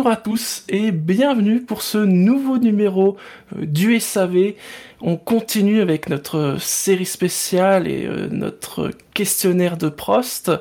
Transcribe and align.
Bonjour 0.00 0.12
à 0.12 0.16
tous 0.16 0.64
et 0.70 0.92
bienvenue 0.92 1.60
pour 1.60 1.82
ce 1.82 1.98
nouveau 1.98 2.56
numéro 2.56 3.18
euh, 3.54 3.66
du 3.66 4.00
SAV. 4.00 4.54
On 5.02 5.18
continue 5.18 5.82
avec 5.82 6.08
notre 6.08 6.56
série 6.58 7.04
spéciale 7.04 7.86
et 7.86 8.06
euh, 8.06 8.26
notre 8.30 8.92
questionnaire 9.12 9.76
de 9.76 9.90
Prost. 9.90 10.52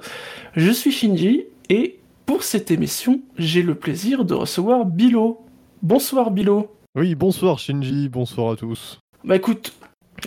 Je 0.58 0.70
suis 0.72 0.92
Shinji 0.92 1.46
et 1.70 2.00
pour 2.26 2.44
cette 2.44 2.70
émission, 2.70 3.22
j'ai 3.38 3.62
le 3.62 3.76
plaisir 3.76 4.26
de 4.26 4.34
recevoir 4.34 4.84
Bilo. 4.84 5.40
Bonsoir 5.84 6.32
Bilo. 6.32 6.76
Oui, 6.96 7.16
bonsoir 7.16 7.60
Shinji, 7.60 8.10
bonsoir 8.10 8.52
à 8.52 8.56
tous. 8.58 9.00
Bah 9.24 9.38
écoute, 9.38 9.74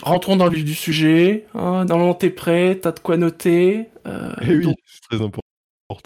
rentrons 0.01 0.37
dans 0.37 0.47
le 0.47 0.55
vif 0.55 0.65
du 0.65 0.75
sujet. 0.75 1.45
Hein, 1.53 1.85
normalement 1.85 2.15
t'es 2.15 2.31
prêt, 2.31 2.79
t'as 2.81 2.93
de 2.93 3.01
quoi 3.01 3.19
noter. 3.19 3.89
Euh, 4.07 4.33
eh 4.41 4.57
oui, 4.57 4.75
c'est 4.87 5.03
très 5.11 5.23
important 5.23 5.43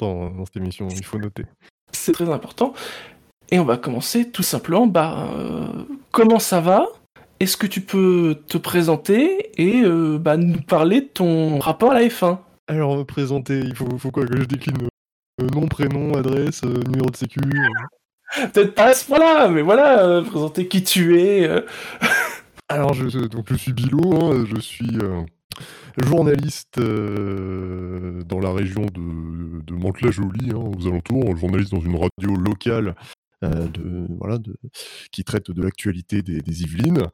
hein, 0.03 0.33
dans 0.37 0.45
cette 0.45 0.57
émission, 0.57 0.89
il 0.89 1.05
faut 1.05 1.21
noter 1.21 1.45
c'est 2.07 2.13
très 2.13 2.31
important. 2.31 2.73
Et 3.51 3.59
on 3.59 3.65
va 3.65 3.77
commencer 3.77 4.31
tout 4.31 4.43
simplement, 4.43 4.87
bah, 4.87 5.29
euh, 5.35 5.67
comment 6.13 6.39
ça 6.39 6.61
va? 6.61 6.87
Est-ce 7.41 7.57
que 7.57 7.67
tu 7.67 7.81
peux 7.81 8.39
te 8.47 8.59
présenter 8.59 9.51
et 9.61 9.83
euh, 9.83 10.19
bah, 10.19 10.37
nous 10.37 10.61
parler 10.61 11.03
de 11.03 11.07
ton 11.07 11.59
rapport 11.59 11.91
à 11.91 11.95
la 11.95 12.07
F1 12.07 12.39
Alors, 12.69 13.05
présenter, 13.05 13.59
il 13.59 13.75
faut, 13.75 13.99
faut 13.99 14.11
quoi 14.11 14.25
que 14.25 14.37
je 14.37 14.45
décline? 14.45 14.77
Euh, 15.43 15.47
Nom, 15.53 15.67
prénom, 15.67 16.15
adresse, 16.15 16.63
numéro 16.63 17.11
de 17.11 17.17
sécu 17.17 17.41
Peut-être 18.53 18.75
pas 18.75 18.87
à 18.87 18.93
ce 18.95 19.05
point-là, 19.05 19.49
mais 19.49 19.63
voilà, 19.63 20.23
présenter 20.23 20.67
qui 20.67 20.83
tu 20.83 21.21
es. 21.21 21.49
Alors, 22.69 22.95
je, 22.95 23.27
donc, 23.27 23.47
je 23.51 23.55
suis 23.55 23.73
Bilo, 23.73 24.15
hein, 24.15 24.45
je 24.49 24.61
suis 24.61 24.99
journaliste 26.05 26.79
euh, 26.79 28.23
dans 28.25 28.41
la 28.41 28.53
région 28.53 28.83
de, 28.83 29.63
de 29.63 29.75
Mantes-la-Jolie, 29.75 30.51
hein, 30.51 30.73
aux 30.77 30.87
alentours, 30.87 31.37
journaliste 31.37 31.73
dans 31.73 31.81
une 31.81 31.97
radio 31.97 32.37
locale 32.37 32.95
euh, 33.45 33.67
de, 33.69 34.07
voilà, 34.19 34.39
de, 34.39 34.57
qui 35.13 35.25
traite 35.25 35.51
de 35.51 35.63
l'actualité 35.63 36.23
des, 36.23 36.41
des 36.41 36.63
Yvelines. 36.63 37.09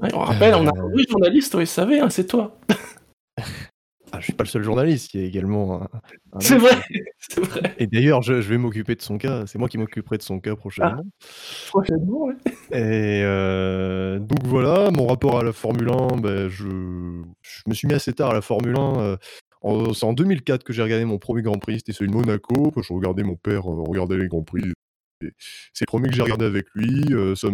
on 0.00 0.18
rappelle, 0.18 0.54
on 0.54 0.66
a 0.66 0.70
un 0.70 0.90
euh, 0.90 1.04
journaliste 1.08 1.54
vous 1.54 1.66
savez, 1.66 2.00
hein, 2.00 2.10
c'est 2.10 2.26
toi. 2.26 2.58
Ah, 4.16 4.20
je 4.20 4.24
suis 4.24 4.32
pas 4.32 4.44
le 4.44 4.48
seul 4.48 4.62
journaliste, 4.62 5.12
il 5.12 5.20
y 5.20 5.24
a 5.24 5.26
également 5.26 5.82
un. 5.82 6.40
c'est 6.40 6.56
vrai, 6.56 6.70
c'est 7.18 7.40
vrai. 7.40 7.74
Et 7.78 7.86
d'ailleurs, 7.86 8.22
je, 8.22 8.32
vais 8.32 8.56
m'occuper 8.56 8.94
de 8.94 9.02
son 9.02 9.18
cas. 9.18 9.46
C'est 9.46 9.58
moi 9.58 9.68
qui 9.68 9.76
m'occuperai 9.76 10.16
de 10.16 10.22
son 10.22 10.40
cas 10.40 10.56
prochainement. 10.56 11.02
Ah, 11.04 11.68
prochainement, 11.68 12.24
oui. 12.24 12.34
Et 12.70 13.20
euh, 13.22 14.18
donc 14.18 14.42
voilà, 14.44 14.90
mon 14.90 15.06
rapport 15.06 15.38
à 15.38 15.44
la 15.44 15.52
Formule 15.52 15.90
1, 15.90 16.16
ben, 16.16 16.48
je, 16.48 16.66
me 16.66 17.74
suis 17.74 17.88
mis 17.88 17.94
assez 17.94 18.14
tard 18.14 18.30
à 18.30 18.34
la 18.34 18.40
Formule 18.40 18.76
1. 18.76 19.00
Euh, 19.00 19.92
c'est 19.92 20.04
en 20.04 20.14
2004 20.14 20.64
que 20.64 20.72
j'ai 20.72 20.82
regardé 20.82 21.04
mon 21.04 21.18
premier 21.18 21.42
Grand 21.42 21.58
Prix, 21.58 21.80
c'était 21.80 21.92
celui 21.92 22.10
de 22.10 22.16
Monaco. 22.16 22.72
je 22.80 22.92
regardais 22.94 23.22
mon 23.22 23.36
père 23.36 23.70
euh, 23.70 23.82
regarder 23.86 24.16
les 24.16 24.28
Grands 24.28 24.44
Prix. 24.44 24.72
C'est 25.20 25.82
le 25.82 25.86
premier 25.86 26.08
que 26.08 26.14
j'ai 26.14 26.22
regardé 26.22 26.46
avec 26.46 26.68
lui. 26.74 27.12
ça 27.36 27.48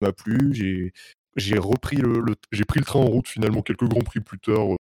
m'a 0.00 0.12
plu. 0.12 0.92
J'ai 1.36 1.58
repris 1.58 1.96
le, 1.96 2.22
j'ai 2.52 2.64
pris 2.64 2.78
le 2.78 2.86
train 2.86 3.00
en 3.00 3.06
route 3.06 3.26
finalement 3.26 3.62
quelques 3.62 3.88
Grands 3.88 4.02
Prix 4.02 4.20
plus 4.20 4.38
tard 4.38 4.76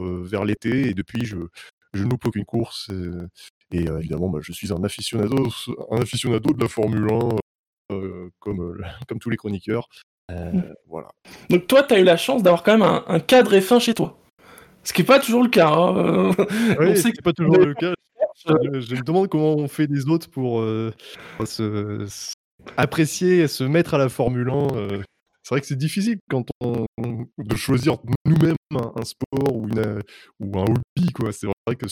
vers 0.00 0.44
l'été 0.44 0.88
et 0.88 0.94
depuis 0.94 1.24
je, 1.24 1.36
je 1.94 2.04
ne 2.04 2.10
loupe 2.10 2.26
aucune 2.26 2.44
course. 2.44 2.90
Et, 3.72 3.88
euh, 3.88 3.98
évidemment, 3.98 4.28
bah, 4.28 4.38
je 4.42 4.52
suis 4.52 4.72
un 4.72 4.82
aficionado, 4.82 5.48
un 5.90 6.00
aficionado 6.00 6.52
de 6.52 6.60
la 6.60 6.68
Formule 6.68 7.08
1, 7.10 7.94
euh, 7.94 8.30
comme, 8.38 8.82
comme 9.08 9.18
tous 9.18 9.30
les 9.30 9.36
chroniqueurs. 9.36 9.88
Mmh. 10.30 10.60
Voilà. 10.86 11.08
Donc 11.48 11.66
toi, 11.66 11.82
tu 11.82 11.94
as 11.94 12.00
eu 12.00 12.04
la 12.04 12.18
chance 12.18 12.42
d'avoir 12.42 12.62
quand 12.62 12.76
même 12.76 13.02
un, 13.06 13.20
cadre 13.20 13.56
F1 13.56 13.80
chez 13.80 13.94
toi. 13.94 14.18
Ce 14.84 14.92
qui 14.92 15.00
n'est 15.00 15.06
pas 15.06 15.20
toujours 15.20 15.42
le 15.42 15.48
cas. 15.48 15.70
Hein. 15.70 16.32
Oui, 16.78 16.96
c'est 16.96 17.22
pas 17.22 17.32
toujours 17.32 17.58
le 17.58 17.74
cas. 17.74 17.94
Je, 18.46 18.94
me 18.94 19.02
demande 19.02 19.28
comment 19.28 19.56
on 19.56 19.68
fait 19.68 19.86
des 19.86 20.06
autres 20.08 20.30
pour 20.30 20.60
se, 20.60 22.32
apprécier, 22.76 23.48
se 23.48 23.64
mettre 23.64 23.94
à 23.94 23.98
la 23.98 24.08
Formule 24.08 24.50
1 24.50 25.02
c'est 25.48 25.54
vrai 25.54 25.60
que 25.62 25.66
c'est 25.66 25.78
difficile 25.78 26.18
quand 26.28 26.44
on, 26.60 26.84
de 27.38 27.56
choisir 27.56 27.96
nous-mêmes 28.26 28.56
un, 28.70 29.02
sport 29.02 29.56
ou, 29.56 29.66
un 29.78 30.62
hobby, 30.62 31.10
quoi. 31.14 31.32
C'est 31.32 31.46
vrai 31.46 31.74
que 31.74 31.86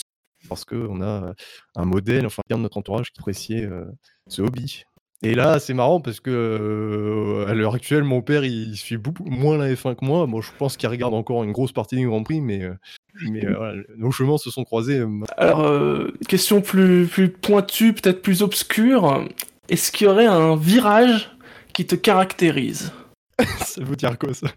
parce 0.47 0.63
qu'on 0.63 1.01
a 1.01 1.33
un 1.75 1.85
modèle, 1.85 2.27
enfin, 2.27 2.43
bien 2.47 2.57
de 2.57 2.61
notre 2.61 2.77
entourage 2.77 3.11
qui 3.11 3.19
appréciait 3.19 3.65
euh, 3.65 3.85
ce 4.27 4.43
hobby. 4.43 4.83
Et 5.23 5.33
là, 5.33 5.57
c'est 5.57 5.73
marrant 5.73 5.99
parce 6.01 6.19
que 6.19 6.29
euh, 6.29 7.49
à 7.49 7.55
l'heure 7.55 7.73
actuelle, 7.73 8.03
mon 8.03 8.21
père, 8.21 8.45
il, 8.45 8.77
suit 8.77 8.97
beaucoup 8.97 9.25
moins 9.25 9.57
la 9.57 9.73
F1 9.73 9.95
que 9.95 10.05
moi. 10.05 10.27
Moi, 10.27 10.41
je 10.43 10.51
pense 10.59 10.77
qu'il 10.77 10.87
regarde 10.89 11.15
encore 11.15 11.43
une 11.43 11.51
grosse 11.51 11.71
partie 11.71 11.95
du 11.95 12.05
Grand 12.05 12.21
Prix, 12.21 12.41
mais, 12.41 12.61
euh, 12.61 13.83
nos 13.97 14.11
chemins 14.11 14.37
se 14.37 14.51
sont 14.51 14.65
croisés. 14.65 15.03
Alors, 15.35 16.07
question 16.27 16.61
plus 16.61 17.07
pointue, 17.41 17.93
peut-être 17.93 18.21
plus 18.21 18.43
obscure. 18.43 19.27
Est-ce 19.67 19.91
qu'il 19.91 20.05
y 20.05 20.09
aurait 20.11 20.27
un 20.27 20.55
virage 20.55 21.35
qui 21.73 21.87
te 21.87 21.95
caractérise? 21.95 22.91
ça 23.65 23.83
veut 23.83 23.95
dire 23.95 24.17
quoi 24.17 24.33
ça 24.33 24.47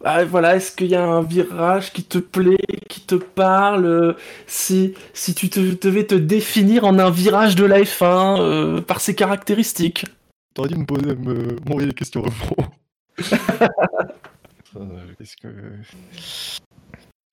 bah, 0.00 0.24
voilà, 0.28 0.56
est-ce 0.56 0.74
qu'il 0.74 0.88
y 0.88 0.94
a 0.94 1.04
un 1.04 1.22
virage 1.22 1.92
qui 1.92 2.04
te 2.04 2.18
plaît, 2.18 2.56
qui 2.88 3.00
te 3.00 3.16
parle 3.16 4.16
Si, 4.46 4.94
si 5.12 5.34
tu 5.34 5.50
te, 5.50 5.60
devais 5.60 6.06
te 6.06 6.14
définir 6.14 6.84
en 6.84 6.98
un 6.98 7.10
virage 7.10 7.56
de 7.56 7.64
la 7.64 7.80
F1 7.80 8.40
euh, 8.40 8.80
par 8.80 9.00
ses 9.00 9.14
caractéristiques? 9.14 10.06
T'aurais 10.54 10.68
dû 10.68 10.76
me 10.76 10.86
poser, 10.86 11.14
m'envoyer 11.66 11.88
les 11.88 11.94
questions 11.94 12.24
Est-ce 15.20 15.36
que. 15.36 15.48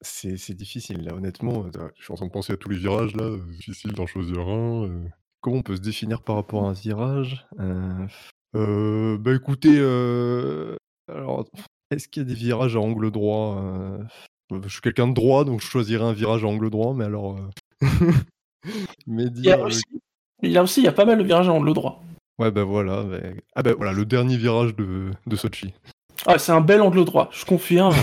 C'est 0.02 0.54
difficile 0.54 1.04
là, 1.04 1.14
honnêtement. 1.14 1.66
Je 1.96 2.04
suis 2.04 2.14
en 2.14 2.16
train 2.16 2.28
de 2.28 2.32
penser 2.32 2.54
à 2.54 2.58
tous 2.58 2.70
les 2.70 2.78
virages 2.78 3.16
là, 3.16 3.36
difficile 3.58 3.94
d'en 3.94 4.08
choisir 4.08 4.40
un. 4.40 4.86
Euh. 4.86 5.04
Comment 5.42 5.58
on 5.58 5.62
peut 5.62 5.76
se 5.76 5.82
définir 5.82 6.24
par 6.24 6.36
rapport 6.36 6.66
à 6.66 6.70
un 6.70 6.74
virage 6.74 7.46
euh... 7.60 8.08
Euh, 8.58 9.18
bah, 9.18 9.36
écoutez, 9.36 9.78
euh, 9.78 10.76
alors, 11.14 11.46
est-ce 11.92 12.08
qu'il 12.08 12.24
y 12.24 12.26
a 12.26 12.30
des 12.30 12.36
virages 12.36 12.76
à 12.76 12.80
angle 12.80 13.12
droit? 13.12 13.62
Euh, 13.62 14.00
je 14.64 14.70
suis 14.70 14.82
quelqu'un 14.82 15.08
de 15.08 15.14
droit, 15.14 15.46
donc 15.46 15.62
je 15.62 15.68
choisirais 15.68 16.06
un 16.06 16.14
virage 16.14 16.44
à 16.44 16.48
angle 16.48 16.70
droit, 16.70 16.94
mais 16.94 17.06
alors, 17.06 17.40
mais 19.08 19.26
Il 19.36 19.46
y 19.46 19.52
a 19.52 19.60
aussi 19.60 19.84
il 20.44 20.52
y 20.52 20.58
a 20.58 20.64
aussi, 20.64 20.82
il 20.82 20.84
y 20.84 20.88
a 20.88 20.92
pas 20.92 21.06
mal 21.06 21.18
de 21.18 21.24
virages 21.24 21.50
à 21.50 21.54
angle 21.54 21.74
droit. 21.74 22.04
Ouais, 22.40 22.52
bah, 22.52 22.64
voilà, 22.64 23.06
ah, 23.56 23.64
bah, 23.64 23.74
voilà, 23.76 23.94
le 23.94 24.06
dernier 24.06 24.38
virage 24.38 24.76
de 24.76 25.12
de 25.26 25.36
Sochi. 25.36 25.74
Ah, 26.26 26.38
c'est 26.38 26.52
un 26.52 26.62
bel 26.62 26.82
angle 26.82 27.06
droit, 27.06 27.30
je 27.32 27.46
confirme. 27.46 27.96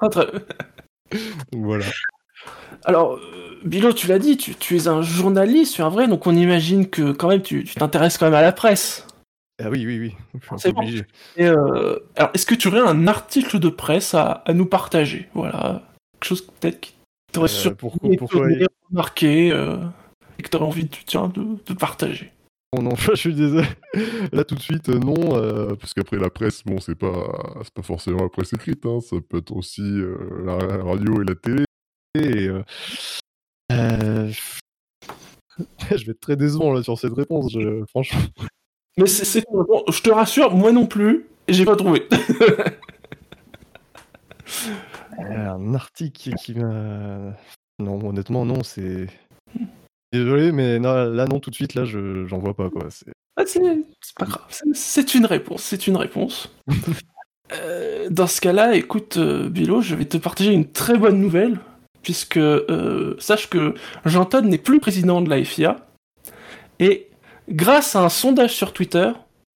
voilà. 1.52 1.86
Alors, 2.84 3.18
Bilo, 3.64 3.92
tu 3.92 4.06
l'as 4.06 4.18
dit, 4.18 4.36
tu 4.36 4.54
tu 4.54 4.76
es 4.76 4.88
un 4.88 5.02
journaliste, 5.02 5.74
tu 5.74 5.80
es 5.80 5.84
un 5.84 5.88
vrai, 5.88 6.08
donc 6.08 6.26
on 6.26 6.34
imagine 6.34 6.88
que 6.88 7.12
quand 7.12 7.28
même 7.28 7.42
tu 7.42 7.64
t'intéresses 7.64 8.16
quand 8.18 8.26
même 8.26 8.34
à 8.34 8.42
la 8.42 8.52
presse? 8.52 9.06
Ah 9.62 9.70
oui, 9.70 9.86
oui, 9.86 9.98
oui. 9.98 10.14
C'est 10.58 10.68
obligé. 10.68 11.06
Euh, 11.38 11.98
alors, 12.14 12.30
est-ce 12.34 12.44
que 12.44 12.54
tu 12.54 12.68
aurais 12.68 12.80
un 12.80 13.06
article 13.06 13.58
de 13.58 13.70
presse 13.70 14.12
à, 14.14 14.44
nous 14.52 14.66
partager? 14.66 15.30
Voilà. 15.32 15.82
Quelque 16.12 16.28
chose 16.28 16.42
peut-être 16.42 16.78
qui 16.80 16.94
t'aurait 17.32 17.48
euh, 17.66 17.70
pourquoi, 17.70 18.10
pourquoi 18.18 18.48
marqué 18.90 19.50
euh, 19.52 19.78
et 20.38 20.42
que 20.42 20.50
tu 20.50 20.56
aurais 20.56 20.66
envie 20.66 20.84
de, 20.84 20.94
tiens, 21.06 21.28
de, 21.28 21.74
partager? 21.74 22.32
Oh 22.76 22.82
non, 22.82 22.94
je 22.96 23.14
suis 23.14 23.34
désolé. 23.34 23.66
Là, 24.32 24.44
tout 24.44 24.56
de 24.56 24.60
suite, 24.60 24.88
non. 24.88 25.74
parce 25.76 25.94
qu'après, 25.94 26.18
la 26.18 26.28
presse, 26.28 26.62
bon, 26.62 26.78
c'est 26.78 26.94
pas, 26.94 27.64
pas 27.74 27.82
forcément 27.82 28.24
la 28.24 28.28
presse 28.28 28.52
écrite. 28.52 28.84
Hein, 28.84 29.00
ça 29.00 29.16
peut 29.26 29.38
être 29.38 29.56
aussi 29.56 30.02
la 30.44 30.58
radio 30.82 31.22
et 31.22 31.24
la 31.24 31.34
télé. 31.34 31.64
Et, 32.18 32.48
je 35.96 36.04
vais 36.04 36.12
être 36.12 36.20
très 36.20 36.36
décevant 36.36 36.74
là 36.74 36.82
sur 36.82 36.98
cette 36.98 37.14
réponse, 37.14 37.56
franchement. 37.88 38.20
Mais 38.98 39.06
c'est, 39.06 39.40
je 39.40 40.02
te 40.02 40.10
rassure, 40.10 40.54
moi 40.54 40.72
non 40.72 40.86
plus, 40.86 41.26
j'ai 41.48 41.64
pas 41.64 41.76
trouvé. 41.76 42.08
un 45.18 45.74
article 45.74 46.34
qui 46.34 46.54
m'a. 46.54 47.34
Non, 47.78 48.08
honnêtement, 48.08 48.44
non, 48.44 48.62
c'est. 48.62 49.06
Désolé, 50.12 50.52
mais 50.52 50.78
là, 50.78 51.26
non, 51.26 51.40
tout 51.40 51.50
de 51.50 51.54
suite, 51.54 51.74
là, 51.74 51.84
je, 51.84 52.24
j'en 52.26 52.38
vois 52.38 52.54
pas, 52.54 52.70
quoi. 52.70 52.86
C'est... 52.90 53.12
Ah, 53.36 53.44
pas 54.18 54.24
grave, 54.24 54.46
c'est, 54.72 55.14
une 55.14 55.26
réponse, 55.26 55.62
c'est 55.62 55.86
une 55.86 55.96
réponse. 55.96 56.54
Euh, 57.52 58.08
dans 58.10 58.26
ce 58.26 58.40
cas-là, 58.40 58.74
écoute, 58.74 59.18
euh, 59.18 59.48
Bilo, 59.48 59.80
je 59.80 59.94
vais 59.94 60.04
te 60.04 60.16
partager 60.16 60.52
une 60.52 60.68
très 60.68 60.98
bonne 60.98 61.20
nouvelle, 61.20 61.60
puisque 62.02 62.38
euh, 62.38 63.14
sache 63.20 63.48
que 63.48 63.74
Jean 64.04 64.24
Todd 64.24 64.46
n'est 64.46 64.58
plus 64.58 64.80
président 64.80 65.22
de 65.22 65.30
la 65.30 65.44
FIA, 65.44 65.76
et 66.80 67.08
grâce 67.48 67.96
à 67.96 68.02
un 68.02 68.08
sondage 68.08 68.54
sur 68.54 68.72
Twitter, 68.72 69.10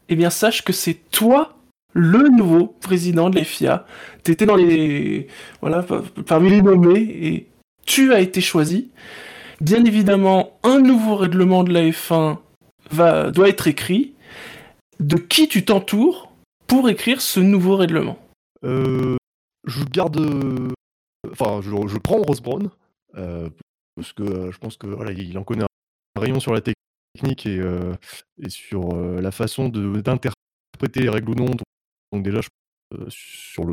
eh 0.08 0.16
bien 0.16 0.30
sache 0.30 0.62
que 0.64 0.72
c'est 0.72 0.98
toi 1.10 1.56
le 1.92 2.28
nouveau 2.28 2.66
président 2.66 3.30
de 3.30 3.36
la 3.36 3.44
FIA. 3.44 3.84
étais 4.26 4.46
dans 4.46 4.56
les 4.56 5.26
voilà 5.60 5.84
parmi 6.26 6.50
les 6.50 6.62
nommés 6.62 7.00
et 7.00 7.46
tu 7.86 8.12
as 8.12 8.20
été 8.20 8.40
choisi. 8.40 8.90
Bien 9.60 9.84
évidemment, 9.84 10.58
un 10.62 10.78
nouveau 10.78 11.16
règlement 11.16 11.64
de 11.64 11.72
la 11.72 11.82
F1 11.82 12.38
va 12.90 13.30
doit 13.30 13.48
être 13.48 13.66
écrit. 13.66 14.14
De 15.00 15.16
qui 15.16 15.48
tu 15.48 15.64
t'entoures 15.64 16.30
pour 16.66 16.88
écrire 16.88 17.20
ce 17.22 17.40
nouveau 17.40 17.76
règlement? 17.76 18.18
Euh, 18.64 19.16
Je 19.66 19.82
garde, 19.84 20.18
enfin, 21.30 21.60
je, 21.62 21.98
prends 21.98 22.18
Ross 22.18 22.40
Brown 22.42 22.70
euh, 23.16 23.48
parce 23.96 24.12
que 24.12 24.50
je 24.50 24.58
pense 24.58 24.76
que 24.76 24.86
voilà, 24.86 25.12
il 25.12 25.36
en 25.38 25.42
connaît 25.42 25.64
un 25.64 26.20
rayon 26.20 26.38
sur 26.38 26.52
la 26.52 26.60
technique 26.60 26.76
technique 27.14 27.46
et, 27.46 27.60
et 28.42 28.48
sur 28.50 28.94
la 28.94 29.30
façon 29.30 29.68
d'interpréter 29.68 31.00
les 31.00 31.08
règles 31.08 31.30
ou 31.30 31.34
non. 31.34 31.46
Donc, 31.46 31.62
donc 32.12 32.22
déjà, 32.22 32.40
je- 32.40 32.48
sur 33.08 33.64
le, 33.64 33.72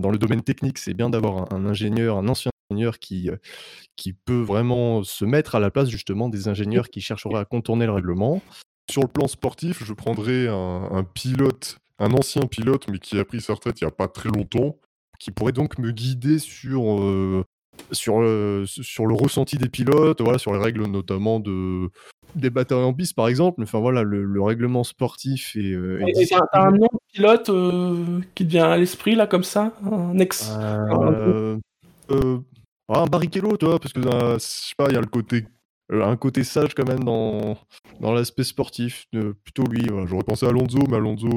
dans 0.00 0.10
le 0.10 0.18
domaine 0.18 0.42
technique, 0.42 0.78
c'est 0.78 0.94
bien 0.94 1.10
d'avoir 1.10 1.52
un, 1.52 1.56
un 1.56 1.66
ingénieur, 1.66 2.18
un 2.18 2.28
ancien 2.28 2.50
ingénieur 2.70 2.98
qui, 2.98 3.30
qui 3.96 4.12
peut 4.12 4.40
vraiment 4.40 5.04
se 5.04 5.24
mettre 5.24 5.54
à 5.54 5.60
la 5.60 5.70
place 5.70 5.88
justement 5.88 6.28
des 6.28 6.48
ingénieurs 6.48 6.88
qui 6.90 7.00
chercheraient 7.00 7.38
à 7.38 7.44
contourner 7.44 7.86
le 7.86 7.92
règlement. 7.92 8.42
Sur 8.90 9.02
le 9.02 9.08
plan 9.08 9.28
sportif, 9.28 9.84
je 9.84 9.92
prendrais 9.92 10.48
un, 10.48 10.88
un 10.92 11.04
pilote, 11.04 11.78
un 11.98 12.12
ancien 12.12 12.42
pilote, 12.46 12.86
mais 12.88 12.98
qui 12.98 13.18
a 13.18 13.24
pris 13.24 13.40
sa 13.40 13.54
retraite 13.54 13.80
il 13.80 13.84
n'y 13.84 13.88
a 13.88 13.92
pas 13.92 14.08
très 14.08 14.28
longtemps. 14.28 14.76
qui 15.18 15.30
pourrait 15.30 15.52
donc 15.52 15.78
me 15.78 15.92
guider 15.92 16.38
sur, 16.38 17.00
euh, 17.00 17.42
sur, 17.92 18.20
euh, 18.20 18.64
sur 18.66 19.06
le 19.06 19.14
ressenti 19.14 19.56
des 19.56 19.68
pilotes, 19.68 20.20
voilà, 20.20 20.38
sur 20.38 20.52
les 20.52 20.58
règles 20.58 20.86
notamment 20.86 21.40
de, 21.40 21.88
des 22.36 22.50
batailles 22.50 22.84
en 22.84 22.92
piste 22.92 23.16
par 23.16 23.28
exemple. 23.28 23.62
Enfin 23.62 23.80
voilà, 23.80 24.02
le, 24.02 24.24
le 24.24 24.42
règlement 24.42 24.84
sportif 24.84 25.56
et, 25.56 25.72
euh, 25.72 26.04
et 26.06 26.26
t'as 26.26 26.40
un 26.52 26.70
nom 26.70 26.86
de 26.92 26.98
pilote 27.12 27.48
euh, 27.48 28.20
qui 28.34 28.44
te 28.44 28.50
vient 28.50 28.70
à 28.70 28.76
l'esprit, 28.76 29.14
là, 29.14 29.26
comme 29.26 29.44
ça 29.44 29.72
Un 29.84 30.18
ex? 30.18 30.52
Euh, 30.58 31.58
euh, 32.10 32.38
ah, 32.88 33.00
un 33.00 33.06
Barrichello, 33.06 33.56
tu 33.56 33.66
vois, 33.66 33.80
parce 33.80 33.92
que 33.92 34.00
je 34.02 34.36
sais 34.38 34.74
pas, 34.76 34.88
il 34.88 34.94
y 34.94 34.98
a 34.98 35.00
le 35.00 35.06
côté, 35.06 35.46
un 35.90 36.16
côté 36.16 36.44
sage 36.44 36.74
quand 36.74 36.86
même 36.86 37.02
dans, 37.02 37.56
dans 38.00 38.12
l'aspect 38.12 38.44
sportif. 38.44 39.06
plutôt 39.44 39.64
lui, 39.64 39.86
voilà. 39.88 40.06
J'aurais 40.06 40.24
pensé 40.24 40.46
à 40.46 40.50
Alonso, 40.50 40.78
mais 40.88 40.96
Alonso, 40.96 41.28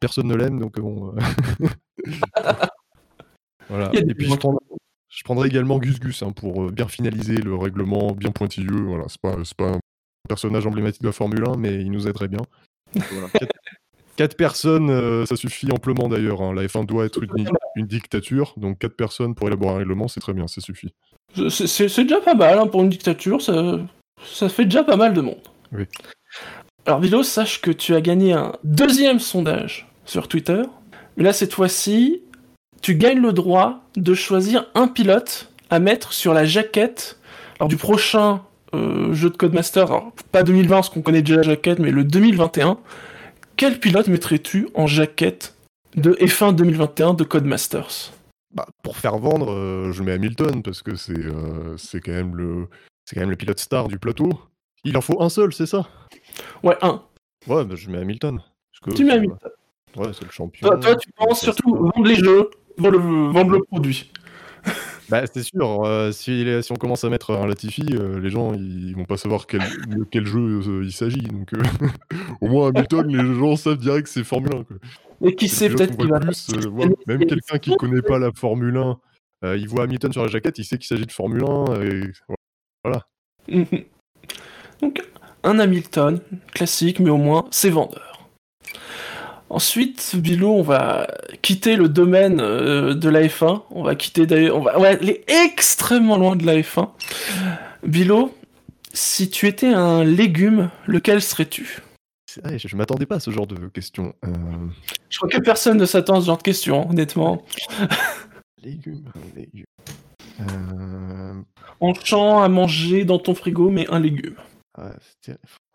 personne 0.00 0.28
ne 0.28 0.36
l'aime, 0.36 0.60
donc 0.60 0.78
bon. 0.78 1.14
voilà. 3.68 3.90
Et 3.94 4.14
puis 4.14 4.26
je, 4.26 4.36
je 5.20 5.24
prendrai 5.24 5.48
également 5.48 5.78
Gus 5.78 6.00
Gus 6.00 6.22
hein, 6.22 6.32
pour 6.32 6.64
euh, 6.64 6.70
bien 6.70 6.88
finaliser 6.88 7.34
le 7.36 7.54
règlement, 7.54 8.12
bien 8.12 8.30
pointilleux. 8.30 8.80
Voilà, 8.86 9.04
c'est 9.08 9.20
pas, 9.20 9.36
c'est 9.44 9.54
pas 9.56 9.72
un 9.72 9.78
personnage 10.26 10.66
emblématique 10.66 11.02
de 11.02 11.08
la 11.08 11.12
Formule 11.12 11.44
1, 11.46 11.56
mais 11.58 11.74
il 11.74 11.90
nous 11.90 12.08
aiderait 12.08 12.28
bien. 12.28 12.40
Voilà. 12.94 13.28
quatre, 13.38 13.52
quatre 14.16 14.34
personnes, 14.38 14.88
euh, 14.88 15.26
ça 15.26 15.36
suffit 15.36 15.70
amplement 15.70 16.08
d'ailleurs. 16.08 16.40
hein. 16.40 16.54
La 16.54 16.64
F1 16.64 16.86
doit 16.86 17.04
être 17.04 17.22
une, 17.22 17.50
une 17.76 17.86
dictature, 17.86 18.54
donc 18.56 18.78
quatre 18.78 18.96
personnes 18.96 19.34
pour 19.34 19.46
élaborer 19.46 19.74
un 19.74 19.78
règlement, 19.78 20.08
c'est 20.08 20.20
très 20.20 20.32
bien, 20.32 20.46
ça 20.48 20.62
suffit. 20.62 20.94
C'est- 21.36 21.66
C'est 21.66 21.88
c'est 21.90 22.04
déjà 22.04 22.22
pas 22.22 22.34
mal 22.34 22.58
hein, 22.58 22.66
pour 22.66 22.80
une 22.82 22.88
dictature, 22.88 23.42
ça, 23.42 23.78
ça 24.24 24.48
fait 24.48 24.64
déjà 24.64 24.84
pas 24.84 24.96
mal 24.96 25.12
de 25.12 25.20
monde. 25.20 25.42
Oui. 25.72 25.84
Alors 26.86 26.98
Vilo, 27.00 27.22
sache 27.22 27.60
que 27.60 27.70
tu 27.70 27.94
as 27.94 28.00
gagné 28.00 28.32
un 28.32 28.52
deuxième 28.64 29.20
sondage 29.20 29.86
sur 30.06 30.28
Twitter, 30.28 30.62
mais 31.18 31.24
là 31.24 31.34
cette 31.34 31.52
fois-ci, 31.52 32.22
tu 32.82 32.94
gagnes 32.94 33.20
le 33.20 33.32
droit 33.32 33.84
de 33.96 34.14
choisir 34.14 34.66
un 34.74 34.88
pilote 34.88 35.52
à 35.70 35.78
mettre 35.78 36.12
sur 36.12 36.34
la 36.34 36.44
jaquette 36.44 37.18
alors, 37.58 37.68
du 37.68 37.76
prochain 37.76 38.42
euh, 38.74 39.12
jeu 39.12 39.30
de 39.30 39.36
Codemaster, 39.36 39.86
alors 39.86 40.12
pas 40.32 40.42
2020 40.42 40.74
parce 40.74 40.88
qu'on 40.88 41.02
connaît 41.02 41.22
déjà 41.22 41.36
la 41.36 41.42
jaquette, 41.42 41.78
mais 41.78 41.90
le 41.90 42.04
2021. 42.04 42.78
Quel 43.56 43.78
pilote 43.78 44.08
mettrais-tu 44.08 44.68
en 44.74 44.86
jaquette 44.86 45.54
de 45.96 46.12
F1 46.14 46.54
2021 46.54 47.14
de 47.14 47.24
Codemasters? 47.24 48.12
Bah, 48.54 48.66
pour 48.82 48.96
faire 48.96 49.18
vendre, 49.18 49.52
euh, 49.52 49.92
je 49.92 50.02
mets 50.02 50.12
Hamilton 50.12 50.62
parce 50.62 50.82
que 50.82 50.96
c'est 50.96 51.18
euh, 51.18 51.76
c'est 51.76 52.00
quand 52.00 52.12
même 52.12 52.34
le 52.34 52.68
c'est 53.04 53.14
quand 53.14 53.20
même 53.20 53.30
le 53.30 53.36
pilote 53.36 53.60
star 53.60 53.88
du 53.88 53.98
plateau. 53.98 54.30
Il 54.84 54.96
en 54.96 55.00
faut 55.00 55.20
un 55.20 55.28
seul, 55.28 55.52
c'est 55.52 55.66
ça? 55.66 55.86
Ouais, 56.62 56.76
un. 56.80 57.02
Ouais, 57.46 57.64
bah, 57.64 57.74
je 57.76 57.90
mets 57.90 57.98
Hamilton. 57.98 58.40
Que 58.82 58.92
Tu 58.92 59.04
mets 59.04 59.12
Hamilton. 59.12 59.50
Ouais, 59.96 60.12
c'est 60.14 60.24
le 60.24 60.30
champion. 60.30 60.68
Toi, 60.68 60.78
toi, 60.78 60.96
tu 60.96 61.10
penses 61.12 61.40
surtout 61.40 61.74
vendre 61.74 62.04
les 62.04 62.14
jeux, 62.14 62.50
vendre 62.78 62.98
le, 62.98 63.32
vendre 63.32 63.50
le 63.50 63.62
produit. 63.62 64.10
Bah, 65.08 65.24
c'est 65.26 65.42
sûr. 65.42 65.84
euh, 65.84 66.12
si, 66.12 66.46
on 66.70 66.76
commence 66.76 67.02
à 67.02 67.10
mettre 67.10 67.32
un 67.32 67.46
Latifi, 67.46 67.84
euh, 67.92 68.20
les 68.20 68.30
gens 68.30 68.54
ils 68.54 68.94
vont 68.94 69.04
pas 69.04 69.16
savoir 69.16 69.48
quel, 69.48 69.60
de 69.88 70.04
quel 70.04 70.24
jeu 70.24 70.60
euh, 70.64 70.84
il 70.84 70.92
s'agit. 70.92 71.22
Donc, 71.22 71.50
au 72.40 72.46
moins 72.46 72.68
Hamilton, 72.68 73.08
les 73.08 73.34
gens 73.34 73.56
savent 73.56 73.78
direct 73.78 74.06
que 74.06 74.12
c'est 74.12 74.22
Formule 74.22 74.54
1. 74.54 74.64
Quoi. 74.64 74.76
Et 75.22 75.34
qui 75.34 75.48
sait, 75.48 75.68
peut-être 75.68 75.96
qu'il 75.96 76.08
va. 76.08 76.20
plus, 76.20 76.46
voilà. 76.68 76.92
Même 77.06 77.26
quelqu'un 77.26 77.58
qui 77.58 77.74
connaît 77.76 78.02
pas 78.02 78.18
la 78.18 78.30
Formule 78.32 78.76
1, 78.76 79.00
euh, 79.44 79.56
il 79.56 79.68
voit 79.68 79.84
Hamilton 79.84 80.12
sur 80.12 80.22
la 80.22 80.28
jaquette, 80.28 80.58
il 80.58 80.64
sait 80.64 80.78
qu'il 80.78 80.86
s'agit 80.86 81.06
de 81.06 81.12
Formule 81.12 81.44
1. 81.44 81.82
Et... 81.82 82.02
Mhm. 83.48 83.66
Donc, 84.80 85.02
un 85.42 85.58
Hamilton, 85.58 86.20
classique, 86.52 87.00
mais 87.00 87.10
au 87.10 87.16
moins, 87.16 87.46
c'est 87.50 87.70
vendeur. 87.70 88.09
Ensuite, 89.50 90.14
Bilo, 90.16 90.52
on 90.54 90.62
va 90.62 91.08
quitter 91.42 91.74
le 91.76 91.88
domaine 91.88 92.40
euh, 92.40 92.94
de 92.94 93.08
la 93.08 93.22
F1. 93.24 93.62
On 93.70 93.82
va 93.82 93.96
quitter 93.96 94.24
d'ailleurs. 94.26 94.56
On 94.56 94.62
va, 94.62 94.78
on 94.78 94.80
va 94.80 94.88
aller 94.90 95.24
extrêmement 95.26 96.16
loin 96.16 96.36
de 96.36 96.46
la 96.46 96.54
F1. 96.60 96.88
Bilo, 97.82 98.32
si 98.92 99.28
tu 99.28 99.46
étais 99.48 99.66
un 99.72 100.04
légume, 100.04 100.70
lequel 100.86 101.20
serais-tu? 101.20 101.80
Ouais, 102.44 102.58
je, 102.60 102.68
je 102.68 102.76
m'attendais 102.76 103.06
pas 103.06 103.16
à 103.16 103.20
ce 103.20 103.32
genre 103.32 103.48
de 103.48 103.66
questions. 103.66 104.14
Euh, 104.24 104.28
Je 105.08 105.16
crois 105.18 105.28
que 105.28 105.38
personne 105.38 105.78
ne 105.78 105.84
s'attend 105.84 106.18
à 106.18 106.20
ce 106.20 106.26
genre 106.26 106.38
de 106.38 106.42
questions, 106.44 106.88
honnêtement. 106.88 107.42
Légumes, 108.62 109.04
légumes. 109.34 109.64
Euh, 110.40 111.34
En 111.80 111.94
champ 111.94 112.40
à 112.42 112.48
manger 112.48 113.04
dans 113.04 113.18
ton 113.18 113.34
frigo, 113.34 113.70
mais 113.70 113.88
un 113.90 113.98
légume. 113.98 114.36
ah, 114.78 114.90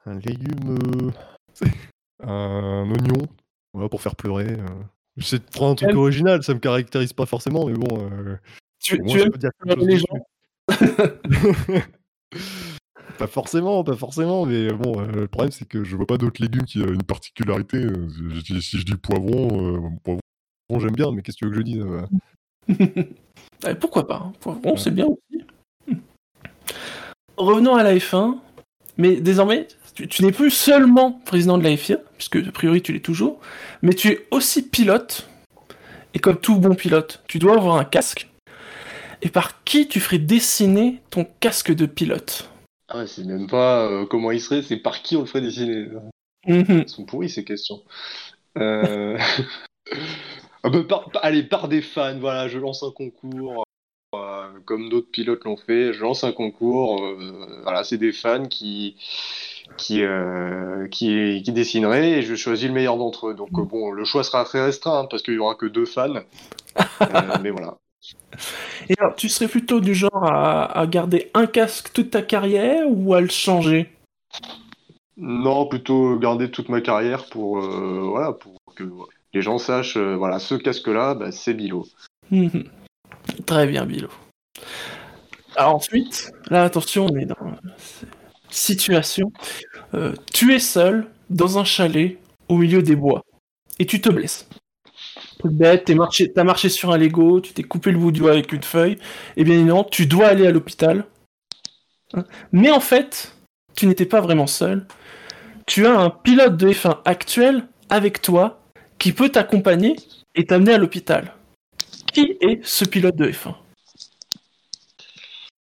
un 0.06 0.20
légume. 0.20 0.78
euh, 1.64 1.68
un 2.24 2.90
oignon. 2.92 3.28
Voilà, 3.76 3.90
pour 3.90 4.02
faire 4.02 4.16
pleurer. 4.16 4.54
euh. 4.54 4.66
J'essaie 5.18 5.40
de 5.40 5.44
prendre 5.44 5.72
un 5.72 5.76
truc 5.76 5.94
original, 5.96 6.44
ça 6.44 6.54
me 6.54 6.60
caractérise 6.60 7.12
pas 7.14 7.26
forcément, 7.26 7.66
mais 7.68 7.74
bon. 7.74 8.00
euh, 8.00 8.38
Tu, 8.80 8.96
aimes 8.96 9.30
dire 9.38 9.52
les 9.66 9.76
dessus. 9.76 10.06
pas 13.18 13.28
forcément, 13.28 13.84
pas 13.84 13.96
forcément, 13.96 14.46
mais 14.46 14.72
bon, 14.74 15.00
euh, 15.02 15.08
le 15.08 15.28
problème 15.28 15.52
c'est 15.52 15.68
que 15.68 15.84
je 15.84 15.96
vois 15.96 16.06
pas 16.06 16.18
d'autres 16.18 16.42
légumes 16.42 16.64
qui 16.64 16.82
ont 16.82 16.88
une 16.88 17.04
particularité. 17.04 17.78
euh, 17.78 18.08
si 18.62 18.78
je 18.80 18.86
dis 18.86 18.96
poivron, 18.96 19.76
euh, 19.76 19.90
poivron 20.04 20.22
j'aime 20.80 20.96
bien, 20.96 21.12
mais 21.12 21.22
qu'est-ce 21.22 21.38
que 21.38 21.46
tu 21.46 21.52
veux 21.52 21.52
que 21.52 21.58
je 21.58 21.64
dise 21.64 21.86
euh, 23.68 23.74
pourquoi 23.80 24.08
pas 24.08 24.22
hein. 24.26 24.34
Poivron, 24.40 24.76
c'est 24.78 24.92
bien 24.92 25.06
aussi. 25.06 25.46
Revenons 27.38 27.76
à 27.76 27.84
la 27.84 27.94
F1. 27.96 28.38
Mais 28.98 29.20
désormais, 29.20 29.68
tu, 29.96 30.08
tu 30.08 30.24
n'es 30.24 30.32
plus 30.32 30.52
seulement 30.52 31.14
président 31.26 31.58
de 31.58 31.64
la 31.64 31.76
FIA, 31.76 31.98
puisque 32.18 32.36
a 32.36 32.52
priori 32.52 32.82
tu 32.82 32.94
l'es 32.94 33.00
toujours, 33.00 33.40
mais 33.82 33.94
tu 33.94 34.10
es 34.10 34.28
aussi 34.32 34.70
pilote. 34.70 35.28
Et 36.14 36.20
comme 36.20 36.40
tout 36.40 36.58
bon 36.60 36.76
pilote, 36.76 37.24
tu 37.28 37.40
dois 37.40 37.56
avoir 37.56 37.78
un 37.78 37.86
casque. 37.86 38.30
Et 39.22 39.30
par 39.30 39.64
qui 39.64 39.88
tu 39.88 40.00
ferais 40.00 40.20
dessiner 40.20 41.02
ton 41.10 41.26
casque 41.40 41.74
de 41.74 41.86
pilote? 41.86 42.50
Ah 42.90 43.00
ouais, 43.00 43.08
c'est 43.08 43.24
même 43.24 43.48
pas 43.48 43.90
euh, 43.90 44.06
comment 44.06 44.32
il 44.32 44.40
serait, 44.40 44.62
c'est 44.62 44.78
par 44.78 45.02
qui 45.02 45.18
on 45.18 45.22
le 45.22 45.26
ferait 45.26 45.42
dessiner. 45.42 45.88
Mhm. 46.46 46.66
Elles 46.70 46.90
sont 46.90 47.06
pourries 47.06 47.30
ces 47.30 47.44
questions. 47.44 47.82
Euh... 48.58 49.18
ah 50.64 50.70
bah, 50.70 50.84
par- 50.88 51.10
par- 51.10 51.26
allez, 51.26 51.44
par 51.44 51.68
des 51.68 51.82
fans, 51.82 52.20
voilà, 52.20 52.48
je 52.48 52.60
lance 52.60 52.84
un 52.84 52.92
concours. 52.92 53.65
Comme 54.66 54.90
d'autres 54.90 55.10
pilotes 55.12 55.44
l'ont 55.46 55.58
fait, 55.58 55.94
je 55.94 56.02
lance 56.02 56.24
un 56.24 56.32
concours. 56.32 57.04
euh, 57.04 57.62
voilà, 57.64 57.84
c'est 57.84 57.98
des 57.98 58.12
fans 58.12 58.46
qui 58.48 58.96
qui, 59.78 60.04
euh, 60.04 60.88
qui 60.90 61.42
qui 61.44 61.52
dessineraient 61.52 62.12
et 62.12 62.22
je 62.22 62.36
choisis 62.36 62.68
le 62.68 62.74
meilleur 62.74 62.98
d'entre 62.98 63.30
eux. 63.30 63.34
Donc 63.34 63.50
euh, 63.58 63.64
bon, 63.64 63.92
le 63.92 64.06
choix 64.06 64.24
sera 64.24 64.44
très 64.46 64.64
restreint 64.64 65.02
hein, 65.02 65.08
parce 65.10 65.24
qu'il 65.24 65.34
y 65.34 65.40
aura 65.40 65.56
que 65.56 65.66
deux 65.66 65.86
fans. 65.86 66.16
Euh, 66.16 67.38
mais 67.44 67.50
voilà. 67.50 67.78
Et 68.90 68.94
alors, 69.00 69.16
tu 69.16 69.30
serais 69.30 69.48
plutôt 69.48 69.80
du 69.80 69.96
genre 69.96 70.24
à, 70.24 70.80
à 70.80 70.86
garder 70.88 71.32
un 71.34 71.48
casque 71.48 71.92
toute 71.94 72.12
ta 72.12 72.22
carrière 72.22 72.86
ou 72.88 73.14
à 73.14 73.22
le 73.22 73.30
changer? 73.30 73.90
Non, 75.18 75.66
plutôt 75.66 76.18
garder 76.20 76.52
toute 76.52 76.70
ma 76.70 76.82
carrière 76.82 77.26
pour 77.30 77.60
voilà 77.60 78.34
pour 78.34 78.58
que 78.76 78.84
les 79.34 79.42
gens 79.42 79.58
sachent 79.58 79.98
voilà 79.98 80.40
ce 80.40 80.56
casque-là, 80.56 81.16
bah, 81.16 81.32
c'est 81.32 81.54
Bilo. 81.54 81.88
Mhm. 82.32 82.66
Très 83.46 83.66
bien, 83.68 83.86
Bilo. 83.86 84.10
Alors 85.56 85.76
ensuite, 85.76 86.32
là 86.50 86.64
attention, 86.64 87.08
on 87.10 87.16
est 87.18 87.26
dans 87.26 87.36
situation. 88.50 89.32
euh, 89.94 90.14
tu 90.34 90.54
es 90.54 90.60
seul 90.60 91.08
dans 91.30 91.58
un 91.58 91.64
chalet 91.64 92.18
au 92.50 92.58
milieu 92.58 92.82
des 92.84 92.96
bois 92.96 93.24
et 93.80 93.86
tu 93.86 94.02
te 94.02 94.10
blesses. 94.10 94.48
Truc 95.40 95.54
bête, 95.54 95.90
marché, 95.92 96.32
t'as 96.32 96.44
marché 96.44 96.70
sur 96.70 96.92
un 96.92 96.98
Lego, 96.98 97.42
tu 97.42 97.54
t'es 97.54 97.64
coupé 97.64 97.92
le 97.92 97.98
bout 97.98 98.12
du 98.12 98.22
doigt 98.22 98.32
avec 98.32 98.52
une 98.54 98.64
feuille, 98.64 98.98
et 99.38 99.44
bien 99.44 99.64
non, 99.64 99.84
tu 99.84 100.06
dois 100.06 100.28
aller 100.28 100.48
à 100.48 100.52
l'hôpital. 100.52 101.06
Hein. 102.14 102.24
Mais 102.52 102.72
en 102.72 102.80
fait, 102.80 103.36
tu 103.76 103.88
n'étais 103.88 104.06
pas 104.06 104.22
vraiment 104.22 104.48
seul. 104.48 104.88
Tu 105.68 105.86
as 105.88 105.98
un 106.00 106.10
pilote 106.10 106.58
de 106.58 106.70
F1 106.70 107.02
actuel 107.06 107.68
avec 107.90 108.22
toi 108.22 108.62
qui 109.00 109.12
peut 109.14 109.30
t'accompagner 109.30 109.96
et 110.36 110.46
t'amener 110.46 110.74
à 110.74 110.78
l'hôpital. 110.78 111.34
Qui 112.14 112.38
est 112.42 112.60
ce 112.64 112.86
pilote 112.86 113.16
de 113.16 113.30
F1 113.32 113.56
Euh, 113.56 113.65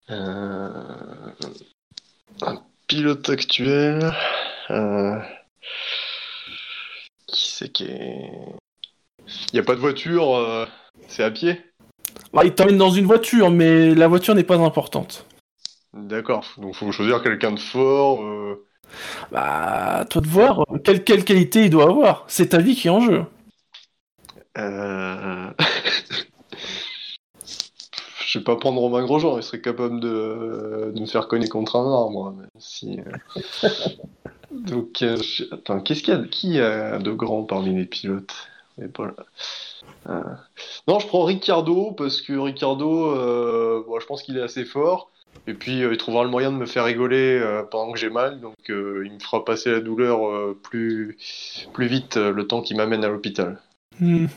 Un 0.08 1.32
pilote 2.88 3.28
actuel. 3.30 4.12
euh, 4.70 5.18
Qui 7.26 7.50
c'est 7.50 7.68
qui 7.70 7.84
est. 7.84 8.30
Il 9.52 9.54
n'y 9.54 9.60
a 9.60 9.62
pas 9.62 9.74
de 9.74 9.80
voiture, 9.80 10.34
euh, 10.36 10.66
c'est 11.08 11.22
à 11.22 11.30
pied? 11.30 11.60
Bah, 12.32 12.42
Il 12.44 12.54
t'emmène 12.54 12.76
dans 12.78 12.90
une 12.90 13.06
voiture, 13.06 13.50
mais 13.50 13.94
la 13.94 14.08
voiture 14.08 14.34
n'est 14.34 14.42
pas 14.44 14.56
importante. 14.56 15.26
D'accord, 15.94 16.46
donc 16.58 16.74
faut 16.74 16.90
choisir 16.92 17.22
quelqu'un 17.22 17.52
de 17.52 17.58
fort. 17.60 18.22
euh, 18.24 18.66
Bah, 19.30 20.04
toi 20.10 20.20
de 20.20 20.26
voir 20.26 20.60
euh, 20.70 20.78
quelle, 20.84 21.04
quelle 21.04 21.24
qualité 21.24 21.64
il 21.64 21.70
doit 21.70 21.84
avoir. 21.84 22.24
C'est 22.28 22.48
ta 22.50 22.58
vie 22.58 22.74
qui 22.74 22.88
est 22.88 22.90
en 22.90 23.00
jeu. 23.00 23.24
Euh... 24.58 25.50
Je 28.32 28.38
vais 28.38 28.44
pas 28.44 28.56
prendre 28.56 28.80
Romain 28.80 29.04
Grosjean, 29.04 29.36
il 29.36 29.42
serait 29.42 29.60
capable 29.60 30.00
de, 30.00 30.90
de 30.94 30.98
me 30.98 31.04
faire 31.04 31.28
cogner 31.28 31.48
contre 31.50 31.76
un 31.76 31.84
arbre. 31.92 32.34
si, 32.56 32.98
euh. 32.98 33.40
Donc, 34.50 35.02
euh, 35.02 35.18
je- 35.18 35.44
attends, 35.52 35.80
qu'est-ce 35.80 36.02
qu'il 36.02 36.14
y 36.14 36.16
a 36.16 36.22
qui 36.24 36.58
a 36.58 36.98
de 36.98 37.12
grand 37.12 37.42
parmi 37.42 37.74
les 37.74 37.84
pilotes 37.84 38.32
Mais 38.78 38.88
pas 38.88 39.08
là. 39.08 39.14
Euh, 40.08 40.22
Non, 40.88 40.98
je 40.98 41.06
prends 41.08 41.24
Ricardo 41.24 41.90
parce 41.92 42.22
que 42.22 42.32
Ricardo, 42.32 43.84
bon, 43.86 44.00
je 44.00 44.06
pense 44.06 44.22
qu'il 44.22 44.38
est 44.38 44.42
assez 44.42 44.64
fort. 44.64 45.10
Et 45.46 45.52
puis, 45.52 45.82
euh, 45.82 45.92
il 45.92 45.98
trouvera 45.98 46.24
le 46.24 46.30
moyen 46.30 46.52
de 46.52 46.56
me 46.56 46.64
faire 46.66 46.84
rigoler 46.84 47.38
euh, 47.38 47.62
pendant 47.64 47.92
que 47.92 47.98
j'ai 47.98 48.08
mal. 48.08 48.40
Donc, 48.40 48.54
euh, 48.70 49.02
il 49.04 49.12
me 49.12 49.18
fera 49.18 49.44
passer 49.44 49.70
la 49.72 49.80
douleur 49.80 50.20
plus, 50.62 51.18
plus 51.74 51.86
vite 51.86 52.16
le 52.16 52.46
temps 52.46 52.62
qu'il 52.62 52.78
m'amène 52.78 53.04
à 53.04 53.08
l'hôpital. 53.08 53.60
Mhm. 54.00 54.28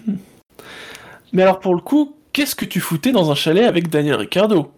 Mais 1.32 1.44
alors, 1.44 1.60
pour 1.62 1.76
le 1.76 1.82
coup, 1.82 2.18
qu'est-ce 2.36 2.56
que 2.56 2.66
tu 2.66 2.82
foutais 2.82 3.14
dans 3.14 3.32
un 3.32 3.36
chalet 3.36 3.66
avec 3.66 3.88
Daniel 3.90 4.16
Ricciardo 4.16 4.72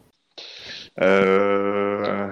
Euh... 1.02 2.28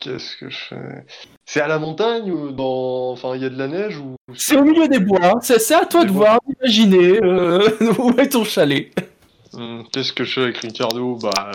Qu'est-ce 0.00 0.36
que 0.38 0.48
je 0.48 0.56
fais? 0.56 1.04
C'est 1.44 1.60
à 1.60 1.68
la 1.68 1.78
montagne 1.78 2.30
ou 2.30 2.52
dans... 2.52 3.10
Enfin, 3.10 3.34
il 3.36 3.42
y 3.42 3.44
a 3.44 3.50
de 3.50 3.58
la 3.58 3.68
neige 3.68 3.98
ou... 3.98 4.14
C'est 4.34 4.56
au 4.56 4.64
milieu 4.64 4.88
des 4.88 4.98
bois. 4.98 5.18
hein. 5.22 5.34
C'est 5.42 5.74
à 5.74 5.84
toi 5.84 6.04
de 6.06 6.10
voir, 6.10 6.38
d'imaginer 6.48 7.22
euh, 7.22 7.68
où 7.98 8.18
est 8.18 8.30
ton 8.30 8.44
chalet. 8.44 8.90
Hmm, 9.52 9.82
Qu'est-ce 9.92 10.14
que 10.14 10.24
je 10.24 10.32
fais 10.32 10.42
avec 10.42 10.56
Ricardo 10.56 11.16
Bah, 11.16 11.50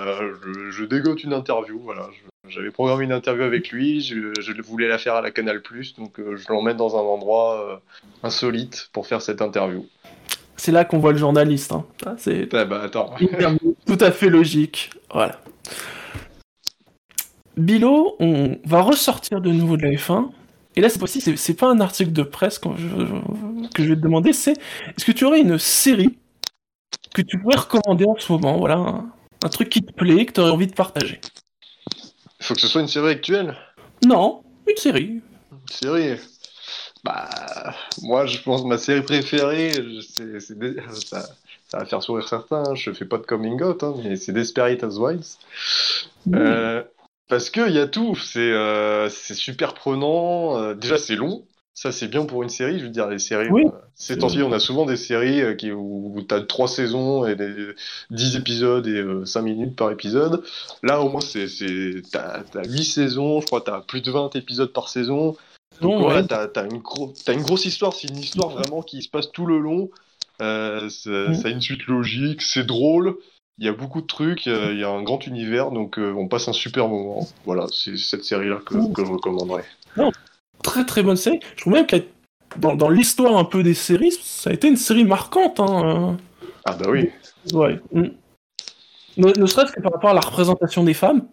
je, 0.46 0.70
je 0.70 0.86
dégote 0.86 1.24
une 1.24 1.34
interview, 1.34 1.80
voilà. 1.84 2.08
J'avais 2.48 2.70
programmé 2.70 3.06
une 3.06 3.14
interview 3.14 3.44
avec 3.44 3.72
lui, 3.72 4.02
je, 4.02 4.32
je 4.40 4.62
voulais 4.62 4.88
la 4.88 5.00
faire 5.00 5.16
à 5.16 5.22
la 5.24 5.32
Canal+, 5.32 5.64
donc 5.98 6.20
euh, 6.20 6.36
je 6.36 6.46
l'emmène 6.54 6.78
dans 6.78 6.96
un 6.96 7.02
endroit 7.02 7.60
euh, 7.68 7.78
insolite 8.22 8.90
pour 8.94 9.08
faire 9.08 9.24
cette 9.24 9.42
interview. 9.42 9.88
C'est 10.58 10.72
là 10.72 10.86
qu'on 10.86 11.00
voit 11.00 11.12
le 11.12 11.18
journaliste. 11.18 11.72
hein. 11.74 11.86
Ah, 12.06 12.16
C'est 12.18 12.54
Ah 12.54 12.66
bah, 12.66 12.82
attends. 12.84 13.14
tout 13.86 13.98
à 14.00 14.12
fait 14.12 14.30
logique. 14.30 14.90
Voilà. 15.14 15.40
Bilo, 17.58 18.16
on 18.20 18.58
va 18.66 18.82
ressortir 18.82 19.42
de 19.42 19.52
nouveau 19.52 19.78
de 19.78 19.84
la 19.84 19.92
F1. 19.92 20.30
Et 20.76 20.82
là, 20.82 20.90
cette 20.90 21.00
fois-ci, 21.00 21.22
c'est- 21.22 21.38
c'est 21.38 21.54
pas 21.54 21.70
un 21.70 21.80
article 21.80 22.12
de 22.12 22.24
presse 22.24 22.60
que 22.60 22.70
je, 22.78 22.88
que 23.74 23.82
je 23.84 23.90
vais 23.90 23.96
te 23.96 24.02
demander, 24.02 24.34
c'est 24.34 24.52
est-ce 24.52 25.06
que 25.06 25.14
tu 25.14 25.24
aurais 25.24 25.40
une 25.40 25.58
série 25.58 26.18
que 27.14 27.22
tu 27.22 27.40
pourrais 27.40 27.56
recommander 27.58 28.04
en 28.06 28.16
ce 28.18 28.30
moment 28.32 28.58
Voilà, 28.58 28.76
un, 28.76 29.10
un 29.46 29.50
truc 29.50 29.70
qui 29.70 29.82
te 29.82 29.94
plaît, 29.94 30.26
que 30.26 30.34
tu 30.34 30.42
aurais 30.42 30.52
envie 30.52 30.68
de 30.68 30.74
partager? 30.74 31.22
Il 32.42 32.46
faut 32.46 32.56
que 32.56 32.62
ce 32.62 32.68
soit 32.68 32.82
une 32.82 32.90
série 32.90 33.08
actuelle? 33.12 33.56
Non, 34.06 34.44
une 34.70 34.76
série. 34.76 35.22
Une 35.52 35.60
série? 35.72 36.20
Bah, 37.06 37.30
moi, 38.02 38.26
je 38.26 38.40
pense 38.40 38.64
que 38.64 38.68
ma 38.68 38.78
série 38.80 39.02
préférée, 39.04 39.72
c'est... 40.16 40.40
c'est 40.40 40.58
des- 40.58 40.76
Ça, 40.94 41.22
ça 41.68 41.78
va 41.80 41.86
faire 41.86 42.02
sourire 42.04 42.28
certains, 42.28 42.64
hein, 42.68 42.76
je 42.76 42.92
fais 42.92 43.06
pas 43.06 43.18
de 43.18 43.24
coming 43.24 43.62
out, 43.62 43.84
hein, 43.84 43.94
mais 44.04 44.16
c'est 44.16 44.32
Desperate 44.34 44.84
Housewives. 44.84 45.24
Euh, 46.34 46.84
parce 47.28 47.50
qu'il 47.50 47.72
y 47.72 47.80
a 47.80 47.88
tout, 47.88 48.16
c'est 48.16 48.40
euh, 48.40 49.10
c'est 49.10 49.34
super 49.36 49.74
prenant. 49.74 50.58
euh, 50.60 50.74
déjà, 50.76 50.98
c'est 50.98 51.16
long. 51.16 51.44
Ça, 51.74 51.92
c'est 51.92 52.08
bien 52.08 52.24
pour 52.26 52.42
une 52.42 52.50
série. 52.50 52.80
Je 52.80 52.86
veux 52.86 52.90
dire, 52.90 53.08
les 53.10 53.20
séries. 53.20 53.50
Oui. 53.52 53.64
euh, 53.66 53.70
ces 53.96 54.18
temps-ci, 54.18 54.42
on 54.42 54.52
a 54.54 54.60
souvent 54.60 54.86
des 54.86 54.96
séries 54.96 55.58
qui, 55.58 55.72
où, 55.72 56.16
tu 56.28 56.34
as 56.34 56.42
trois 56.42 56.68
saisons 56.70 57.26
et 57.26 57.36
des, 57.36 57.54
10 58.12 58.36
épisodes 58.38 58.88
et 58.88 59.04
5 59.26 59.42
minutes 59.42 59.76
par 59.76 59.92
épisode. 59.92 60.44
Là, 60.84 61.02
au 61.02 61.10
moins, 61.10 61.20
c'est 61.22 61.48
c'est- 61.48 62.02
t'as 62.12 62.44
as 62.56 62.68
8 62.68 62.86
saisons. 62.86 63.42
Je 63.42 63.46
crois 63.48 63.62
tu 63.62 63.72
as 63.72 63.82
plus 63.82 64.02
de 64.02 64.10
20 64.12 64.36
épisodes 64.36 64.72
par 64.72 64.88
saison. 64.90 65.36
Donc, 65.82 66.00
Non, 66.02 66.08
ouais. 66.08 66.26
t'as 66.26 66.48
as 66.56 66.64
une, 66.66 66.80
grosse 67.44 67.66
histoire. 67.66 67.94
C'est 67.94 68.08
une 68.10 68.18
histoire 68.18 68.50
vraiment 68.50 68.82
qui 68.82 69.02
se 69.02 69.10
passe 69.10 69.32
tout 69.32 69.46
le 69.46 69.60
long. 69.60 69.90
Euh, 70.42 70.86
Mm. 71.06 71.34
Ça 71.36 71.48
a 71.48 71.52
une 71.52 71.62
suite 71.62 71.86
logique. 71.88 72.42
C'est 72.42 72.66
drôle. 72.66 73.18
Il 73.58 73.66
y 73.66 73.70
a 73.70 73.74
beaucoup 73.74 74.02
de 74.02 74.08
trucs. 74.08 74.48
euh, 74.48 74.74
Il 74.74 74.80
y 74.80 74.84
a 74.84 74.90
un 74.90 75.02
grand 75.04 75.26
univers. 75.28 75.72
Donc, 75.72 75.98
euh, 75.98 76.14
on 76.18 76.28
passe 76.28 76.48
un 76.48 76.54
super 76.54 76.88
moment. 76.88 77.28
Voilà, 77.46 77.68
c'est 77.72 77.98
cette 77.98 78.24
série-là 78.26 78.60
que, 78.66 78.76
Mm. 78.76 78.94
que 78.94 79.06
je 79.06 79.12
recommanderais. 79.12 79.64
Très 80.64 80.86
très 80.86 81.04
bonne 81.04 81.16
série. 81.16 81.40
Je 81.56 81.62
trouve 81.62 81.74
même 81.74 81.86
que 81.86 81.98
dans, 82.58 82.76
dans 82.76 82.90
l'histoire 82.90 83.38
un 83.38 83.44
peu 83.46 83.62
des 83.64 83.74
séries, 83.76 84.12
ça 84.22 84.50
a 84.50 84.54
été 84.54 84.68
une 84.68 84.78
série 84.78 85.04
marquante. 85.06 85.60
Hein. 85.60 86.18
Ah, 86.66 86.74
bah 86.74 86.88
oui. 86.90 87.10
Ouais. 87.54 87.80
Mm. 87.92 88.08
Ne, 89.18 89.40
ne 89.40 89.46
serait-ce 89.46 89.72
que 89.72 89.82
par 89.82 89.94
rapport 89.94 90.10
à 90.10 90.14
la 90.14 90.22
représentation 90.22 90.84
des 90.84 90.94
femmes. 90.94 91.26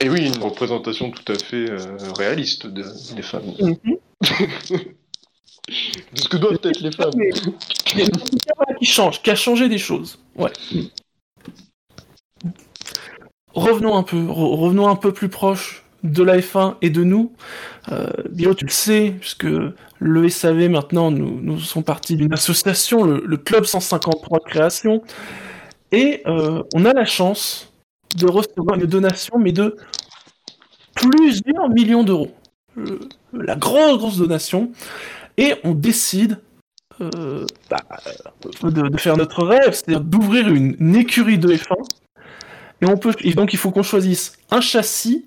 Et 0.00 0.08
oui, 0.10 0.26
une 0.26 0.42
représentation 0.42 1.10
tout 1.10 1.32
à 1.32 1.38
fait 1.38 1.70
euh, 1.70 1.78
réaliste 2.18 2.66
de- 2.66 3.14
des 3.14 3.22
femmes. 3.22 3.52
Mhm. 3.60 3.76
De 5.68 6.20
ce 6.20 6.28
que 6.28 6.36
doivent 6.36 6.60
être 6.62 6.80
les 6.80 6.92
femmes. 6.92 7.10
Mais 7.16 7.28
il 7.94 7.98
y 7.98 8.02
a 8.02 8.04
une 8.04 8.10
politique, 8.12 8.48
voilà, 8.56 8.74
qui 8.78 8.84
change, 8.84 9.20
qui 9.20 9.30
a 9.30 9.34
changé 9.34 9.68
des 9.68 9.78
choses. 9.78 10.16
Ouais. 10.36 10.52
Revenons 13.54 13.96
un 13.96 14.02
peu, 14.04 14.16
re- 14.16 14.56
revenons 14.56 14.86
un 14.88 14.94
peu 14.96 15.12
plus 15.12 15.28
proche 15.28 15.82
de 16.04 16.22
la 16.22 16.38
F1 16.38 16.76
et 16.82 16.90
de 16.90 17.02
nous. 17.02 17.32
Euh, 17.90 18.06
Bilo, 18.30 18.54
tu 18.54 18.64
le 18.66 18.70
sais, 18.70 19.14
puisque 19.18 19.46
le 19.98 20.28
SAV 20.28 20.68
maintenant, 20.68 21.10
nous, 21.10 21.40
nous 21.40 21.58
sommes 21.58 21.82
partis 21.84 22.14
d'une 22.16 22.32
association, 22.32 23.02
le, 23.02 23.22
le 23.26 23.36
Club 23.36 23.64
153 23.64 24.38
de 24.38 24.44
création, 24.44 25.02
et 25.90 26.22
euh, 26.26 26.62
on 26.74 26.84
a 26.84 26.92
la 26.92 27.04
chance 27.06 27.72
de 28.16 28.26
recevoir 28.26 28.78
une 28.78 28.86
donation, 28.86 29.38
mais 29.38 29.52
de 29.52 29.76
plusieurs 30.94 31.68
millions 31.70 32.04
d'euros. 32.04 32.34
Euh, 32.78 33.00
la 33.32 33.56
grosse, 33.56 33.98
grosse 33.98 34.18
donation. 34.18 34.72
Et 35.36 35.54
on 35.64 35.72
décide 35.72 36.38
euh, 37.00 37.44
bah, 37.68 37.82
euh, 38.64 38.70
de, 38.70 38.96
faire 38.96 39.16
notre 39.16 39.44
rêve, 39.44 39.72
c'est-à-dire 39.72 40.00
d'ouvrir 40.00 40.48
une, 40.48 40.96
écurie 40.96 41.38
de 41.38 41.48
F1. 41.48 41.74
Et, 42.82 42.86
on 42.86 42.96
peut, 42.96 43.12
donc 43.34 43.52
il 43.52 43.58
faut 43.58 43.70
qu'on 43.70 43.82
choisisse 43.82 44.38
un 44.50 44.60
châssis 44.60 45.26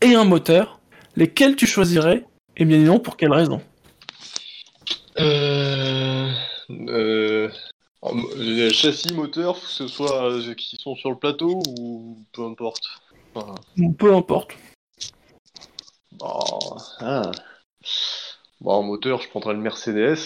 et 0.00 0.14
un 0.14 0.24
moteur. 0.24 0.80
Lesquels 1.16 1.56
tu 1.56 1.66
choisirais 1.66 2.24
Et 2.56 2.64
bien 2.64 2.78
non, 2.78 3.00
pour 3.00 3.16
quelle 3.16 3.32
raison? 3.32 3.60
Euh, 5.18 6.30
euh, 8.04 8.12
mo- 8.12 8.30
euh, 8.36 8.70
châssis, 8.70 9.12
moteur, 9.14 9.56
faut 9.56 9.66
que 9.66 9.72
ce 9.72 9.88
soit 9.88 10.30
euh, 10.30 10.54
qui 10.54 10.76
sont 10.76 10.94
sur 10.96 11.10
le 11.10 11.16
plateau 11.16 11.62
ou 11.68 12.18
peu 12.32 12.42
importe. 12.44 12.84
Enfin, 13.34 13.54
Peu 13.98 14.14
importe. 14.14 14.52
bon, 16.12 16.76
ah. 17.00 17.30
Bon, 18.60 18.72
en 18.72 18.82
moteur, 18.82 19.20
je 19.22 19.28
prendrais 19.28 19.54
le 19.54 19.60
Mercedes 19.60 20.18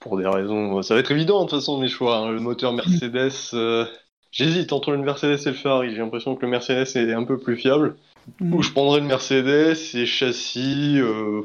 pour 0.00 0.16
des 0.18 0.26
raisons. 0.26 0.82
Ça 0.82 0.94
va 0.94 1.00
être 1.00 1.10
évident 1.10 1.44
de 1.44 1.50
toute 1.50 1.58
façon 1.60 1.78
mes 1.78 1.88
choix. 1.88 2.16
hein. 2.18 2.30
Le 2.30 2.40
moteur 2.40 2.72
Mercedes, 2.72 3.32
euh, 3.54 3.84
j'hésite 4.32 4.72
entre 4.72 4.90
le 4.92 4.98
Mercedes 4.98 5.40
et 5.46 5.50
le 5.50 5.56
Ferrari. 5.56 5.90
J'ai 5.90 5.98
l'impression 5.98 6.34
que 6.34 6.42
le 6.42 6.48
Mercedes 6.50 6.96
est 6.96 7.12
un 7.12 7.24
peu 7.24 7.38
plus 7.38 7.56
fiable. 7.56 7.96
Ou 8.40 8.62
je 8.62 8.70
prendrais 8.72 9.00
le 9.00 9.06
Mercedes 9.06 9.76
et 9.94 10.06
châssis. 10.06 10.98
euh, 10.98 11.42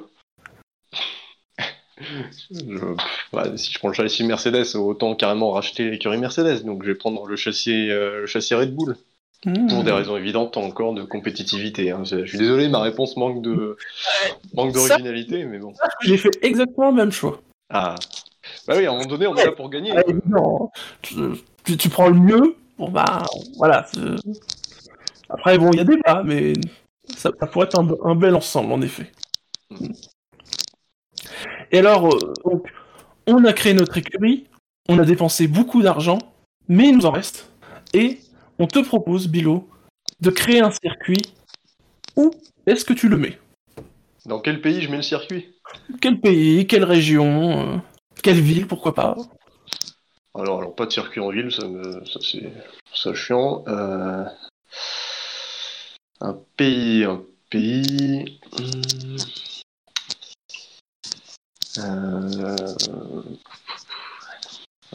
ouais, 3.33 3.57
si 3.57 3.71
je 3.73 3.79
prends 3.79 3.87
le 3.89 3.93
châssis 3.93 4.23
Mercedes, 4.23 4.75
autant 4.75 5.15
carrément 5.15 5.51
racheter 5.51 5.89
l'écurie 5.89 6.17
Mercedes. 6.17 6.63
Donc 6.63 6.83
je 6.83 6.89
vais 6.89 6.95
prendre 6.95 7.25
le 7.25 7.35
châssis, 7.35 7.89
euh, 7.89 8.21
le 8.21 8.25
châssis 8.27 8.53
Red 8.55 8.73
Bull. 8.75 8.95
Mmh. 9.45 9.67
Pour 9.67 9.83
des 9.83 9.91
raisons 9.91 10.15
évidentes 10.15 10.55
encore 10.55 10.93
de 10.93 11.03
compétitivité. 11.03 11.91
hein. 11.91 12.03
Je 12.05 12.23
je 12.23 12.29
suis 12.29 12.37
désolé, 12.37 12.69
ma 12.69 12.79
réponse 12.79 13.17
manque 13.17 13.41
de 13.41 13.75
manque 14.53 14.71
d'originalité, 14.71 15.43
mais 15.43 15.59
bon. 15.59 15.73
J'ai 16.01 16.15
fait 16.17 16.31
exactement 16.41 16.91
le 16.91 16.95
même 16.95 17.11
choix. 17.11 17.41
Ah. 17.69 17.95
Bah 18.67 18.75
oui, 18.77 18.85
à 18.85 18.91
un 18.91 18.93
moment 18.93 19.05
donné, 19.05 19.27
on 19.27 19.35
est 19.35 19.43
là 19.43 19.51
pour 19.51 19.69
gagner. 19.69 19.91
Ah, 19.93 20.01
évident. 20.07 20.71
Tu, 21.01 21.15
tu- 21.65 21.75
tu 21.75 21.89
prends 21.89 22.07
le 22.07 22.19
mieux, 22.19 22.55
bon 22.77 22.89
bah 22.89 23.23
voilà. 23.57 23.85
Après 25.29 25.57
bon, 25.57 25.71
il 25.73 25.77
y 25.77 25.81
a 25.81 25.83
débat, 25.83 26.23
mais 26.23 26.53
ça, 27.13 27.31
ça 27.37 27.47
pourrait 27.47 27.65
être 27.65 27.77
un, 27.79 27.87
un 28.05 28.15
bel 28.15 28.35
ensemble 28.35 28.71
en 28.71 28.81
effet. 28.81 29.11
Et 31.73 31.79
alors, 31.79 32.13
euh, 32.13 32.33
donc, 32.45 32.71
on 33.27 33.43
a 33.45 33.51
créé 33.51 33.73
notre 33.73 33.97
écurie, 33.97 34.45
on 34.87 34.99
a 34.99 35.05
dépensé 35.05 35.47
beaucoup 35.47 35.81
d'argent, 35.81 36.19
mais 36.67 36.89
il 36.89 36.97
nous 36.97 37.05
en 37.05 37.11
reste. 37.11 37.51
Et 37.93 38.19
on 38.59 38.67
te 38.67 38.79
propose, 38.79 39.27
Bilo, 39.27 39.67
de 40.21 40.29
créer 40.29 40.61
un 40.61 40.71
circuit. 40.71 41.21
Où 42.15 42.31
est-ce 42.67 42.85
que 42.85 42.93
tu 42.93 43.09
le 43.09 43.17
mets? 43.17 43.39
Dans 44.25 44.39
quel 44.39 44.61
pays 44.61 44.81
je 44.81 44.89
mets 44.89 44.97
le 44.97 45.01
circuit? 45.01 45.53
Quel 45.99 46.21
pays, 46.21 46.67
quelle 46.67 46.83
région, 46.83 47.59
euh, 47.59 47.77
quelle 48.21 48.39
ville, 48.39 48.67
pourquoi 48.67 48.93
pas? 48.93 49.17
Alors, 50.35 50.59
alors, 50.59 50.75
pas 50.75 50.85
de 50.85 50.91
circuit 50.91 51.21
en 51.21 51.29
ville, 51.29 51.51
ça, 51.51 51.67
me... 51.67 52.05
ça 52.05 52.19
c'est 52.21 52.53
ça 52.93 53.13
chiant. 53.15 53.63
Euh, 53.67 54.25
Un 56.21 56.37
pays, 56.55 57.03
un 57.03 57.21
pays. 57.49 58.39
hmm. 58.59 59.17
Euh... 61.79 62.27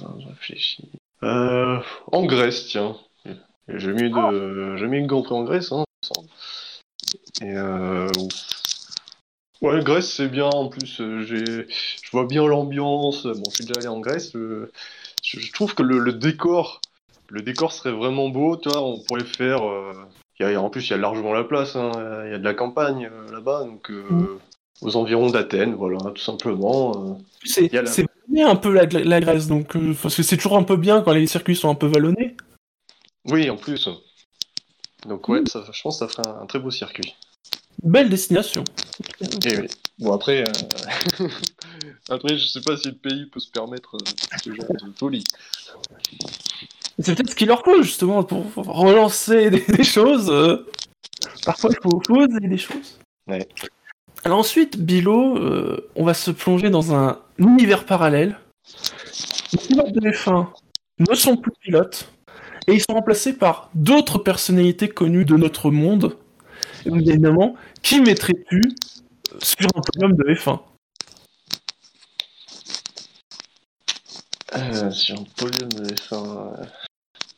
Je 0.00 0.28
réfléchis. 0.28 0.90
Euh, 1.23 1.80
En 2.12 2.25
Grèce, 2.25 2.66
tiens. 2.68 2.97
J'ai 3.68 3.92
mis 3.92 4.02
une 4.02 5.06
Grand 5.06 5.23
Prix 5.23 5.35
en 5.35 5.44
Grèce, 5.44 5.73
hein. 5.73 5.85
Et 7.42 7.56
euh, 7.56 8.08
ouais, 9.61 9.82
Grèce 9.82 10.12
c'est 10.12 10.28
bien. 10.28 10.47
En 10.47 10.68
plus, 10.68 11.00
euh, 11.00 11.23
je 11.23 12.11
vois 12.12 12.26
bien 12.26 12.47
l'ambiance. 12.47 13.25
Bon, 13.26 13.42
je 13.50 13.56
suis 13.56 13.64
déjà 13.66 13.80
allé 13.80 13.88
en 13.88 14.00
Grèce. 14.00 14.35
euh, 14.37 14.70
je, 15.23 15.52
trouve 15.52 15.75
que 15.75 15.82
le, 15.82 16.12
décor, 16.12 16.80
le 17.28 17.42
décor 17.42 17.73
serait 17.73 17.92
vraiment 17.92 18.28
beau. 18.28 18.56
Tu 18.56 18.68
vois, 18.68 18.82
on 18.82 19.02
pourrait 19.04 19.25
faire. 19.25 19.68
euh, 19.68 19.92
en 20.40 20.70
plus, 20.70 20.87
il 20.87 20.90
y 20.90 20.94
a 20.94 20.99
largement 20.99 21.32
la 21.32 21.44
place. 21.44 21.76
hein, 21.76 21.90
Il 22.26 22.30
y 22.30 22.35
a 22.35 22.38
de 22.38 22.44
la 22.44 22.54
campagne 22.54 23.11
euh, 23.12 23.32
là-bas, 23.32 23.64
donc 23.64 23.90
euh, 23.90 24.02
Mhm. 24.11 24.38
Aux 24.82 24.97
environs 24.97 25.30
d'Athènes, 25.30 25.75
voilà, 25.75 25.99
tout 26.14 26.23
simplement. 26.23 26.92
euh. 27.11 27.14
C'est 27.44 27.73
la- 27.73 28.50
un 28.50 28.56
peu 28.56 28.73
la, 28.73 28.85
la 28.85 29.20
Grèce, 29.20 29.47
donc 29.49 29.75
euh, 29.76 29.94
parce 30.02 30.14
que 30.14 30.23
c'est 30.23 30.37
toujours 30.37 30.56
un 30.58 30.62
peu 30.62 30.76
bien 30.76 31.00
quand 31.02 31.12
les 31.12 31.26
circuits 31.26 31.56
sont 31.56 31.70
un 31.70 31.75
peu 31.75 31.87
vallonnés. 31.87 32.37
Oui, 33.25 33.49
en 33.50 33.56
plus. 33.56 33.88
Donc 35.06 35.28
ouais, 35.28 35.40
ça, 35.47 35.64
je 35.73 35.82
pense 35.82 35.99
que 35.99 36.06
ça 36.06 36.08
ferait 36.08 36.28
un, 36.28 36.42
un 36.42 36.47
très 36.47 36.58
beau 36.58 36.70
circuit. 36.70 37.14
Belle 37.82 38.11
destination. 38.11 38.64
Et 39.47 39.58
oui. 39.61 39.66
Bon 39.99 40.12
après, 40.12 40.42
euh, 40.47 41.28
après 42.11 42.37
je 42.37 42.47
sais 42.47 42.61
pas 42.61 42.76
si 42.76 42.88
le 42.88 42.94
pays 42.94 43.26
peut 43.26 43.40
se 43.40 43.50
permettre 43.50 43.94
euh, 43.97 44.38
ce 44.42 44.52
genre 44.52 44.66
de 44.68 44.92
folie. 44.99 45.25
C'est 46.99 47.14
peut-être 47.14 47.30
ce 47.30 47.35
qu'il 47.37 47.49
leur 47.49 47.64
faut 47.64 47.82
justement 47.82 48.25
pour 48.25 48.44
relancer 48.56 49.50
des, 49.50 49.61
des 49.68 49.85
choses. 49.85 50.30
Parfois, 51.44 51.70
il 51.73 51.78
faut, 51.82 52.02
faut 52.06 52.26
des 52.26 52.58
choses. 52.58 52.99
Ouais. 53.28 53.47
Alors 54.25 54.39
ensuite, 54.39 54.79
Bilo, 54.79 55.37
euh, 55.39 55.89
on 55.97 56.05
va 56.05 56.15
se 56.15 56.31
plonger 56.31 56.71
dans 56.71 56.95
un 56.95 57.21
univers 57.39 57.85
parallèle. 57.87 58.39
Les 59.53 59.59
pilotes 59.59 59.93
de 59.93 60.11
F1 60.11 60.47
ne 60.99 61.15
sont 61.15 61.37
plus 61.37 61.53
pilotes 61.61 62.13
et 62.67 62.75
ils 62.75 62.81
sont 62.81 62.95
remplacés 62.95 63.33
par 63.33 63.71
d'autres 63.75 64.19
personnalités 64.19 64.89
connues 64.89 65.25
de 65.25 65.37
notre 65.37 65.71
monde. 65.71 66.17
Et 66.85 66.91
évidemment, 66.91 67.55
qui 67.83 68.01
mettrais-tu 68.01 68.63
sur 69.41 69.69
un 69.75 69.81
podium 69.81 70.13
de 70.17 70.25
F1 70.35 70.61
Euh, 74.57 74.91
sur 74.91 75.21
un 75.21 75.25
podium 75.37 75.69
de 75.71 75.95
F1. 75.95 76.15
euh, 76.59 76.65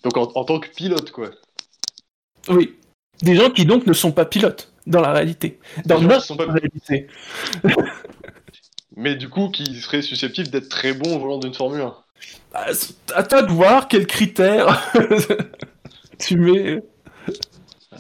Donc 0.05 0.17
en, 0.17 0.31
en 0.37 0.45
tant 0.45 0.61
que 0.61 0.69
pilote 0.69 1.11
quoi. 1.11 1.31
Oui. 2.49 2.77
Des 3.23 3.35
gens 3.35 3.51
qui 3.51 3.67
donc 3.67 3.85
ne 3.87 3.93
sont 3.93 4.13
pas 4.13 4.25
pilotes 4.25 4.70
dans 4.87 5.01
la 5.01 5.13
réalité. 5.13 5.59
Dans 5.87 6.01
notre 6.01 6.25
sont 6.25 6.37
pas- 6.37 6.47
réalité. 6.47 7.07
Mais 8.97 9.15
du 9.15 9.29
coup 9.29 9.49
qui 9.51 9.81
serait 9.81 10.03
susceptible 10.03 10.49
d'être 10.49 10.69
très 10.69 10.93
bon 10.93 11.17
au 11.17 11.19
volant 11.21 11.39
d'une 11.39 11.55
Formule 11.55 11.83
1. 11.83 11.95
Ah, 12.53 12.75
c'est 12.75 12.95
À 13.13 13.23
toi 13.23 13.43
de 13.43 13.51
voir 13.53 13.89
quels 13.89 14.07
critères 14.07 14.91
tu 16.19 16.37
mets. 16.37 16.83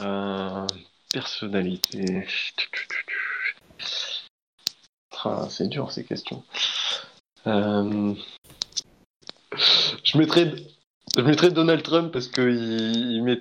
Euh, 0.00 0.66
personnalité. 1.12 2.26
Ah, 5.24 5.46
c'est 5.50 5.68
dur 5.68 5.90
ces 5.92 6.04
questions. 6.04 6.42
Euh, 7.46 8.14
Je 10.04 10.18
mettrais, 10.18 10.52
je 11.16 11.22
mettrais 11.22 11.50
Donald 11.50 11.82
Trump 11.82 12.12
parce 12.12 12.28
que 12.28 12.42
il, 12.42 13.12
il 13.16 13.22
met. 13.22 13.38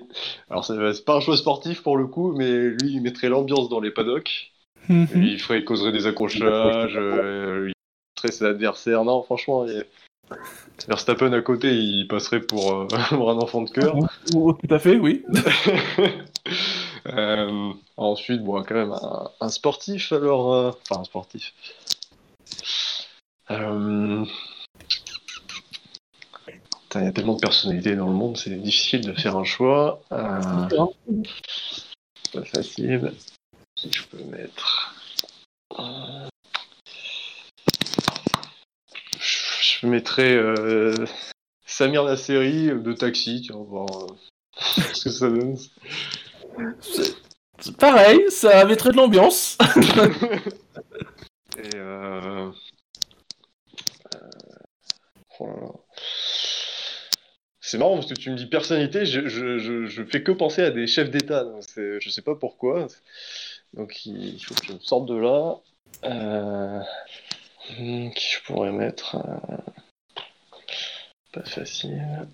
Alors 0.50 0.64
c'est 0.64 1.04
pas 1.04 1.16
un 1.16 1.20
choix 1.20 1.36
sportif 1.36 1.82
pour 1.82 1.96
le 1.96 2.06
coup, 2.06 2.32
mais 2.32 2.50
lui 2.50 2.92
il 2.94 3.00
mettrait 3.02 3.28
l'ambiance 3.28 3.68
dans 3.68 3.80
les 3.80 3.90
paddocks. 3.90 4.52
Mhm. 4.88 5.08
Il 5.14 5.38
ferait, 5.40 5.58
il 5.60 5.64
causerait 5.64 5.92
des 5.92 6.06
accrochages, 6.06 6.96
euh, 6.96 7.66
il 7.68 7.74
mettrait 8.16 8.32
ses 8.36 8.44
adversaires. 8.44 9.04
Non, 9.04 9.22
franchement, 9.22 9.66
il... 9.66 9.84
Verstappen 10.88 11.32
à 11.32 11.42
côté, 11.42 11.74
il 11.74 12.06
passerait 12.08 12.40
pour, 12.40 12.72
euh, 12.72 12.86
pour 13.10 13.30
un 13.30 13.36
enfant 13.36 13.62
de 13.62 13.70
cœur. 13.70 13.94
Oh, 14.34 14.52
tout 14.52 14.74
à 14.74 14.78
fait, 14.78 14.96
oui. 14.96 15.24
Euh, 17.06 17.72
ensuite, 17.96 18.42
bon, 18.42 18.62
quand 18.62 18.74
même, 18.74 18.92
un, 18.92 19.30
un 19.40 19.48
sportif, 19.48 20.12
alors. 20.12 20.52
euh, 20.54 20.70
Enfin, 20.90 21.00
un 21.00 21.04
sportif. 21.04 21.54
Euh... 23.50 24.24
Il 26.94 27.04
y 27.04 27.06
a 27.06 27.12
tellement 27.12 27.34
de 27.34 27.40
personnalités 27.40 27.94
dans 27.94 28.06
le 28.08 28.12
monde, 28.14 28.36
c'est 28.36 28.50
difficile 28.50 29.02
de 29.02 29.12
faire 29.12 29.36
un 29.36 29.44
choix. 29.44 30.02
Euh, 30.12 30.68
pas 32.32 32.44
facile. 32.44 33.12
Je 33.88 34.02
peux 34.04 34.22
mettre 34.24 34.94
Euh, 35.78 36.28
Je 39.20 39.86
mettrais 39.86 40.34
euh, 40.34 41.06
Samir 41.64 42.04
Nasseri 42.04 42.66
de 42.66 42.92
Taxi, 42.92 43.48
on 43.54 43.62
va 43.62 43.64
voir 43.64 43.88
euh, 44.02 44.06
ce 44.92 45.04
que 45.04 45.10
ça 45.10 45.30
donne. 45.30 45.56
C'est 47.60 47.76
pareil, 47.76 48.20
ça 48.30 48.64
mettrait 48.64 48.90
de 48.90 48.96
l'ambiance. 48.96 49.56
Et 51.56 51.76
euh, 51.76 52.50
oh 55.38 55.46
là 55.46 55.54
là. 55.60 55.72
C'est 57.70 57.78
marrant 57.78 57.94
parce 57.94 58.08
que 58.08 58.14
tu 58.14 58.30
me 58.30 58.36
dis 58.36 58.46
personnalité, 58.46 59.06
je, 59.06 59.28
je, 59.28 59.86
je, 59.86 60.02
fais 60.02 60.24
que 60.24 60.32
penser 60.32 60.60
à 60.62 60.72
des 60.72 60.88
chefs 60.88 61.08
d'État. 61.08 61.46
Je 61.76 62.10
sais 62.10 62.20
pas 62.20 62.34
pourquoi. 62.34 62.88
Donc 63.74 64.04
il 64.06 64.44
faut 64.44 64.56
que 64.56 64.66
je 64.66 64.72
sorte 64.80 65.06
de 65.06 65.14
là. 65.14 65.54
Euh... 66.02 66.80
je 67.78 68.44
pourrais 68.44 68.72
mettre 68.72 69.14
euh, 69.14 69.56
Pas 71.32 71.44
facile. 71.44 72.26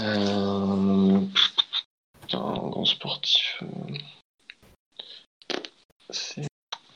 Euh... 0.00 1.20
Un 2.32 2.68
grand 2.68 2.84
sportif. 2.84 3.62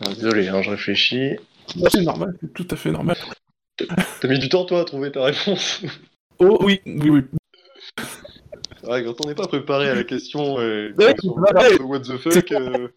Ah, 0.01 0.15
désolé, 0.15 0.49
hein, 0.49 0.63
je 0.63 0.71
réfléchis. 0.71 1.37
C'est 1.93 2.03
normal, 2.03 2.37
c'est 2.41 2.53
tout 2.53 2.67
à 2.73 2.75
fait 2.75 2.91
normal. 2.91 3.17
T'as 4.21 4.29
mis 4.29 4.39
du 4.39 4.49
temps, 4.49 4.65
toi, 4.65 4.81
à 4.81 4.85
trouver 4.85 5.13
ta 5.13 5.25
réponse 5.25 5.83
Oh 6.39 6.59
oui, 6.63 6.81
oui, 6.87 7.11
oui. 7.11 7.21
Ouais, 8.85 9.03
quand 9.05 9.25
on 9.25 9.29
n'est 9.29 9.35
pas 9.35 9.47
préparé 9.49 9.89
à 9.89 9.95
la 9.95 10.05
question, 10.05 10.59
euh, 10.59 10.93
Ouais, 10.99 11.15
parc 11.15 11.23
de 11.25 11.83
what 11.83 12.01
the 12.01 12.17
fuck. 12.19 12.53
euh, 12.53 12.89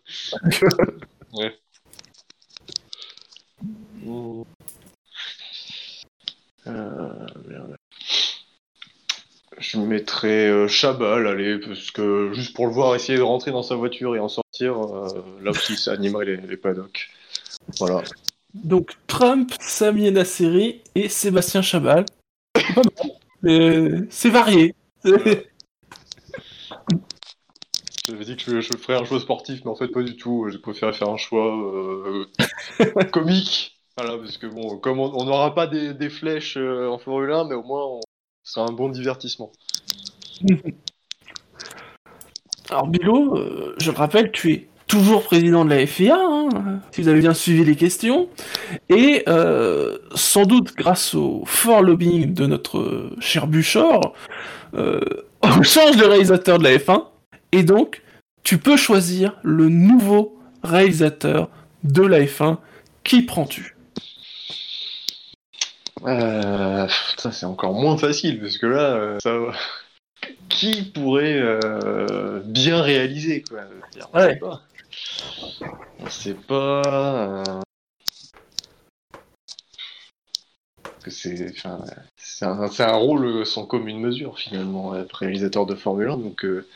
ouais. 1.34 1.56
Euh, 6.68 7.10
merde. 7.48 7.76
Je 9.58 9.78
mettrais 9.78 10.48
euh, 10.50 10.68
Chabal, 10.68 11.28
allez, 11.28 11.58
parce 11.60 11.92
que 11.92 12.32
juste 12.34 12.56
pour 12.56 12.68
le 12.68 12.74
voir 12.74 12.96
essayer 12.96 13.18
de 13.18 13.24
rentrer 13.24 13.52
dans 13.52 13.64
sa 13.64 13.76
voiture 13.76 14.16
et 14.16 14.20
en 14.20 14.30
sortir, 14.30 14.76
là 15.42 15.52
aussi 15.52 15.76
ça 15.76 15.92
animerait 15.94 16.26
les, 16.26 16.38
les 16.38 16.58
paddocks. 16.58 17.10
Voilà. 17.80 18.04
Donc 18.54 18.98
Trump, 19.08 19.54
Sami 19.60 20.12
Nasseri 20.12 20.82
et 20.96 21.08
Sébastien 21.10 21.62
Chabal. 21.62 22.06
C'est 22.56 22.74
pas 22.74 22.82
mal. 22.82 23.12
Mais 23.42 24.08
C'est 24.10 24.30
varié. 24.30 24.76
J'avais 28.08 28.26
dit 28.26 28.36
que 28.38 28.44
je, 28.44 28.62
je 28.62 28.76
ferais 28.76 28.98
un 28.98 29.06
choix 29.06 29.20
sportif, 29.20 29.62
mais 29.64 29.70
en 29.70 29.76
fait 29.76 29.90
pas 29.90 30.02
du 30.02 30.16
tout. 30.16 30.48
J'ai 30.50 30.58
préféré 30.58 30.94
faire 30.94 31.10
un 31.10 31.18
choix 31.18 31.56
euh, 31.56 32.26
comique. 33.12 33.78
Voilà, 33.98 34.18
parce 34.18 34.38
que 34.38 34.48
bon, 34.48 34.80
comme 34.80 35.00
on 35.00 35.26
n'aura 35.26 35.54
pas 35.54 35.68
des, 35.68 35.94
des 35.94 36.10
flèches 36.10 36.58
euh, 36.58 36.88
en 36.88 36.98
Formule 36.98 37.32
1, 37.32 37.50
mais 37.50 37.56
au 37.56 37.64
moins 37.64 37.86
on... 37.86 38.00
ce 38.44 38.54
sera 38.54 38.66
un 38.66 38.72
bon 38.72 38.90
divertissement. 38.90 39.52
Alors 42.70 42.88
Bilo, 42.88 43.36
euh, 43.38 43.76
je 43.80 43.92
le 43.92 43.98
rappelle, 43.98 44.32
tu 44.32 44.54
es 44.54 44.69
toujours 44.90 45.24
président 45.24 45.64
de 45.64 45.70
la 45.70 45.86
FIA, 45.86 46.18
hein, 46.20 46.50
si 46.92 47.02
vous 47.02 47.08
avez 47.08 47.22
bien 47.22 47.36
suivi 47.36 47.64
les 47.64 47.76
questions, 47.76 48.28
et 48.90 49.24
euh, 49.30 49.98
sans 50.16 50.46
doute 50.46 50.74
grâce 50.76 51.14
au 51.14 51.44
fort 51.46 51.84
lobbying 51.84 52.34
de 52.34 52.48
notre 52.48 53.12
cher 53.20 53.48
Buchor, 53.48 54.14
euh, 54.74 55.00
on 55.44 55.62
change 55.62 55.96
de 55.96 56.04
réalisateur 56.04 56.58
de 56.58 56.64
la 56.64 56.76
F1, 56.76 57.06
et 57.52 57.64
donc 57.64 58.02
tu 58.44 58.58
peux 58.58 58.78
choisir 58.78 59.38
le 59.44 59.70
nouveau 59.70 60.38
réalisateur 60.64 61.50
de 61.84 62.02
la 62.02 62.22
F1. 62.22 62.58
Qui 63.04 63.22
prends-tu? 63.22 63.76
Euh, 66.06 66.88
ça 67.18 67.32
c'est 67.32 67.46
encore 67.46 67.74
moins 67.74 67.98
facile, 67.98 68.42
parce 68.42 68.58
que 68.58 68.66
là, 68.66 69.18
ça 69.22 69.38
va. 69.38 69.54
Qui 70.50 70.82
pourrait 70.82 71.40
euh, 71.40 72.42
bien 72.44 72.82
réaliser 72.82 73.44
quoi? 73.48 73.60
Ouais. 74.14 74.36
pas. 74.38 74.62
On 76.00 76.10
sait 76.10 76.36
pas. 76.36 76.82
euh, 76.86 77.62
que 81.04 81.12
c'est, 81.12 81.50
enfin, 81.52 81.84
c'est 82.18 82.46
un, 82.46 82.68
c'est 82.70 82.84
un 82.84 82.96
rôle 82.96 83.46
sans 83.46 83.66
commune 83.66 84.00
mesure 84.00 84.38
finalement, 84.38 84.96
être 84.96 85.16
réalisateur 85.16 85.66
de 85.66 85.76
Formule 85.76 86.10
1. 86.10 86.18
Donc, 86.18 86.46
euh, 86.46 86.68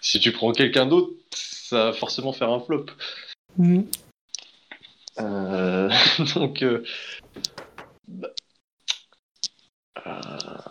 si 0.00 0.20
tu 0.20 0.32
prends 0.32 0.52
quelqu'un 0.52 0.86
d'autre, 0.86 1.12
ça 1.30 1.86
va 1.86 1.92
forcément 1.92 2.32
faire 2.32 2.50
un 2.50 2.60
flop. 2.60 2.86
Mhm. 3.56 3.86
Euh, 5.20 5.90
donc, 6.34 6.62
euh, 6.62 6.82
euh, 6.82 6.84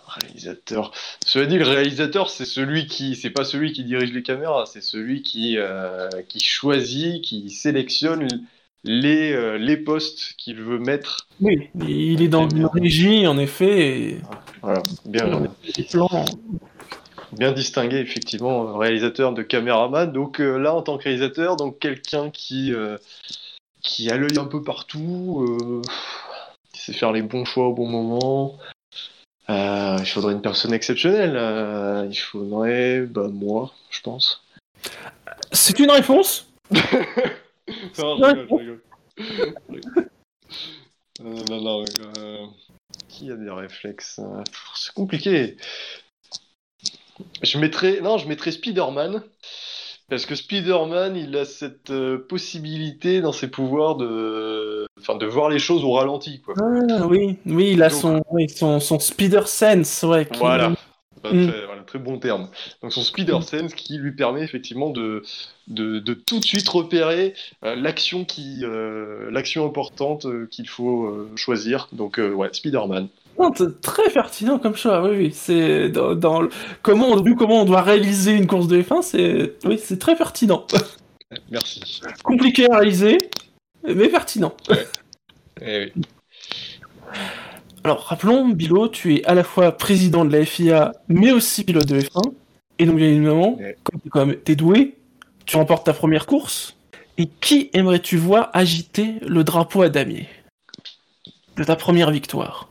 réalisateur. 0.07 0.91
Cela 1.25 1.45
dit, 1.45 1.57
le 1.57 1.65
réalisateur, 1.65 2.29
c'est 2.29 2.45
celui 2.45 2.87
qui, 2.87 3.15
c'est 3.15 3.29
pas 3.29 3.43
celui 3.43 3.73
qui 3.73 3.83
dirige 3.83 4.11
les 4.11 4.23
caméras, 4.23 4.65
c'est 4.65 4.81
celui 4.81 5.21
qui, 5.21 5.57
euh, 5.57 6.09
qui 6.27 6.39
choisit, 6.39 7.23
qui 7.23 7.49
sélectionne 7.49 8.27
les, 8.83 9.33
euh, 9.33 9.57
les 9.57 9.77
postes 9.77 10.33
qu'il 10.37 10.61
veut 10.61 10.79
mettre. 10.79 11.27
Oui, 11.41 11.69
il 11.87 12.21
est 12.21 12.27
dans 12.27 12.49
une 12.49 12.65
régie, 12.65 13.27
en 13.27 13.37
effet. 13.37 13.89
Et... 13.89 14.21
Voilà, 14.61 14.81
bien, 15.05 15.27
distingué, 17.51 17.97
effectivement, 17.97 18.77
réalisateur 18.77 19.33
de 19.33 19.43
caméraman. 19.43 20.11
Donc 20.11 20.39
euh, 20.39 20.57
là, 20.57 20.73
en 20.73 20.81
tant 20.81 20.97
que 20.97 21.03
réalisateur, 21.03 21.55
donc 21.55 21.79
quelqu'un 21.79 22.29
qui, 22.29 22.73
euh, 22.73 22.97
qui 23.81 24.09
a 24.09 24.17
l'œil 24.17 24.37
un 24.37 24.45
peu 24.45 24.63
partout, 24.63 25.45
euh, 25.47 25.81
qui 26.73 26.81
sait 26.81 26.93
faire 26.93 27.11
les 27.11 27.21
bons 27.21 27.45
choix 27.45 27.67
au 27.67 27.73
bon 27.73 27.87
moment. 27.87 28.57
Euh, 29.49 29.97
il 29.99 30.05
faudrait 30.05 30.33
une 30.33 30.41
personne 30.41 30.73
exceptionnelle. 30.73 31.35
euh, 31.37 32.07
il 32.09 32.15
faudrait, 32.17 33.01
bah, 33.01 33.27
moi, 33.31 33.71
je 33.89 34.01
pense. 34.01 34.43
C'est 35.51 35.79
une 35.79 35.91
réponse? 35.91 36.47
Non, 37.97 38.17
je 38.17 38.23
rigole, 38.39 38.81
je 39.17 39.43
rigole. 39.73 40.09
Euh, 41.19 41.43
non, 41.49 41.61
non, 41.61 41.85
euh, 42.19 42.45
qui 43.09 43.31
a 43.31 43.35
des 43.35 43.49
réflexes 43.49 44.19
C'est 44.75 44.93
compliqué. 44.93 45.57
Je 47.41 47.57
mettrais, 47.57 48.01
non, 48.01 48.19
je 48.19 48.27
mettrais 48.27 48.51
Spider-Man. 48.51 49.23
Parce 50.09 50.25
que 50.25 50.35
Spider-Man, 50.35 51.17
il 51.17 51.35
a 51.35 51.43
cette 51.43 51.89
euh, 51.89 52.17
possibilité 52.17 53.19
dans 53.19 53.33
ses 53.33 53.49
pouvoirs 53.49 53.95
de, 53.97 54.87
enfin, 54.99 55.15
de 55.15 55.25
voir 55.25 55.49
les 55.49 55.59
choses 55.59 55.83
au 55.83 55.91
ralenti, 55.91 56.41
quoi. 56.41 56.53
Ah, 56.57 57.05
oui, 57.07 57.37
oui, 57.45 57.71
il 57.73 57.83
a 57.83 57.89
Donc- 57.89 57.99
son, 57.99 58.23
oui, 58.31 58.47
son, 58.47 58.79
son 58.79 58.99
speeder 58.99 59.47
sense, 59.47 60.03
ouais. 60.03 60.25
qui- 60.25 60.39
Voilà. 60.39 60.71
Pas 61.23 61.33
Mm. 61.33 61.47
très, 61.49 61.65
voilà, 61.65 61.81
très 61.81 61.99
bon 61.99 62.19
terme. 62.19 62.47
Donc 62.83 62.93
son 62.93 63.01
Spider 63.01 63.39
Sense 63.41 63.73
qui 63.73 63.97
lui 63.97 64.11
permet 64.11 64.43
effectivement 64.43 64.91
de, 64.91 65.23
de, 65.67 65.97
de 65.97 66.13
tout 66.13 66.39
de 66.39 66.45
suite 66.45 66.69
repérer 66.69 67.33
euh, 67.65 67.75
l'action 67.75 68.23
qui 68.23 68.59
euh, 68.63 69.29
l'action 69.31 69.65
importante 69.65 70.27
qu'il 70.51 70.69
faut 70.69 71.27
choisir. 71.35 71.89
Donc 71.91 72.19
ouais, 72.19 72.49
Spider-Man. 72.53 73.07
Très 73.81 74.09
pertinent 74.11 74.57
comme 74.59 74.75
choix, 74.75 75.07
oui, 75.07 75.17
oui. 75.17 75.31
C'est 75.33 75.89
dans, 75.89 76.15
dans 76.15 76.41
le- 76.41 76.49
comment, 76.81 77.09
on, 77.11 77.23
comment 77.35 77.61
on 77.61 77.65
doit 77.65 77.81
réaliser 77.81 78.33
une 78.33 78.47
course 78.47 78.67
de 78.67 78.81
F1, 78.81 79.01
c'est 79.01 79.53
oui, 79.65 79.79
c'est 79.83 79.99
très 79.99 80.15
pertinent. 80.15 80.65
Merci. 81.51 82.01
Compliqué 82.23 82.69
à 82.71 82.77
réaliser, 82.77 83.17
mais 83.83 84.09
pertinent. 84.09 84.53
Eh 85.61 85.91
oui. 85.95 86.03
Alors, 87.83 88.01
rappelons, 88.03 88.49
Bilo, 88.49 88.89
tu 88.89 89.15
es 89.15 89.25
à 89.25 89.33
la 89.33 89.43
fois 89.43 89.71
président 89.71 90.25
de 90.25 90.31
la 90.35 90.43
FIA, 90.45 90.91
mais 91.07 91.31
aussi 91.31 91.63
pilote 91.63 91.85
de 91.87 92.01
F1. 92.01 92.33
Et 92.79 92.85
donc, 92.85 92.97
bien 92.97 93.07
évidemment, 93.07 93.55
Ouais. 93.57 93.77
comme 94.11 94.35
t'es 94.35 94.55
doué, 94.55 94.95
tu 95.45 95.55
remportes 95.57 95.85
ta 95.85 95.93
première 95.93 96.25
course. 96.25 96.75
Et 97.17 97.27
qui 97.27 97.69
aimerais-tu 97.73 98.17
voir 98.17 98.49
agiter 98.53 99.15
le 99.25 99.43
drapeau 99.43 99.81
à 99.83 99.89
damier 99.89 100.27
de 101.55 101.63
ta 101.63 101.75
première 101.75 102.11
victoire? 102.11 102.67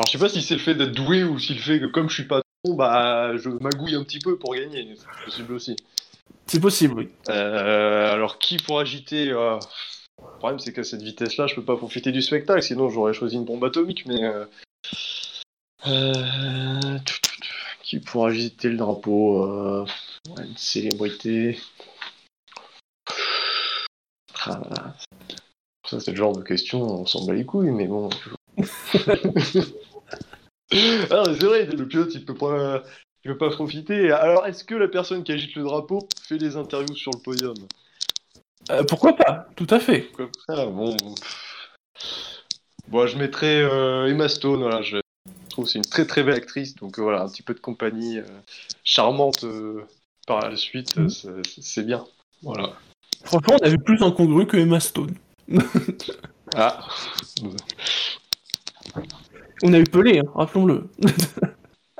Alors 0.00 0.06
je 0.06 0.12
sais 0.12 0.18
pas 0.18 0.30
si 0.30 0.40
c'est 0.40 0.54
le 0.54 0.60
fait 0.60 0.74
d'être 0.74 0.92
doué 0.92 1.24
ou 1.24 1.38
si 1.38 1.52
le 1.52 1.60
fait 1.60 1.78
que 1.78 1.84
comme 1.84 2.08
je 2.08 2.14
suis 2.14 2.24
pas 2.24 2.40
bon, 2.64 2.72
bah 2.72 3.36
je 3.36 3.50
magouille 3.50 3.94
un 3.94 4.02
petit 4.02 4.18
peu 4.18 4.38
pour 4.38 4.54
gagner. 4.54 4.96
C'est 4.96 5.24
possible 5.26 5.52
aussi. 5.52 5.76
C'est 6.46 6.58
possible, 6.58 6.94
oui. 6.94 7.10
Euh, 7.28 8.10
alors 8.10 8.38
qui 8.38 8.56
pour 8.56 8.80
agiter 8.80 9.28
euh, 9.28 9.58
Le 10.18 10.38
problème 10.38 10.58
c'est 10.58 10.72
qu'à 10.72 10.84
cette 10.84 11.02
vitesse-là, 11.02 11.48
je 11.48 11.54
peux 11.54 11.64
pas 11.64 11.76
profiter 11.76 12.12
du 12.12 12.22
spectacle, 12.22 12.62
sinon 12.62 12.88
j'aurais 12.88 13.12
choisi 13.12 13.36
une 13.36 13.44
bombe 13.44 13.62
atomique. 13.62 14.06
Mais 14.06 14.24
euh, 15.86 16.98
qui 17.82 18.00
pour 18.00 18.24
agiter 18.24 18.70
le 18.70 18.78
drapeau 18.78 19.84
Une 20.38 20.56
célébrité. 20.56 21.60
Ah, 24.46 24.94
ça 25.86 26.00
c'est 26.00 26.12
le 26.12 26.16
genre 26.16 26.34
de 26.34 26.42
question, 26.42 26.80
on 26.80 27.04
s'en 27.04 27.26
bat 27.26 27.34
les 27.34 27.44
couilles, 27.44 27.70
mais 27.70 27.86
bon. 27.86 28.08
ah, 30.72 31.22
mais 31.26 31.34
c'est 31.38 31.46
vrai, 31.46 31.66
le 31.66 31.86
pilote 31.86 32.14
il 32.14 32.24
peut 32.24 32.34
pas. 32.34 32.82
Il 33.22 33.32
peut 33.32 33.38
pas 33.38 33.50
profiter. 33.50 34.12
Alors, 34.12 34.46
est-ce 34.46 34.64
que 34.64 34.74
la 34.74 34.88
personne 34.88 35.24
qui 35.24 35.32
agite 35.32 35.54
le 35.54 35.62
drapeau 35.62 36.08
fait 36.22 36.38
des 36.38 36.56
interviews 36.56 36.96
sur 36.96 37.12
le 37.12 37.20
podium? 37.20 37.54
Euh, 38.70 38.82
pourquoi 38.84 39.14
pas? 39.14 39.46
Tout 39.56 39.66
à 39.68 39.78
fait. 39.78 40.10
Bon. 40.48 40.96
je 43.06 43.18
mettrais 43.18 43.60
euh, 43.60 44.06
Emma 44.06 44.28
Stone, 44.28 44.60
voilà, 44.60 44.80
je 44.80 44.98
trouve 45.50 45.68
c'est 45.68 45.78
une 45.78 45.84
très 45.84 46.06
très 46.06 46.22
belle 46.22 46.36
actrice, 46.36 46.74
donc 46.76 46.98
euh, 46.98 47.02
voilà, 47.02 47.22
un 47.22 47.28
petit 47.28 47.42
peu 47.42 47.52
de 47.52 47.60
compagnie 47.60 48.20
charmante 48.84 49.44
par 50.26 50.48
la 50.48 50.56
suite, 50.56 50.96
euh, 50.96 51.08
c'est- 51.08 51.82
bien. 51.82 52.06
Voilà. 52.42 52.72
Franchement, 53.24 53.56
on 53.60 53.66
a 53.66 53.68
vu 53.68 53.78
plus 53.78 54.02
incongru 54.02 54.46
que 54.46 54.56
Emma 54.56 54.80
Stone. 54.80 55.14
Ah, 56.54 56.88
On 59.62 59.72
a 59.72 59.78
eu 59.78 59.84
Pelé, 59.84 60.20
hein, 60.20 60.30
rappelons-le. 60.34 60.88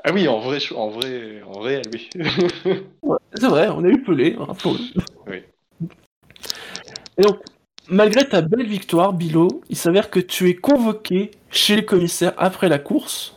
ah 0.03 0.11
oui, 0.13 0.27
en 0.27 0.39
vrai, 0.39 0.57
en 0.75 0.89
vrai, 0.89 1.41
en 1.43 1.51
vrai, 1.51 1.81
oui. 1.93 2.09
Ouais, 3.03 3.17
c'est 3.35 3.47
vrai, 3.47 3.69
on 3.69 3.83
a 3.83 3.87
eu 3.87 4.01
Pelé, 4.01 4.35
rappelons-le. 4.37 5.01
Oui. 5.27 5.43
Et 7.17 7.21
donc, 7.21 7.39
malgré 7.87 8.27
ta 8.27 8.41
belle 8.41 8.67
victoire, 8.67 9.13
Bilo, 9.13 9.61
il 9.69 9.77
s'avère 9.77 10.09
que 10.09 10.19
tu 10.19 10.49
es 10.49 10.55
convoqué 10.55 11.31
chez 11.51 11.75
les 11.75 11.85
commissaires 11.85 12.33
après 12.37 12.69
la 12.69 12.79
course. 12.79 13.35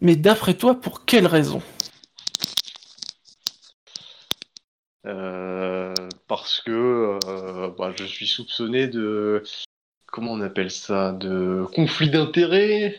Mais 0.00 0.16
d'après 0.16 0.54
toi, 0.54 0.80
pour 0.80 1.04
quelle 1.04 1.26
raison? 1.26 1.60
Euh, 5.06 5.94
parce 6.28 6.60
que 6.60 7.18
euh, 7.26 7.70
bah, 7.76 7.92
je 7.96 8.04
suis 8.04 8.26
soupçonné 8.26 8.86
de 8.86 9.42
comment 10.06 10.32
on 10.32 10.40
appelle 10.40 10.70
ça 10.70 11.12
de 11.12 11.64
conflit 11.74 12.10
d'intérêts. 12.10 12.98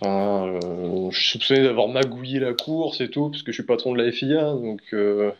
Enfin, 0.00 0.46
euh, 0.46 1.10
je 1.10 1.18
suis 1.18 1.30
soupçonné 1.30 1.62
d'avoir 1.62 1.88
magouillé 1.88 2.38
la 2.38 2.52
course 2.52 3.00
et 3.00 3.08
tout, 3.08 3.30
parce 3.30 3.42
que 3.42 3.52
je 3.52 3.56
suis 3.56 3.66
patron 3.66 3.92
de 3.94 4.02
la 4.02 4.12
FIA, 4.12 4.52
donc 4.52 4.82
euh, 4.92 5.30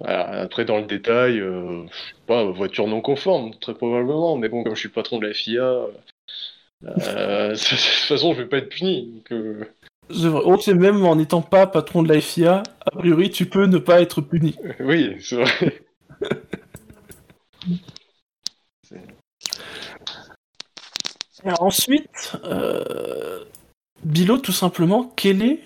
voilà. 0.00 0.42
après 0.42 0.64
dans 0.64 0.78
le 0.78 0.84
détail, 0.84 1.40
euh, 1.40 1.84
je 1.90 1.96
sais 1.96 2.14
pas, 2.26 2.44
voiture 2.44 2.86
non 2.86 3.00
conforme, 3.00 3.54
très 3.54 3.74
probablement, 3.74 4.36
mais 4.36 4.48
bon, 4.48 4.64
comme 4.64 4.74
je 4.74 4.80
suis 4.80 4.88
patron 4.88 5.18
de 5.18 5.26
la 5.26 5.32
FIA, 5.32 5.86
euh, 6.84 7.50
de 7.52 7.58
toute 7.58 7.78
façon, 7.78 8.34
je 8.34 8.42
vais 8.42 8.48
pas 8.48 8.58
être 8.58 8.68
puni. 8.68 9.06
Donc, 9.06 9.32
euh, 9.32 9.64
C'est 10.10 10.28
vrai. 10.28 10.42
Oh, 10.44 10.56
tu 10.56 10.64
sais, 10.64 10.74
même 10.74 11.04
en 11.04 11.16
n'étant 11.16 11.42
pas 11.42 11.66
patron 11.66 12.02
de 12.02 12.12
la 12.12 12.20
FIA, 12.20 12.62
a 12.80 12.90
priori, 12.90 13.30
tu 13.30 13.46
peux 13.46 13.66
ne 13.66 13.78
pas 13.78 14.00
être 14.00 14.20
puni. 14.20 14.56
oui, 14.80 15.16
c'est 15.20 15.36
vrai. 15.36 15.82
Alors 21.44 21.62
ensuite, 21.62 22.36
euh, 22.44 23.44
Bilo, 24.04 24.38
tout 24.38 24.52
simplement, 24.52 25.12
quel 25.16 25.42
est 25.42 25.60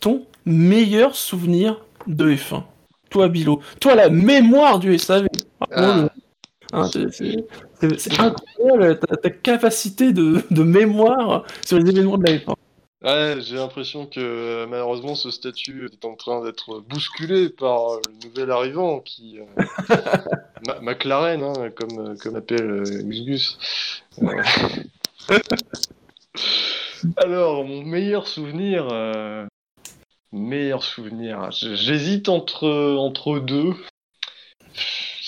ton 0.00 0.24
meilleur 0.46 1.14
souvenir 1.14 1.80
de 2.06 2.32
F1 2.34 2.62
Toi, 3.10 3.28
Bilo. 3.28 3.60
Toi, 3.80 3.94
la 3.94 4.08
mémoire 4.08 4.78
du 4.78 4.96
SAV. 4.98 5.26
Rappelons-le. 5.60 6.08
Hein, 6.72 6.90
c'est- 7.12 7.46
incroyable 8.20 8.98
ta, 9.00 9.16
ta 9.16 9.30
capacité 9.30 10.12
de, 10.12 10.42
de 10.50 10.62
mémoire 10.62 11.44
sur 11.64 11.78
les 11.78 11.88
événements 11.90 12.18
de 12.18 12.26
la 12.30 12.36
F1. 12.38 12.54
Ouais, 13.02 13.36
j'ai 13.40 13.54
l'impression 13.54 14.06
que 14.06 14.18
euh, 14.18 14.66
malheureusement 14.68 15.14
ce 15.14 15.30
statut 15.30 15.88
est 15.90 16.04
en 16.04 16.16
train 16.16 16.42
d'être 16.44 16.80
bousculé 16.80 17.48
par 17.48 18.00
le 18.08 18.26
nouvel 18.28 18.50
arrivant 18.50 18.98
qui 18.98 19.38
euh, 19.38 19.94
McLaren, 20.82 21.42
hein, 21.44 21.70
comme 21.76 21.98
euh, 22.00 22.14
comme 22.20 22.34
appelle 22.34 22.68
euh, 22.68 23.02
Gus 23.04 23.24
Gus. 23.24 23.58
Euh, 24.20 24.26
Alors 27.16 27.64
mon 27.64 27.82
meilleur 27.82 28.26
souvenir, 28.26 28.88
euh, 28.90 29.46
meilleur 30.32 30.82
souvenir, 30.82 31.50
j'hésite 31.50 32.28
entre 32.28 32.96
entre 32.96 33.38
deux. 33.38 33.74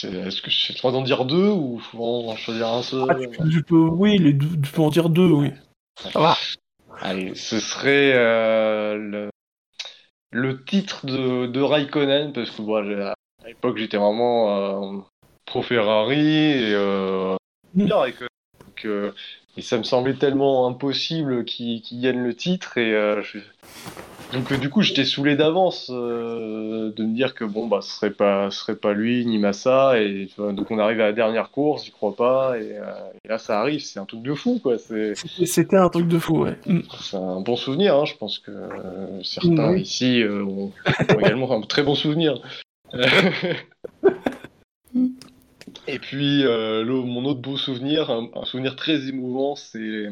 Est-ce 0.03 0.41
que 0.41 0.51
j'ai 0.51 0.73
le 0.73 0.79
droit 0.79 0.93
d'en 0.93 1.03
dire 1.03 1.25
deux 1.27 1.49
ou 1.49 1.79
faut 1.79 2.31
en 2.31 2.37
choisir 2.37 2.69
un 2.69 2.83
seul? 2.83 3.07
Ah, 3.11 3.15
tu, 3.15 3.29
peux- 3.29 3.51
tu 3.51 3.63
peux, 3.63 3.77
oui, 3.77 4.19
les 4.19 4.33
deux- 4.33 4.61
tu 4.61 4.73
peux 4.73 4.81
en 4.83 4.89
dire 4.89 5.11
deux, 5.11 5.27
oui. 5.31 5.51
Ça 6.11 6.19
va. 6.19 6.37
Allez, 7.03 7.35
ce 7.35 7.61
serait 7.61 8.13
euh, 8.15 8.95
le, 8.97 9.31
le 10.31 10.65
titre 10.65 11.05
de, 11.05 11.47
de 11.47 11.61
Raikkonen, 11.61 12.33
parce 12.33 12.51
que 12.51 12.63
bon, 12.63 12.77
à 12.77 13.15
l'époque 13.47 13.77
j'étais 13.77 13.99
vraiment 13.99 14.97
euh, 14.97 15.01
pro 15.45 15.63
Ferrari 15.63 16.19
et 16.19 16.73
euh, 16.75 17.37
bien 17.75 17.97
Raikkonen. 17.99 18.29
Donc, 18.67 18.85
euh, 18.87 19.13
et 19.57 19.63
ça 19.63 19.79
me 19.79 19.83
semblait 19.83 20.15
tellement 20.15 20.67
impossible 20.69 21.45
qu'il 21.45 21.83
gagne 22.01 22.23
le 22.23 22.35
titre 22.35 22.79
et 22.79 22.95
euh, 22.95 23.21
je- 23.23 23.39
Donc 24.33 24.53
euh, 24.53 24.57
du 24.59 24.71
coup, 24.71 24.81
j'étais 24.83 25.05
saoulé 25.05 25.35
d'avance 25.35 25.91
euh, 25.93 26.93
de 26.95 27.05
me 27.05 27.13
dire 27.15 27.35
que 27.35 27.45
bon 27.45 27.67
bah 27.67 27.81
ce 27.83 27.91
serait 27.91 28.13
pas, 28.13 28.49
ce 28.53 28.61
serait 28.61 28.77
pas 28.77 28.93
lui 28.93 29.27
ni 29.27 29.39
Massa 29.39 30.01
et 30.01 30.29
tu 30.33 30.41
vois, 30.41 30.53
donc 30.53 30.71
on 30.71 30.79
arrive 30.79 31.01
à 31.01 31.07
la 31.07 31.13
dernière 31.13 31.51
course, 31.51 31.85
j'y 31.85 31.91
crois 31.91 32.15
pas 32.15 32.57
et, 32.59 32.77
euh, 32.79 32.85
et 33.25 33.29
là 33.29 33.39
ça 33.39 33.59
arrive, 33.61 33.81
c'est 33.81 33.99
un 33.99 34.05
truc 34.05 34.23
de 34.23 34.35
fou 34.35 34.61
quoi. 34.63 34.77
C'était 34.79 35.77
un 35.77 35.89
truc 35.89 36.07
de 36.07 36.19
fou, 36.21 36.45
ouais. 36.45 36.57
C'est 37.01 37.17
un 37.17 37.41
bon 37.41 37.57
souvenir, 37.57 37.97
hein, 37.97 38.05
je 38.05 38.15
pense 38.15 38.39
que 38.39 38.53
certains 39.25 39.73
Oui. 39.73 39.81
ici 39.83 40.23
ont, 40.29 40.71
ont 41.13 41.19
également 41.21 41.51
un 41.53 41.61
très 41.63 41.83
bon 41.83 41.97
souvenir. 41.97 42.41
Et 45.93 45.99
puis, 45.99 46.45
euh, 46.45 46.83
le- 46.85 47.03
mon 47.03 47.25
autre 47.25 47.41
beau 47.41 47.57
souvenir, 47.57 48.11
un, 48.11 48.29
un 48.35 48.45
souvenir 48.45 48.77
très 48.77 49.09
émouvant, 49.09 49.57
c'est 49.57 50.09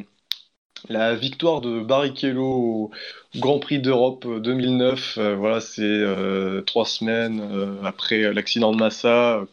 la 0.89 1.15
victoire 1.17 1.61
de 1.61 1.81
Barrichello 1.81 2.45
au 2.47 2.93
Grand 3.37 3.59
Prix 3.61 3.81
d'Europe 3.81 4.27
2009. 4.43 5.19
Euh, 5.19 5.37
voilà, 5.37 5.61
c'est 5.61 5.83
euh, 5.85 6.63
trois 6.63 6.87
semaines 6.87 7.41
euh, 7.41 7.83
après 7.85 8.33
l'accident 8.35 8.73
de 8.73 8.79
Massa, 8.79 9.39
euh, 9.41 9.47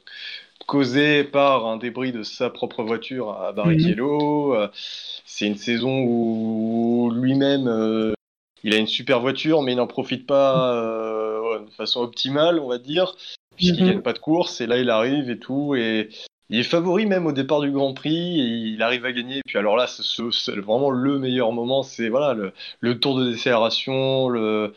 causé 0.67 1.23
par 1.23 1.67
un 1.67 1.77
débris 1.77 2.11
de 2.13 2.23
sa 2.23 2.49
propre 2.49 2.83
voiture 2.83 3.31
à 3.41 3.53
Barrichello. 3.53 4.55
Euh, 4.55 4.69
c'est 5.25 5.47
une 5.47 5.57
saison 5.57 6.01
où 6.05 7.11
lui-même, 7.15 7.67
euh, 7.67 8.13
il 8.63 8.73
a 8.73 8.77
une 8.77 8.87
super 8.87 9.19
voiture, 9.21 9.61
mais 9.63 9.73
il 9.73 9.77
n'en 9.77 9.87
profite 9.87 10.25
pas 10.27 10.73
euh, 10.75 11.34
de 11.59 11.71
façon 11.71 12.01
optimale, 12.01 12.59
on 12.59 12.67
va 12.67 12.77
dire 12.77 13.15
puisqu'il 13.55 13.83
Mhm. 13.83 13.87
gagne 13.93 14.01
pas 14.01 14.11
de 14.13 14.19
course, 14.19 14.59
et 14.59 14.67
là 14.67 14.77
il 14.77 14.89
arrive 14.89 15.29
et 15.29 15.39
tout, 15.39 15.75
et 15.75 16.09
il 16.49 16.59
est 16.59 16.63
favori 16.63 17.05
même 17.05 17.25
au 17.25 17.31
départ 17.31 17.61
du 17.61 17.71
Grand 17.71 17.93
Prix, 17.93 18.39
et 18.41 18.43
il 18.73 18.81
arrive 18.81 19.05
à 19.05 19.13
gagner. 19.13 19.37
Et 19.37 19.41
puis 19.45 19.57
alors 19.57 19.77
là, 19.77 19.87
c'est 19.87 20.03
ce- 20.03 20.29
c'est 20.31 20.57
vraiment 20.57 20.89
le 20.89 21.19
meilleur 21.19 21.51
moment, 21.53 21.81
c'est 21.81 22.09
voilà 22.09 22.33
le, 22.33 22.51
le 22.81 22.99
tour 22.99 23.17
de 23.17 23.31
décélération, 23.31 24.27
le 24.29 24.73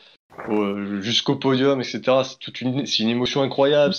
jusqu'au 1.01 1.37
podium, 1.37 1.81
etc. 1.81 2.23
C'est 2.25 2.39
toute 2.39 2.61
une, 2.61 2.87
c'est 2.87 3.03
une 3.03 3.09
émotion 3.09 3.43
incroyable. 3.43 3.95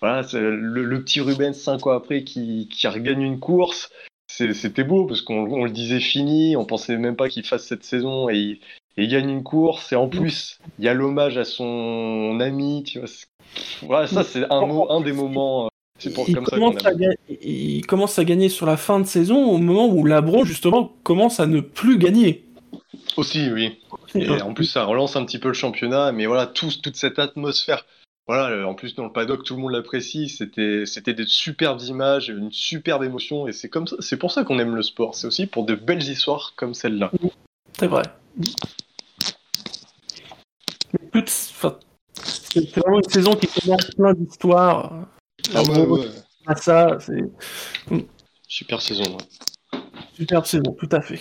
Voilà, 0.00 0.22
le, 0.32 0.84
le 0.84 1.02
petit 1.04 1.20
Rubens 1.20 1.52
cinq 1.54 1.86
ans 1.86 1.90
après 1.90 2.24
qui, 2.24 2.68
qui 2.72 2.86
regagne 2.88 3.22
une 3.22 3.40
course. 3.40 3.90
C'était 4.28 4.84
beau 4.84 5.06
parce 5.06 5.20
qu'on 5.22 5.50
on 5.50 5.64
le 5.64 5.70
disait 5.70 6.00
fini, 6.00 6.56
on 6.56 6.64
pensait 6.64 6.96
même 6.96 7.16
pas 7.16 7.28
qu'il 7.28 7.44
fasse 7.44 7.66
cette 7.66 7.84
saison 7.84 8.28
et 8.30 8.36
il, 8.36 8.50
et 8.52 8.60
il 9.04 9.08
gagne 9.10 9.30
une 9.30 9.42
course. 9.42 9.92
Et 9.92 9.96
en 9.96 10.08
plus, 10.08 10.58
il 10.78 10.84
y 10.84 10.88
a 10.88 10.94
l'hommage 10.94 11.36
à 11.38 11.44
son 11.44 12.38
ami, 12.40 12.82
tu 12.84 12.98
vois. 13.00 13.08
Voilà, 13.82 14.06
ça 14.06 14.22
c'est 14.24 14.44
un, 14.50 15.00
des 15.00 15.12
moments. 15.12 15.66
euh, 15.66 16.10
pour 16.14 16.28
il, 16.28 16.34
comme 16.34 16.46
ça 16.46 16.56
qu'on 16.56 16.70
commence 16.70 16.86
à 16.86 16.92
aime. 16.92 16.98
ga- 16.98 17.14
il 17.42 17.84
commence 17.86 18.18
à 18.18 18.24
gagner 18.24 18.48
sur 18.48 18.64
la 18.66 18.76
fin 18.76 19.00
de 19.00 19.06
saison 19.06 19.44
au 19.50 19.58
moment 19.58 19.86
où 19.86 20.04
Labron 20.04 20.44
justement 20.44 20.92
commence 21.02 21.40
à 21.40 21.46
ne 21.46 21.60
plus 21.60 21.98
gagner. 21.98 22.46
Aussi, 23.16 23.50
oui. 23.52 23.80
Et 24.14 24.40
en 24.40 24.54
plus, 24.54 24.64
ça 24.64 24.84
relance 24.84 25.16
un 25.16 25.24
petit 25.24 25.38
peu 25.38 25.48
le 25.48 25.54
championnat, 25.54 26.10
mais 26.12 26.26
voilà, 26.26 26.46
tout- 26.46 26.72
toute 26.82 26.96
cette 26.96 27.18
atmosphère. 27.18 27.86
Voilà, 28.26 28.66
en 28.68 28.74
plus, 28.74 28.94
dans 28.94 29.04
le 29.04 29.12
paddock, 29.12 29.42
tout 29.44 29.56
le 29.56 29.62
monde 29.62 29.72
l'apprécie. 29.72 30.28
C'était, 30.28 30.84
c'était 30.86 31.14
des 31.14 31.26
superbes 31.26 31.80
images, 31.82 32.28
une 32.28 32.52
superbe 32.52 33.02
émotion, 33.02 33.48
et 33.48 33.52
c'est 33.52 33.68
comme 33.68 33.88
ça, 33.88 33.96
c'est 33.98 34.16
pour 34.16 34.30
ça 34.30 34.44
qu'on 34.44 34.58
aime 34.60 34.76
le 34.76 34.82
sport. 34.82 35.16
C'est 35.16 35.26
aussi 35.26 35.46
pour 35.46 35.64
de 35.64 35.74
belles 35.74 36.02
histoires 36.02 36.52
comme 36.56 36.72
celle-là. 36.74 37.10
C'est 37.78 37.88
vrai. 37.88 38.02
Mais 40.92 41.06
plus 41.10 41.22
de- 41.22 41.26
enfin, 41.28 41.49
C'est 42.22 42.76
vraiment 42.76 42.98
une 42.98 43.10
saison 43.10 43.34
qui 43.36 43.46
commence 43.46 43.86
plein 43.96 44.12
d'histoires. 44.14 45.06
Ah 45.54 45.62
ouais, 45.62 45.86
ouais. 45.86 46.06
Massa, 46.46 46.98
c'est 47.00 47.22
Super 48.48 48.80
saison. 48.82 49.16
ouais. 49.16 49.78
superbe 50.14 50.44
saison, 50.44 50.76
tout 50.78 50.88
à 50.90 51.00
fait. 51.00 51.20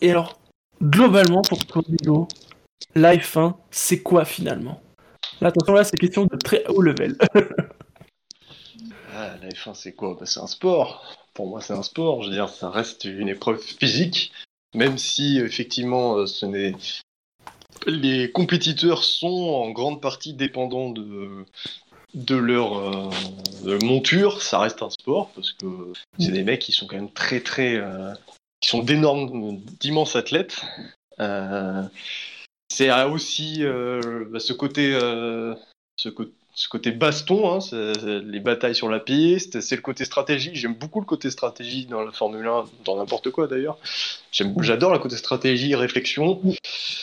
Et 0.00 0.10
alors, 0.10 0.38
globalement, 0.82 1.42
pour 1.42 1.64
toi, 1.66 1.82
Hugo, 1.88 2.28
la 2.94 3.16
F1, 3.16 3.54
c'est 3.70 4.02
quoi 4.02 4.24
finalement? 4.24 4.80
Là, 5.40 5.48
attention, 5.48 5.72
là, 5.74 5.84
c'est 5.84 5.96
question 5.96 6.24
de 6.26 6.36
très 6.36 6.64
haut 6.68 6.82
level. 6.82 7.16
Ah, 9.14 9.36
la 9.42 9.48
F1, 9.48 9.74
c'est 9.74 9.92
quoi? 9.94 10.16
Bah, 10.18 10.26
C'est 10.26 10.40
un 10.40 10.46
sport. 10.46 11.04
Pour 11.34 11.46
moi, 11.48 11.60
c'est 11.60 11.72
un 11.72 11.82
sport. 11.82 12.22
Je 12.22 12.28
veux 12.28 12.34
dire, 12.34 12.48
ça 12.48 12.70
reste 12.70 13.04
une 13.04 13.28
épreuve 13.28 13.60
physique, 13.60 14.32
même 14.74 14.98
si 14.98 15.38
effectivement, 15.38 16.16
euh, 16.16 16.26
ce 16.26 16.46
n'est. 16.46 16.74
Les 17.88 18.30
compétiteurs 18.30 19.02
sont 19.02 19.26
en 19.26 19.70
grande 19.70 20.00
partie 20.00 20.34
dépendants 20.34 20.90
de 20.90 21.44
de 22.14 22.36
leur 22.36 22.78
euh, 22.78 23.78
monture. 23.82 24.42
Ça 24.42 24.58
reste 24.58 24.82
un 24.82 24.90
sport 24.90 25.30
parce 25.34 25.52
que 25.52 25.66
c'est 26.18 26.32
des 26.32 26.42
mecs 26.42 26.60
qui 26.60 26.72
sont 26.72 26.86
quand 26.86 26.96
même 26.96 27.10
très 27.12 27.40
très, 27.40 27.76
euh, 27.76 28.12
qui 28.60 28.68
sont 28.68 28.82
d'énormes, 28.82 29.58
d'immenses 29.80 30.16
athlètes. 30.16 30.62
Euh, 31.20 31.82
c'est 32.68 32.90
euh, 32.90 33.08
aussi 33.08 33.64
euh, 33.64 34.24
bah, 34.30 34.40
ce 34.40 34.52
côté, 34.52 34.94
euh, 34.94 35.54
ce 35.96 36.08
côté 36.08 36.32
ce 36.58 36.68
côté 36.68 36.90
baston, 36.90 37.54
hein, 37.54 37.92
les 38.04 38.40
batailles 38.40 38.74
sur 38.74 38.88
la 38.88 38.98
piste, 38.98 39.60
c'est 39.60 39.76
le 39.76 39.80
côté 39.82 40.04
stratégie. 40.04 40.50
J'aime 40.54 40.74
beaucoup 40.74 40.98
le 40.98 41.06
côté 41.06 41.30
stratégie 41.30 41.86
dans 41.86 42.02
la 42.02 42.10
Formule 42.10 42.44
1, 42.44 42.64
dans 42.84 42.96
n'importe 42.96 43.30
quoi 43.30 43.46
d'ailleurs. 43.46 43.78
J'adore 44.32 44.92
le 44.92 44.98
côté 44.98 45.16
stratégie, 45.16 45.76
réflexion. 45.76 46.40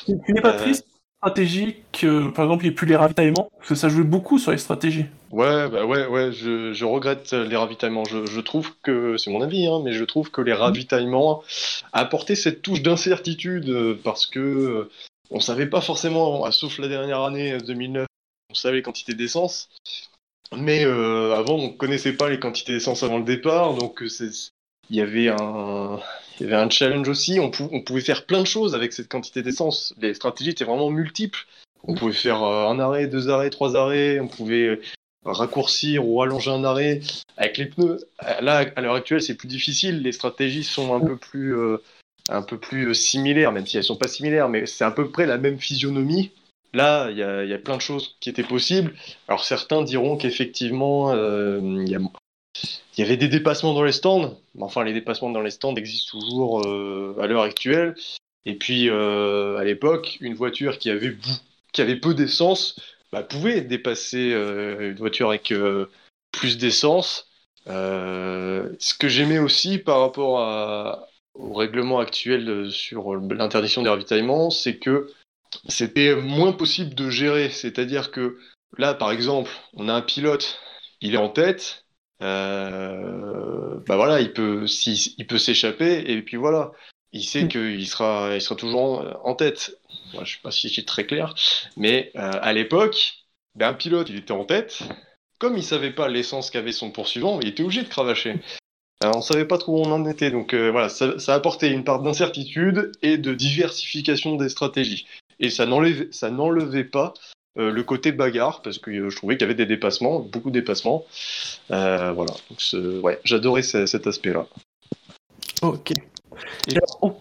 Tu 0.06 0.34
n'es 0.34 0.42
pas 0.42 0.56
Euh. 0.56 0.60
triste 0.60 0.86
stratégique 1.20 1.78
que, 1.94 2.28
par 2.32 2.44
exemple, 2.44 2.66
il 2.66 2.68
n'y 2.68 2.74
ait 2.74 2.76
plus 2.76 2.86
les 2.86 2.98
ravitaillements 2.98 3.48
Parce 3.58 3.70
que 3.70 3.76
ça 3.76 3.88
jouait 3.88 4.04
beaucoup 4.04 4.40
sur 4.40 4.52
les 4.52 4.58
stratégies. 4.58 5.06
Ouais, 5.32 5.70
bah 5.70 5.86
ouais, 5.86 6.06
ouais, 6.06 6.34
je, 6.34 6.74
je 6.74 6.84
regrette 6.86 7.32
les 7.32 7.56
ravitaillements. 7.56 8.04
Je, 8.04 8.26
je 8.26 8.40
trouve 8.42 8.74
que, 8.84 9.16
c'est 9.16 9.32
mon 9.32 9.42
avis, 9.42 9.66
hein, 9.68 9.80
mais 9.86 9.94
je 9.94 10.04
trouve 10.04 10.32
que 10.32 10.42
les 10.42 10.54
ravitaillements 10.54 11.42
apportaient 11.94 12.36
cette 12.36 12.62
touche 12.62 12.82
d'incertitude 12.82 13.70
euh, 13.70 13.98
parce 14.04 14.26
que 14.28 14.40
euh, 14.40 14.90
on 15.32 15.40
savait 15.40 15.66
pas 15.68 15.80
forcément, 15.82 16.52
sauf 16.52 16.78
la 16.78 16.90
dernière 16.90 17.22
année 17.22 17.54
euh, 17.54 17.60
2009, 17.60 18.06
on 18.06 18.15
savait 18.56 18.78
les 18.78 18.84
quantités 18.84 19.14
d'essence, 19.14 19.70
mais 20.56 20.86
euh, 20.86 21.36
avant 21.36 21.56
on 21.56 21.70
connaissait 21.70 22.14
pas 22.14 22.30
les 22.30 22.40
quantités 22.40 22.74
d'essence 22.74 23.04
avant 23.04 23.18
le 23.18 23.24
départ, 23.26 23.74
donc 23.76 24.02
euh, 24.02 24.08
il 24.90 24.96
y 24.96 25.02
avait 25.02 25.30
un, 25.30 26.00
il 26.40 26.44
y 26.44 26.46
avait 26.46 26.62
un 26.62 26.70
challenge 26.70 27.10
aussi. 27.10 27.40
On, 27.40 27.50
pou- 27.50 27.70
on 27.72 27.82
pouvait 27.82 28.02
faire 28.02 28.26
plein 28.26 28.42
de 28.42 28.48
choses 28.48 28.76
avec 28.76 28.94
cette 28.94 29.08
quantité 29.08 29.42
d'essence. 29.42 29.94
Les 30.00 30.14
stratégies 30.14 30.52
étaient 30.52 30.66
vraiment 30.66 30.90
multiples. 30.90 31.48
On 31.84 31.96
pouvait 31.96 32.14
faire 32.14 32.44
euh, 32.44 32.68
un 32.68 32.80
arrêt, 32.80 33.08
deux 33.08 33.30
arrêts, 33.30 33.50
trois 33.50 33.76
arrêts. 33.76 34.20
On 34.20 34.28
pouvait 34.28 34.80
raccourcir 35.24 36.08
ou 36.08 36.22
allonger 36.22 36.52
un 36.52 36.64
arrêt 36.64 37.02
avec 37.38 37.58
les 37.58 37.66
pneus. 37.66 37.98
Là, 38.42 38.66
à 38.76 38.82
l'heure 38.82 38.94
actuelle, 38.94 39.24
c'est 39.24 39.36
plus 39.36 39.48
difficile. 39.48 40.04
Les 40.04 40.12
stratégies 40.12 40.64
sont 40.64 40.94
un 40.94 41.00
peu 41.00 41.18
plus, 41.18 41.58
euh, 41.58 41.78
un 42.30 42.44
peu 42.44 42.60
plus 42.60 42.94
similaires, 42.94 43.52
même 43.52 43.66
si 43.66 43.78
elles 43.78 43.84
sont 43.84 43.98
pas 43.98 44.08
similaires, 44.08 44.50
mais 44.50 44.68
c'est 44.68 44.84
à 44.84 44.92
peu 44.92 45.10
près 45.10 45.26
la 45.26 45.40
même 45.40 45.60
physionomie. 45.60 46.32
Là, 46.76 47.10
il 47.10 47.18
y 47.18 47.24
a, 47.24 47.58
plein 47.58 47.78
de 47.78 47.82
choses 47.82 48.18
qui 48.20 48.30
étaient 48.30 48.44
possibles. 48.44 48.94
Alors 49.30 49.46
certains 49.46 49.82
diront 49.82 50.18
qu'effectivement, 50.18 51.14
euh, 51.14 51.62
il 51.64 51.90
y, 52.98 53.02
avait 53.02 53.16
des 53.16 53.30
dépassements 53.30 53.74
dans 53.74 53.86
les 53.86 53.94
stands. 53.94 54.38
Enfin, 54.60 54.84
les 54.84 54.92
dépassements 54.92 55.30
dans 55.30 55.40
les 55.40 55.52
stands 55.52 55.74
existent 55.76 56.20
toujours 56.20 56.68
euh, 56.68 57.16
à 57.22 57.28
l'heure 57.28 57.44
actuelle. 57.44 57.96
Et 58.44 58.56
puis, 58.56 58.90
euh, 58.90 59.56
à 59.56 59.64
l'époque, 59.64 60.18
une 60.20 60.34
voiture 60.34 60.78
qui 60.78 60.90
avait, 60.90 61.16
peu 61.96 62.14
d'essence 62.14 62.78
bah, 63.14 63.24
pouvait 63.24 63.62
dépasser 63.62 64.32
une 64.34 64.96
voiture 64.96 65.30
avec 65.30 65.54
plus 66.34 66.58
d'essence. 66.58 67.30
Ce 67.68 68.94
que 69.00 69.08
j'aimais 69.08 69.40
aussi 69.40 69.78
par 69.78 70.02
rapport 70.02 71.06
au 71.36 71.54
règlement 71.54 72.00
actuel 72.00 72.70
sur 72.70 73.16
l'interdiction 73.16 73.82
des 73.82 73.90
ravitaillements, 73.90 74.50
c'est 74.50 74.76
que 74.76 75.10
c'était 75.68 76.16
moins 76.16 76.52
possible 76.54 76.96
de 76.96 77.10
gérer. 77.10 77.50
C'est-à-dire 77.50 78.12
que 78.12 78.38
là, 78.78 78.94
par 78.94 79.12
exemple, 79.12 79.52
on 79.74 79.90
a 79.90 79.94
un 79.94 80.02
pilote, 80.02 80.60
il 81.02 81.14
est 81.14 81.18
en 81.18 81.30
tête, 81.30 81.86
euh, 82.22 83.80
bah 83.88 83.96
voilà, 83.96 84.22
il 84.22 84.34
peut, 84.34 84.68
si- 84.68 85.16
il 85.18 85.28
peut 85.28 85.38
s'échapper, 85.38 86.04
et 86.12 86.22
puis 86.22 86.38
voilà, 86.38 86.72
il 87.12 87.24
sait 87.24 87.44
Mm. 87.44 87.48
qu'il 87.50 87.88
sera, 87.88 88.32
il 88.36 88.42
sera 88.42 88.56
toujours 88.56 88.82
en, 88.82 89.30
en 89.30 89.36
tête. 89.36 89.78
Moi, 90.14 90.24
je 90.24 90.34
sais 90.34 90.42
pas 90.42 90.52
si 90.52 90.70
c'est 90.70 90.86
très 90.86 91.06
clair, 91.06 91.34
mais 91.78 92.12
euh, 92.16 92.32
à 92.42 92.54
l'époque, 92.54 93.16
ben, 93.56 93.70
un 93.70 93.74
pilote, 93.74 94.10
il 94.10 94.18
était 94.18 94.32
en 94.32 94.46
tête. 94.46 94.80
Comme 95.40 95.58
il 95.58 95.64
savait 95.64 95.92
pas 95.92 96.08
l'essence 96.08 96.50
qu'avait 96.50 96.72
son 96.72 96.92
poursuivant, 96.92 97.40
il 97.42 97.50
était 97.50 97.64
obligé 97.64 97.84
de 97.84 97.90
cravacher. 97.90 98.36
Alors, 99.02 99.18
on 99.18 99.22
savait 99.22 99.46
pas 99.46 99.58
trop 99.58 99.78
où 99.78 99.86
on 99.86 99.92
en 99.92 100.06
était, 100.06 100.32
donc 100.32 100.54
euh, 100.54 100.72
voilà, 100.72 100.88
ça, 100.88 101.20
ça 101.20 101.34
apportait 101.34 101.70
une 101.70 101.84
part 101.84 102.02
d'incertitude 102.02 102.94
et 103.02 103.18
de 103.18 103.34
diversification 103.34 104.36
des 104.36 104.48
stratégies. 104.48 105.06
Et 105.40 105.50
ça 105.50 105.66
n'enlevait, 105.66 106.08
ça 106.12 106.30
n'enlevait 106.30 106.84
pas 106.84 107.14
euh, 107.58 107.72
le 107.72 107.84
côté 107.84 108.12
bagarre, 108.12 108.62
parce 108.62 108.78
que 108.80 108.92
euh, 108.92 109.10
je 109.10 109.16
trouvais 109.16 109.36
qu'il 109.36 109.42
y 109.42 109.46
avait 109.46 109.56
des 109.56 109.66
dépassements, 109.66 110.20
beaucoup 110.20 110.50
de 110.50 110.60
dépassements. 110.60 111.06
Euh, 111.72 112.12
voilà, 112.12 112.34
donc 112.50 113.04
ouais, 113.04 113.20
j'adorais 113.24 113.62
ce- 113.64 113.86
cet 113.86 114.08
aspect-là. 114.08 114.48
Ok. 115.62 115.92
Et 116.68 116.76
alors, 116.76 116.98
oh, 117.02 117.14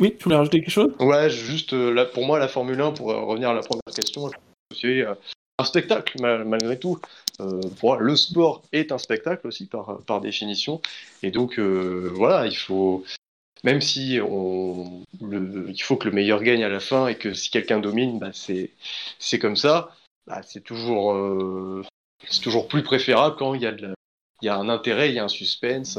oui, 0.00 0.16
tu 0.16 0.24
voulais 0.24 0.36
rajouter 0.36 0.60
quelque 0.60 0.70
chose? 0.70 0.92
Ouais, 0.98 1.28
juste 1.30 1.72
euh, 1.74 1.92
là, 1.92 2.04
pour 2.06 2.24
moi, 2.26 2.38
la 2.38 2.48
Formule 2.48 2.80
1, 2.80 2.92
pour 2.92 3.10
euh, 3.10 3.20
revenir 3.20 3.50
à 3.50 3.54
la 3.54 3.60
première 3.60 3.82
question, 3.94 4.30
c'est 4.74 5.02
euh, 5.02 5.14
un 5.58 5.64
spectacle 5.64 6.20
mal- 6.20 6.44
malgré 6.44 6.78
tout. 6.78 6.98
Euh, 7.40 7.60
pour 7.80 7.96
le 7.96 8.16
sport 8.16 8.62
est 8.72 8.92
un 8.92 8.98
spectacle 8.98 9.46
aussi 9.46 9.66
par, 9.66 9.98
par 10.06 10.20
définition. 10.20 10.80
Et 11.22 11.30
donc, 11.30 11.58
euh, 11.58 12.10
voilà, 12.14 12.46
il 12.46 12.56
faut, 12.56 13.04
même 13.64 13.80
si 13.80 14.18
on, 14.20 15.02
le, 15.20 15.70
il 15.70 15.82
faut 15.82 15.96
que 15.96 16.08
le 16.08 16.14
meilleur 16.14 16.42
gagne 16.42 16.64
à 16.64 16.68
la 16.68 16.80
fin 16.80 17.06
et 17.08 17.16
que 17.16 17.32
si 17.32 17.50
quelqu'un 17.50 17.78
domine, 17.78 18.18
bah, 18.18 18.30
c'est, 18.32 18.70
c'est 19.18 19.38
comme 19.38 19.56
ça. 19.56 19.94
Bah, 20.26 20.40
c'est 20.42 20.62
toujours, 20.62 21.12
euh, 21.12 21.84
c'est 22.28 22.42
toujours 22.42 22.68
plus 22.68 22.82
préférable 22.82 23.36
quand 23.36 23.54
il 23.54 23.62
y 23.62 23.66
a, 23.66 23.72
de 23.72 23.94
il 24.40 24.46
y 24.46 24.48
a 24.48 24.56
un 24.56 24.68
intérêt, 24.68 25.10
il 25.10 25.14
y 25.14 25.18
a 25.20 25.24
un 25.24 25.28
suspense. 25.28 25.98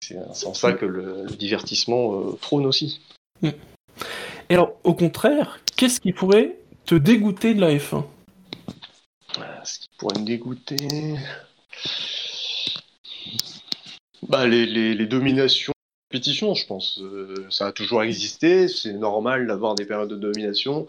C'est 0.00 0.16
en 0.46 0.54
ça 0.54 0.72
que 0.72 0.86
le, 0.86 1.24
le 1.24 1.36
divertissement 1.36 2.14
euh, 2.14 2.32
prône 2.40 2.64
aussi. 2.64 3.00
Et 3.42 4.54
alors, 4.54 4.72
au 4.84 4.94
contraire, 4.94 5.60
qu'est-ce 5.76 6.00
qui 6.00 6.12
pourrait 6.12 6.56
te 6.86 6.94
dégoûter 6.94 7.52
de 7.52 7.60
la 7.60 7.74
F1 7.74 8.04
Ah, 9.38 9.62
Ce 9.64 9.80
qui 9.80 9.88
pourrait 9.98 10.18
me 10.18 10.24
dégoûter. 10.24 10.76
Bah, 14.22 14.46
les, 14.46 14.64
les, 14.64 14.94
les 14.94 15.06
dominations, 15.06 15.72
compétition, 16.10 16.54
je 16.54 16.66
pense. 16.66 16.98
Euh, 17.02 17.34
ça 17.50 17.66
a 17.66 17.72
toujours 17.72 18.02
existé, 18.02 18.68
c'est 18.68 18.92
normal 18.92 19.46
d'avoir 19.46 19.74
des 19.74 19.84
périodes 19.84 20.08
de 20.08 20.16
domination. 20.16 20.86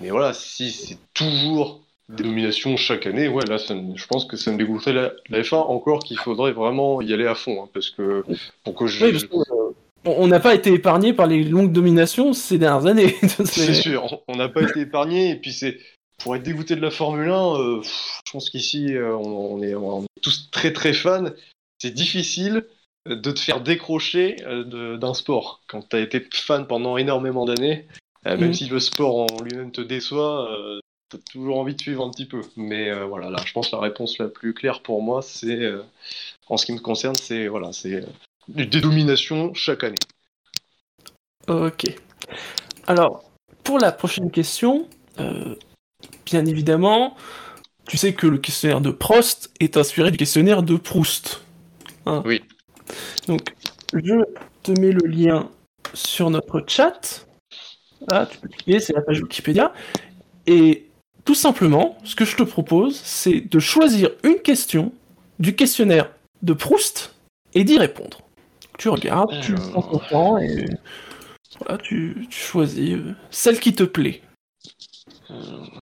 Mais 0.00 0.10
voilà, 0.10 0.34
si 0.34 0.70
c'est 0.70 0.98
toujours 1.14 1.80
des 2.10 2.24
dominations 2.24 2.76
chaque 2.76 3.06
année, 3.06 3.28
ouais, 3.28 3.44
là, 3.46 3.58
ça 3.58 3.74
je 3.94 4.06
pense 4.06 4.26
que 4.26 4.36
ça 4.36 4.50
me 4.52 4.58
dégoûterait 4.58 4.92
la, 4.92 5.12
la 5.30 5.40
F1 5.42 5.56
encore 5.56 6.00
qu'il 6.00 6.18
faudrait 6.18 6.52
vraiment 6.52 7.00
y 7.00 7.12
aller 7.14 7.26
à 7.26 7.34
fond. 7.34 7.62
hein, 7.62 7.68
parce 7.72 7.90
que 7.90 8.24
pour 8.64 8.74
que 8.74 8.86
je. 8.86 9.04
Oui, 9.06 9.12
parce 9.12 9.24
que, 9.24 9.36
euh, 9.36 9.72
on 10.04 10.26
n'a 10.26 10.40
pas 10.40 10.54
été 10.54 10.72
épargné 10.72 11.12
par 11.12 11.26
les 11.26 11.44
longues 11.44 11.72
dominations 11.72 12.32
ces 12.32 12.58
dernières 12.58 12.86
années. 12.86 13.16
C'est 13.44 13.74
sûr, 13.74 14.22
on 14.28 14.36
n'a 14.36 14.48
pas 14.48 14.62
été 14.62 14.80
épargné 14.80 15.30
et 15.30 15.36
puis 15.36 15.52
c'est 15.52 15.78
pour 16.18 16.34
être 16.36 16.42
dégoûté 16.42 16.74
de 16.74 16.80
la 16.80 16.90
Formule 16.90 17.28
1, 17.30 17.54
euh, 17.56 17.82
je 17.82 18.32
pense 18.32 18.50
qu'ici 18.50 18.94
euh, 18.94 19.14
on, 19.14 19.54
on 19.56 19.62
est, 19.62 19.74
on 19.74 20.02
est 20.02 20.20
tous 20.22 20.50
très 20.50 20.72
très 20.72 20.92
fans. 20.94 21.26
C'est 21.78 21.90
difficile 21.92 22.64
de 23.14 23.30
te 23.30 23.40
faire 23.40 23.60
décrocher 23.60 24.36
euh, 24.46 24.96
d'un 24.96 25.14
sport 25.14 25.60
quand 25.66 25.88
tu 25.88 25.96
as 25.96 26.00
été 26.00 26.26
fan 26.32 26.66
pendant 26.66 26.96
énormément 26.96 27.44
d'années. 27.44 27.86
euh, 28.26 28.36
même 28.36 28.48
Mhm. 28.48 28.54
si 28.54 28.66
le 28.68 28.80
sport 28.80 29.16
en 29.32 29.42
lui-même 29.42 29.72
te 29.72 29.80
déçoit, 29.80 30.50
euh, 30.52 30.78
t'as 31.08 31.18
toujours 31.32 31.58
envie 31.58 31.74
de 31.74 31.80
suivre 31.80 32.04
un 32.04 32.10
petit 32.10 32.26
peu. 32.26 32.42
Mais 32.56 32.90
euh, 32.90 33.06
voilà, 33.06 33.30
là, 33.30 33.38
je 33.46 33.52
pense 33.52 33.70
que 33.70 33.76
la 33.76 33.82
réponse 33.82 34.18
la 34.18 34.28
plus 34.28 34.52
claire 34.52 34.82
pour 34.82 35.00
moi, 35.02 35.22
c'est 35.22 35.56
euh, 35.62 35.82
en 36.48 36.56
ce 36.58 36.66
qui 36.66 36.72
me 36.72 36.78
concerne, 36.80 37.14
c'est 37.16 37.48
voilà, 37.48 37.72
c'est 37.72 37.94
euh, 37.94 38.06
des 38.48 38.66
dominations 38.66 39.54
chaque 39.54 39.84
année. 39.84 39.96
Ok. 41.48 41.84
Alors, 42.86 43.24
pour 43.64 43.78
la 43.78 43.92
prochaine 43.92 44.30
question, 44.30 44.86
euh, 45.18 45.54
bien 46.26 46.44
évidemment, 46.46 47.16
tu 47.88 47.96
sais 47.96 48.14
que 48.14 48.26
le 48.26 48.38
questionnaire 48.38 48.80
de 48.80 48.90
Prost 48.90 49.50
est 49.60 49.76
inspiré 49.76 50.10
du 50.10 50.16
questionnaire 50.18 50.62
de 50.62 50.76
Proust. 50.76 51.42
Hein 52.06 52.22
Oui. 52.24 52.42
Donc, 53.26 53.54
je 53.92 54.24
te 54.62 54.72
mets 54.72 54.92
le 54.92 55.06
lien 55.06 55.48
sur 55.94 56.30
notre 56.30 56.64
chat. 56.66 57.26
Là, 58.08 58.26
tu 58.26 58.38
peux 58.38 58.48
cliquer, 58.48 58.80
c'est 58.80 58.92
la 58.92 59.02
page 59.02 59.20
Wikipédia. 59.20 59.72
Et 60.46 60.86
tout 61.24 61.34
simplement, 61.34 61.98
ce 62.04 62.14
que 62.14 62.24
je 62.24 62.36
te 62.36 62.42
propose, 62.42 62.96
c'est 62.96 63.40
de 63.40 63.58
choisir 63.58 64.10
une 64.22 64.36
question 64.36 64.92
du 65.38 65.54
questionnaire 65.54 66.10
de 66.42 66.52
Proust 66.52 67.14
et 67.54 67.64
d'y 67.64 67.78
répondre. 67.78 68.18
Tu 68.78 68.88
regardes, 68.88 69.40
tu 69.42 69.54
prends 69.54 69.82
ton 69.82 69.98
temps 69.98 70.38
et 70.38 70.64
voilà, 71.58 71.78
tu, 71.78 72.26
choisis 72.30 72.94
euh, 72.94 73.14
celle 73.30 73.60
qui 73.60 73.74
te 73.74 73.82
plaît. 73.82 74.22
Alors, 75.28 75.79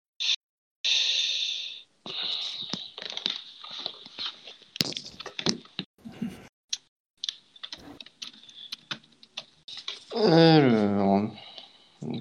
le 10.16 11.30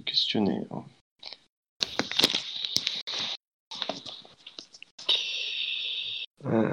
questionnaire. 0.06 0.84
Euh, 6.46 6.72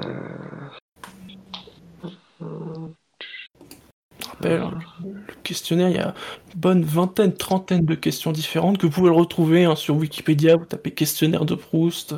Je 4.19 4.27
rappelle, 4.29 4.61
hein, 4.61 4.79
le 5.03 5.33
questionnaire, 5.43 5.89
il 5.89 5.95
y 5.95 5.99
a 5.99 6.13
une 6.53 6.59
bonne 6.59 6.83
vingtaine, 6.83 7.33
trentaine 7.33 7.85
de 7.85 7.95
questions 7.95 8.31
différentes 8.31 8.77
que 8.77 8.85
vous 8.85 8.91
pouvez 8.91 9.09
retrouver 9.09 9.65
hein, 9.65 9.75
sur 9.75 9.95
Wikipédia. 9.95 10.55
Vous 10.55 10.65
tapez 10.65 10.91
questionnaire 10.91 11.45
de 11.45 11.55
Proust. 11.55 12.15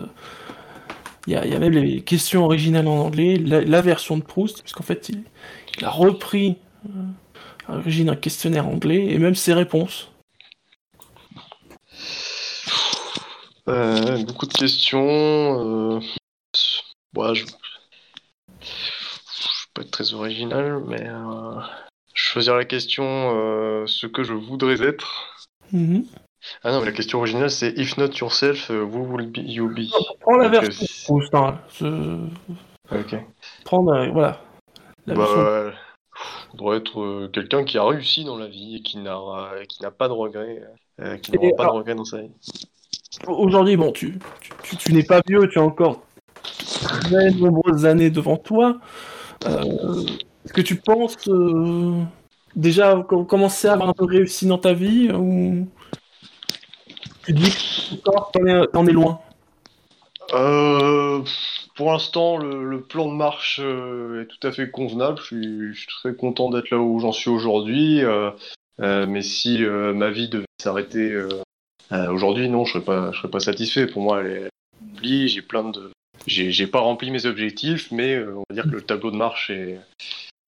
Il 1.27 1.33
y 1.33 1.35
a, 1.35 1.59
même 1.59 1.73
les 1.73 2.01
questions 2.01 2.45
originales 2.45 2.87
en 2.87 2.99
anglais, 2.99 3.37
la, 3.37 3.81
version 3.81 4.17
de 4.17 4.23
Proust, 4.23 4.61
parce 4.61 4.73
qu'en 4.73 4.83
fait, 4.83 5.09
il, 5.09 5.23
il 5.77 5.85
a 5.85 5.89
repris 5.89 6.57
euh, 6.85 6.89
à 7.67 7.75
l'origine 7.75 8.09
un 8.09 8.15
questionnaire 8.15 8.67
anglais 8.67 9.05
et 9.07 9.17
même 9.17 9.35
ses 9.35 9.53
réponses. 9.53 10.09
euh, 13.67 14.23
beaucoup 14.23 14.45
de 14.45 14.53
questions. 14.53 15.95
Euh... 15.95 15.99
ouais, 17.15 17.33
je... 17.35 17.45
je 17.45 17.47
vais 18.61 19.71
pas 19.73 19.81
être 19.81 19.91
très 19.91 20.13
original, 20.13 20.81
mais 20.87 21.03
euh... 21.07 21.59
choisir 22.13 22.55
la 22.55 22.65
question 22.65 23.03
euh, 23.35 23.85
ce 23.87 24.07
que 24.07 24.23
je 24.23 24.33
voudrais 24.33 24.81
être. 24.81 25.35
Mhm. 25.71 26.05
Ah 26.63 26.71
non, 26.71 26.79
mais 26.79 26.85
la 26.85 26.91
question 26.91 27.17
originale 27.19 27.49
c'est 27.49 27.73
If 27.75 27.97
not 27.97 28.11
yourself, 28.21 28.69
uh, 28.69 28.73
who 28.73 28.99
will 28.99 29.25
be 29.31 29.39
you 29.39 29.67
be? 29.67 29.87
Prends 30.21 30.37
la 30.37 30.45
euh, 30.45 30.49
version 30.59 30.85
Proust. 31.05 31.33
Hein, 31.33 31.59
Ok. 32.91 33.15
Prends, 33.63 33.87
euh, 33.87 34.11
voilà. 34.11 34.39
La 35.07 35.15
version- 35.15 35.35
Bah, 35.35 35.71
on 35.71 35.94
doit 36.55 36.77
être 36.77 36.99
euh, 37.01 37.27
quelqu'un 37.27 37.63
qui 37.63 37.77
a 37.77 37.83
réussi 37.85 38.23
dans 38.23 38.37
la 38.37 38.47
vie 38.47 38.77
et 38.77 38.81
qui 38.81 38.97
n'a 38.97 39.17
euh, 39.17 39.91
pas 39.97 40.07
de 40.07 40.13
regrets, 40.13 40.63
euh, 41.01 41.17
qui 41.17 41.31
n'aura 41.31 41.49
pas 41.55 41.63
alors- 41.63 41.73
de 41.75 41.79
regrets 41.79 41.95
dans 41.95 42.05
sa 42.05 42.21
vie. 42.21 42.31
Aujourd'hui, 43.27 43.77
bon, 43.77 43.91
tu, 43.91 44.19
tu, 44.41 44.51
tu- 44.63 44.77
tu 44.77 44.93
n'es 44.93 45.03
pas 45.03 45.21
vieux, 45.27 45.47
tu 45.47 45.57
as 45.59 45.63
encore 45.63 46.01
très 46.41 47.31
nombreuses 47.31 47.85
années 47.85 48.09
devant 48.09 48.37
toi. 48.37 48.77
Euh, 49.45 50.03
Est-ce 50.43 50.53
que 50.53 50.61
tu 50.61 50.75
penses 50.75 51.15
euh, 51.29 52.01
déjà 52.55 53.03
com- 53.07 53.25
commencer 53.25 53.67
à 53.67 53.73
avoir 53.73 53.89
un 53.89 53.93
peu 53.93 54.05
réussi 54.05 54.47
dans 54.47 54.57
ta 54.57 54.73
vie 54.73 55.11
ou 55.11 55.67
tu 57.25 57.33
dis 57.33 57.49
que 57.51 58.09
encore 58.09 58.31
t'en 58.31 58.45
es, 58.45 58.89
es 58.89 58.93
loin? 58.93 59.19
Euh, 60.33 61.21
pour 61.75 61.91
l'instant, 61.91 62.37
le, 62.37 62.63
le 62.67 62.81
plan 62.81 63.07
de 63.07 63.13
marche 63.13 63.59
euh, 63.61 64.21
est 64.21 64.27
tout 64.27 64.47
à 64.47 64.51
fait 64.51 64.71
convenable. 64.71 65.19
Je 65.19 65.23
suis, 65.25 65.73
je 65.73 65.79
suis 65.79 65.87
très 65.87 66.15
content 66.15 66.49
d'être 66.49 66.69
là 66.69 66.79
où 66.79 66.99
j'en 66.99 67.11
suis 67.11 67.29
aujourd'hui. 67.29 68.03
euh, 68.03 68.31
euh, 68.81 69.05
mais 69.07 69.21
si 69.21 69.59
ma 69.59 70.09
vie 70.09 70.27
devait 70.29 70.45
s'arrêter 70.61 71.17
aujourd'hui, 71.91 72.49
non, 72.49 72.65
je 72.65 72.73
serais 72.73 72.83
pas, 72.83 73.11
je 73.11 73.19
serais 73.19 73.29
pas 73.29 73.39
satisfait. 73.39 73.87
Pour 73.87 74.01
moi, 74.01 74.21
elle 74.21 74.31
est 74.31 74.49
remplie. 74.81 75.27
J'ai 75.27 75.41
plein 75.41 75.69
de, 75.69 75.91
j'ai, 76.27 76.67
pas 76.67 76.79
rempli 76.79 77.11
mes 77.11 77.25
objectifs, 77.25 77.91
mais 77.91 78.19
on 78.19 78.43
va 78.49 78.53
dire 78.53 78.63
que 78.63 78.75
le 78.75 78.81
tableau 78.81 79.11
de 79.11 79.17
marche 79.17 79.49
est, 79.49 79.79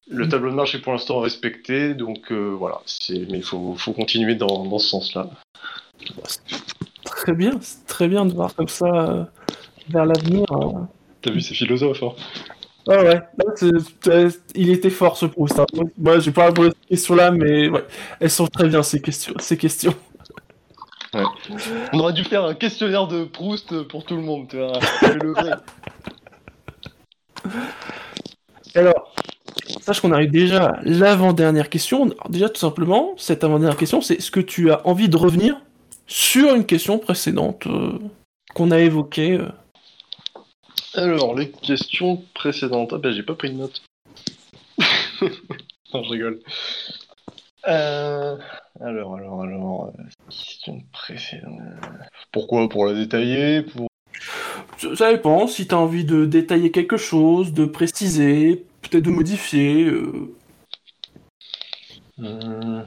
le 0.10 0.28
tableau 0.28 0.50
de 0.50 0.56
marche 0.56 0.76
est 0.76 0.82
pour 0.82 0.94
l'instant 0.94 1.20
respecté. 1.20 1.94
Donc 1.94 2.32
voilà, 2.32 2.82
c'est, 2.86 3.30
mais 3.30 3.38
il 3.38 3.44
faut, 3.44 3.76
faut 3.76 3.94
continuer 3.94 4.36
dans, 4.36 4.66
dans 4.66 4.80
ce 4.80 4.90
sens-là. 4.90 5.30
Très 7.06 7.34
bien, 7.34 7.52
c'est 7.62 7.86
très 7.86 8.08
bien 8.08 8.26
de 8.26 8.34
voir 8.34 8.54
comme 8.56 8.68
ça 8.70 9.30
vers 9.90 10.06
l'avenir. 10.06 10.46
T'as 11.22 11.32
vu, 11.32 11.42
c'est 11.42 11.54
philosophe. 11.54 12.04
Hein 12.04 12.14
Ah 12.88 13.04
ouais, 13.04 13.22
là, 14.06 14.30
il 14.56 14.70
était 14.70 14.90
fort 14.90 15.18
ce 15.18 15.26
Proust. 15.26 15.60
Hein. 15.60 15.66
Moi, 15.98 16.20
j'ai 16.20 16.32
pas 16.32 16.46
répondu 16.46 16.70
à 16.70 16.72
ces 16.72 16.88
questions-là, 16.90 17.32
mais 17.32 17.70
ouais, 17.70 17.84
elles 18.20 18.30
sont 18.30 18.48
très 18.48 18.68
bien 18.68 18.84
ces 18.84 19.02
questions. 19.02 19.34
Ces 19.40 19.58
questions. 19.58 19.96
On 21.94 22.00
aurait 22.00 22.14
dû 22.14 22.24
faire 22.24 22.46
un 22.46 22.54
questionnaire 22.54 23.08
de 23.08 23.24
Proust 23.24 23.84
pour 23.84 24.06
tout 24.06 24.16
le 24.16 24.22
monde, 24.22 24.48
tu 24.50 24.58
vois. 24.58 24.80
Le 25.02 25.32
vrai. 25.32 25.54
Alors, 28.76 29.14
sache 29.88 30.02
qu'on 30.02 30.12
arrive 30.12 30.32
déjà 30.32 30.66
à 30.66 30.80
l'avant-dernière 30.84 31.70
question. 31.70 32.04
Alors 32.04 32.30
déjà, 32.30 32.50
tout 32.50 32.60
simplement, 32.60 33.14
cette 33.18 33.44
avant-dernière 33.44 33.78
question, 33.78 34.02
c'est 34.02 34.16
est-ce 34.16 34.32
que 34.32 34.40
tu 34.40 34.72
as 34.72 34.86
envie 34.86 35.10
de 35.10 35.18
revenir 35.18 35.62
sur 36.08 36.54
une 36.54 36.66
question 36.66 37.00
précédente 37.00 37.68
euh, 37.68 37.98
qu'on 38.54 38.72
a 38.72 38.80
évoquée 38.80 39.34
euh 39.34 39.48
Alors, 40.98 41.36
les 41.36 41.50
questions 41.52 42.24
précédentes. 42.34 42.92
Ah 42.94 42.98
ben, 42.98 43.12
j'ai 43.14 43.24
pas 43.24 43.36
pris 43.36 43.52
de 43.52 43.56
notes. 43.56 43.82
non, 45.94 46.04
je 46.04 46.10
rigole. 46.10 46.40
Euh, 47.68 48.38
alors, 48.82 49.16
alors, 49.16 49.42
alors. 49.44 49.94
euh, 50.00 50.04
question 50.30 50.82
précédente. 50.92 51.60
Pourquoi? 52.32 52.68
Pour 52.70 52.86
la 52.86 52.94
détailler 52.94 53.62
Pour. 53.64 53.88
Ça 54.78 54.96
ça 54.96 55.12
dépend, 55.12 55.48
si 55.48 55.68
tu 55.68 55.76
as 55.76 55.78
envie 55.78 56.06
de 56.06 56.26
détailler 56.26 56.72
quelque 56.72 56.98
chose, 56.98 57.54
de 57.54 57.66
préciser, 57.66 58.66
peut-être 58.82 59.04
de 59.06 59.12
modifier. 59.12 59.84
euh, 59.86 60.34
Euh, 62.20 62.84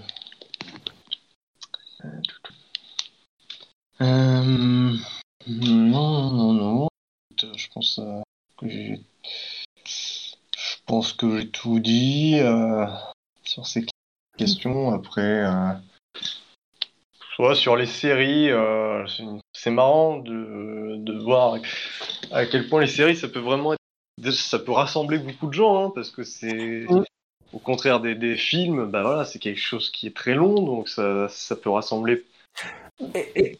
euh, 2.04 2.06
pense 8.00 8.18
euh, 8.18 8.22
que 8.56 8.68
j'ai. 8.68 9.00
Je 9.84 10.76
pense 10.86 11.12
que 11.12 11.38
j'ai 11.38 11.48
tout 11.48 11.80
dit 11.80 12.38
euh, 12.40 12.86
sur 13.44 13.66
ces. 13.66 13.86
question. 14.36 14.92
Après, 14.92 15.20
euh, 15.22 15.72
ouais, 17.38 17.54
sur 17.54 17.76
les 17.76 17.86
séries, 17.86 18.50
c'est- 19.54 19.70
marrant 19.70 20.18
de, 20.18 20.96
de 20.96 21.18
voir 21.22 21.58
à 22.30 22.46
quel 22.46 22.68
point 22.68 22.80
les 22.80 22.86
séries, 22.86 23.16
ça 23.16 23.28
peut 23.28 23.38
vraiment 23.40 23.74
être, 23.74 24.32
ça 24.32 24.58
peut 24.58 24.72
rassembler 24.72 25.18
beaucoup 25.18 25.46
de 25.46 25.52
gens, 25.52 25.86
hein, 25.86 25.92
parce 25.94 26.10
que 26.10 26.24
c'est 26.24 26.86
Mm. 26.88 27.02
au 27.52 27.58
contraire 27.58 28.00
des, 28.00 28.14
des 28.14 28.36
films, 28.36 28.86
bah 28.86 29.02
voilà, 29.02 29.24
c'est 29.24 29.38
quelque 29.38 29.60
chose 29.60 29.90
qui 29.90 30.06
est 30.06 30.16
très 30.16 30.34
long, 30.34 30.54
donc 30.54 30.88
ça, 30.88 31.28
ça 31.28 31.56
peut 31.56 31.70
rassembler. 31.70 32.24
Et, 33.14 33.32
et- 33.36 33.58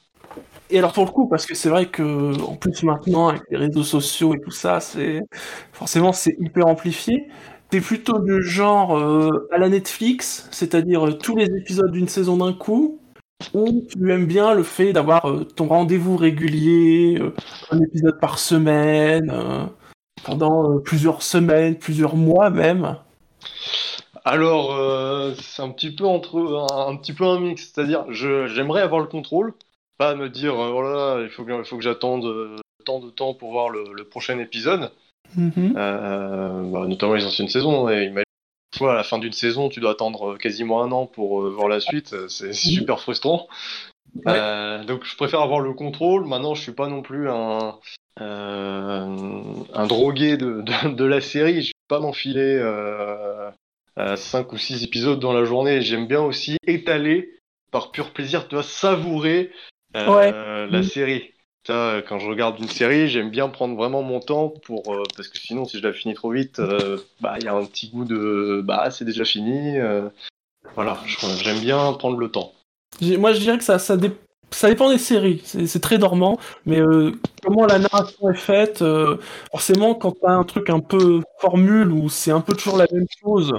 et 0.71 0.79
alors 0.79 0.93
pour 0.93 1.05
le 1.05 1.11
coup, 1.11 1.29
parce 1.29 1.47
que 1.47 1.55
c'est 1.55 1.69
vrai 1.69 1.87
que 1.87 2.41
en 2.43 2.57
plus 2.57 2.83
maintenant 2.83 3.29
avec 3.29 3.43
les 3.51 3.57
réseaux 3.57 3.83
sociaux 3.83 4.35
et 4.35 4.41
tout 4.41 4.51
ça, 4.51 4.81
c'est 4.81 5.21
forcément 5.73 6.13
c'est 6.13 6.37
hyper 6.39 6.67
amplifié. 6.67 7.29
T'es 7.71 7.81
plutôt 7.81 8.19
du 8.19 8.43
genre 8.43 8.99
euh, 8.99 9.49
à 9.53 9.59
la 9.59 9.69
Netflix, 9.69 10.49
c'est-à-dire 10.51 11.07
euh, 11.07 11.13
tous 11.13 11.37
les 11.37 11.47
épisodes 11.57 11.93
d'une 11.93 12.09
saison 12.09 12.37
d'un 12.37 12.53
coup, 12.53 12.99
ou 13.55 13.87
tu 13.89 14.11
aimes 14.11 14.27
bien 14.27 14.55
le 14.55 14.65
fait 14.65 14.93
d'avoir 14.93 15.31
euh, 15.31 15.45
ton 15.45 15.69
rendez-vous 15.69 16.17
régulier, 16.17 17.23
un 17.71 17.81
épisode 17.81 18.19
par 18.19 18.41
semaine, 18.41 19.33
pendant 20.25 20.81
plusieurs 20.81 21.23
semaines, 21.23 21.77
plusieurs 21.77 22.17
mois 22.17 22.51
même? 22.51 22.97
Alors, 24.25 24.77
c'est 25.41 25.63
un 25.63 25.71
petit 25.71 25.95
peu 25.95 26.05
entre 26.05 26.67
un, 26.73 26.89
un 26.89 26.97
petit 26.97 27.13
peu 27.13 27.25
un 27.25 27.39
mix, 27.39 27.71
c'est-à-dire 27.73 28.05
j'aimerais 28.11 28.83
avoir 28.83 29.01
le 29.01 29.07
contrôle, 29.07 29.55
pas 30.01 30.15
me 30.15 30.29
dire 30.31 30.55
euh, 30.59 30.71
voilà 30.71 31.23
il 31.23 31.29
faut 31.29 31.45
que 31.45 31.53
il 31.53 31.65
faut 31.65 31.77
que 31.77 31.83
j'attende 31.85 32.25
euh, 32.25 32.57
tant 32.87 33.01
de 33.01 33.11
temps 33.11 33.35
pour 33.35 33.51
voir 33.53 33.69
le, 33.69 33.85
le 33.93 34.05
prochain 34.05 34.39
épisode, 34.39 34.91
Mhm. 35.37 35.75
euh, 35.77 36.63
bah, 36.73 36.87
notamment 36.89 37.15
les 37.15 37.27
anciennes 37.27 37.49
saisons. 37.51 37.89
Et 37.91 38.05
imagine, 38.07 38.25
toi 38.77 38.93
à 38.93 38.95
la 38.97 39.05
fin 39.05 39.19
d'une 39.19 39.33
saison 39.35 39.69
tu 39.69 39.79
dois 39.81 39.93
attendre 39.93 40.39
quasiment 40.39 40.83
un 40.83 40.91
an 40.91 41.05
pour 41.07 41.43
voir 41.51 41.69
la 41.69 41.81
suite, 41.81 42.09
c'est 42.29 42.53
c'est 42.53 42.53
super 42.55 42.99
frustrant. 43.01 43.47
Ouais. 44.25 44.33
Euh, 44.35 44.83
donc 44.85 45.05
je 45.05 45.15
préfère 45.17 45.43
avoir 45.43 45.61
le 45.61 45.73
contrôle. 45.75 46.27
Maintenant 46.27 46.55
je 46.55 46.63
suis 46.63 46.73
pas 46.73 46.89
non 46.89 47.03
plus 47.03 47.29
un 47.29 47.79
euh, 48.21 49.17
un 49.75 49.87
drogué 49.87 50.37
de, 50.37 50.63
de, 50.63 50.95
de 50.95 51.05
la 51.05 51.21
série. 51.21 51.63
Je 51.63 51.69
vais 51.69 51.89
pas 51.89 52.01
m'enfiler. 52.01 52.59
Euh, 52.61 53.51
5 54.17 54.51
ou 54.55 54.57
6 54.57 54.83
épisodes 54.83 55.21
dans 55.21 55.35
la 55.35 55.45
journée. 55.45 55.83
J'aime 55.83 56.07
bien 56.07 56.23
aussi 56.23 56.57
étaler 56.67 57.37
par 57.71 57.91
pur 57.93 58.13
plaisir, 58.13 58.49
tu 58.49 58.55
vois, 58.55 58.65
savourer 58.65 59.51
euh, 59.97 60.67
Ouais. 60.67 60.71
la 60.71 60.81
Mm. 60.81 60.85
série. 60.85 61.31
Ça, 61.67 62.01
quand 62.09 62.19
je 62.19 62.27
regarde 62.29 62.59
une 62.59 62.69
série, 62.69 63.09
j'aime 63.09 63.31
bien 63.31 63.49
prendre 63.49 63.77
vraiment 63.77 64.03
mon 64.03 64.19
temps 64.21 64.49
pour 64.49 64.95
euh, 64.95 65.03
parce 65.15 65.29
que 65.29 65.39
sinon, 65.39 65.67
si 65.67 65.79
je 65.79 65.83
la 65.87 65.93
finis 65.93 66.15
trop 66.15 66.31
vite, 66.31 66.59
euh, 66.59 66.97
bah 67.21 67.35
il 67.39 67.45
y 67.45 67.49
a 67.49 67.55
un 67.55 67.65
petit 67.67 67.89
goût 67.91 68.05
de 68.07 68.63
bah 68.65 68.91
c'est 68.91 69.05
déjà 69.05 69.25
fini. 69.27 69.79
euh, 69.79 70.09
voilà, 70.75 70.99
j'aime 71.43 71.61
bien 71.61 71.93
prendre 71.95 72.17
le 72.19 72.31
temps. 72.31 72.53
Moi, 73.03 73.33
je 73.33 73.41
dirais 73.41 73.59
que 73.59 73.65
ça, 73.65 73.79
ça, 73.79 73.97
dé- 73.97 74.13
ça 74.51 74.69
dépend 74.69 74.91
des 74.91 74.99
séries. 74.99 75.43
C'est 75.45 75.81
très 75.81 75.99
dormant, 75.99 76.39
mais 76.67 76.81
euh, 76.81 77.13
comment 77.43 77.67
la 77.67 77.79
narration 77.79 78.31
est 78.31 78.37
faite, 78.37 78.83
euh, 78.83 79.17
forcément, 79.51 79.95
quand 79.95 80.13
t'as 80.21 80.33
un 80.33 80.45
truc 80.45 80.71
un 80.71 80.81
peu 80.81 81.21
formule 81.41 81.93
où 81.93 82.09
c'est 82.09 82.31
un 82.31 82.41
peu 82.41 82.55
toujours 82.55 82.77
la 82.79 82.87
même 82.93 83.07
chose, 83.23 83.53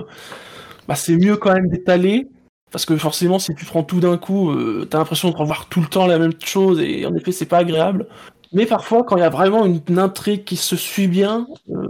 bah, 0.88 0.96
c'est 0.96 1.16
mieux 1.16 1.38
quand 1.38 1.54
même 1.54 1.70
d'étaler. 1.70 2.28
Parce 2.72 2.86
que 2.86 2.96
forcément, 2.96 3.38
si 3.38 3.54
tu 3.54 3.66
prends 3.66 3.84
tout 3.84 4.00
d'un 4.00 4.18
coup, 4.18 4.52
euh, 4.52 4.88
t'as 4.90 4.98
l'impression 4.98 5.30
de 5.30 5.36
revoir 5.36 5.68
tout 5.68 5.82
le 5.82 5.88
temps 5.88 6.08
la 6.08 6.18
même 6.18 6.34
chose, 6.44 6.80
et 6.80 7.06
en 7.06 7.14
effet, 7.16 7.34
c'est 7.34 7.46
pas 7.46 7.58
agréable. 7.58 8.08
Mais 8.54 8.66
parfois, 8.66 9.04
quand 9.04 9.18
il 9.18 9.20
y 9.20 9.24
a 9.24 9.30
vraiment 9.30 9.66
une, 9.66 9.82
une 9.88 10.00
intrigue 10.00 10.46
qui 10.46 10.56
se 10.56 10.78
suit 10.78 11.08
bien, 11.08 11.48
euh, 11.70 11.88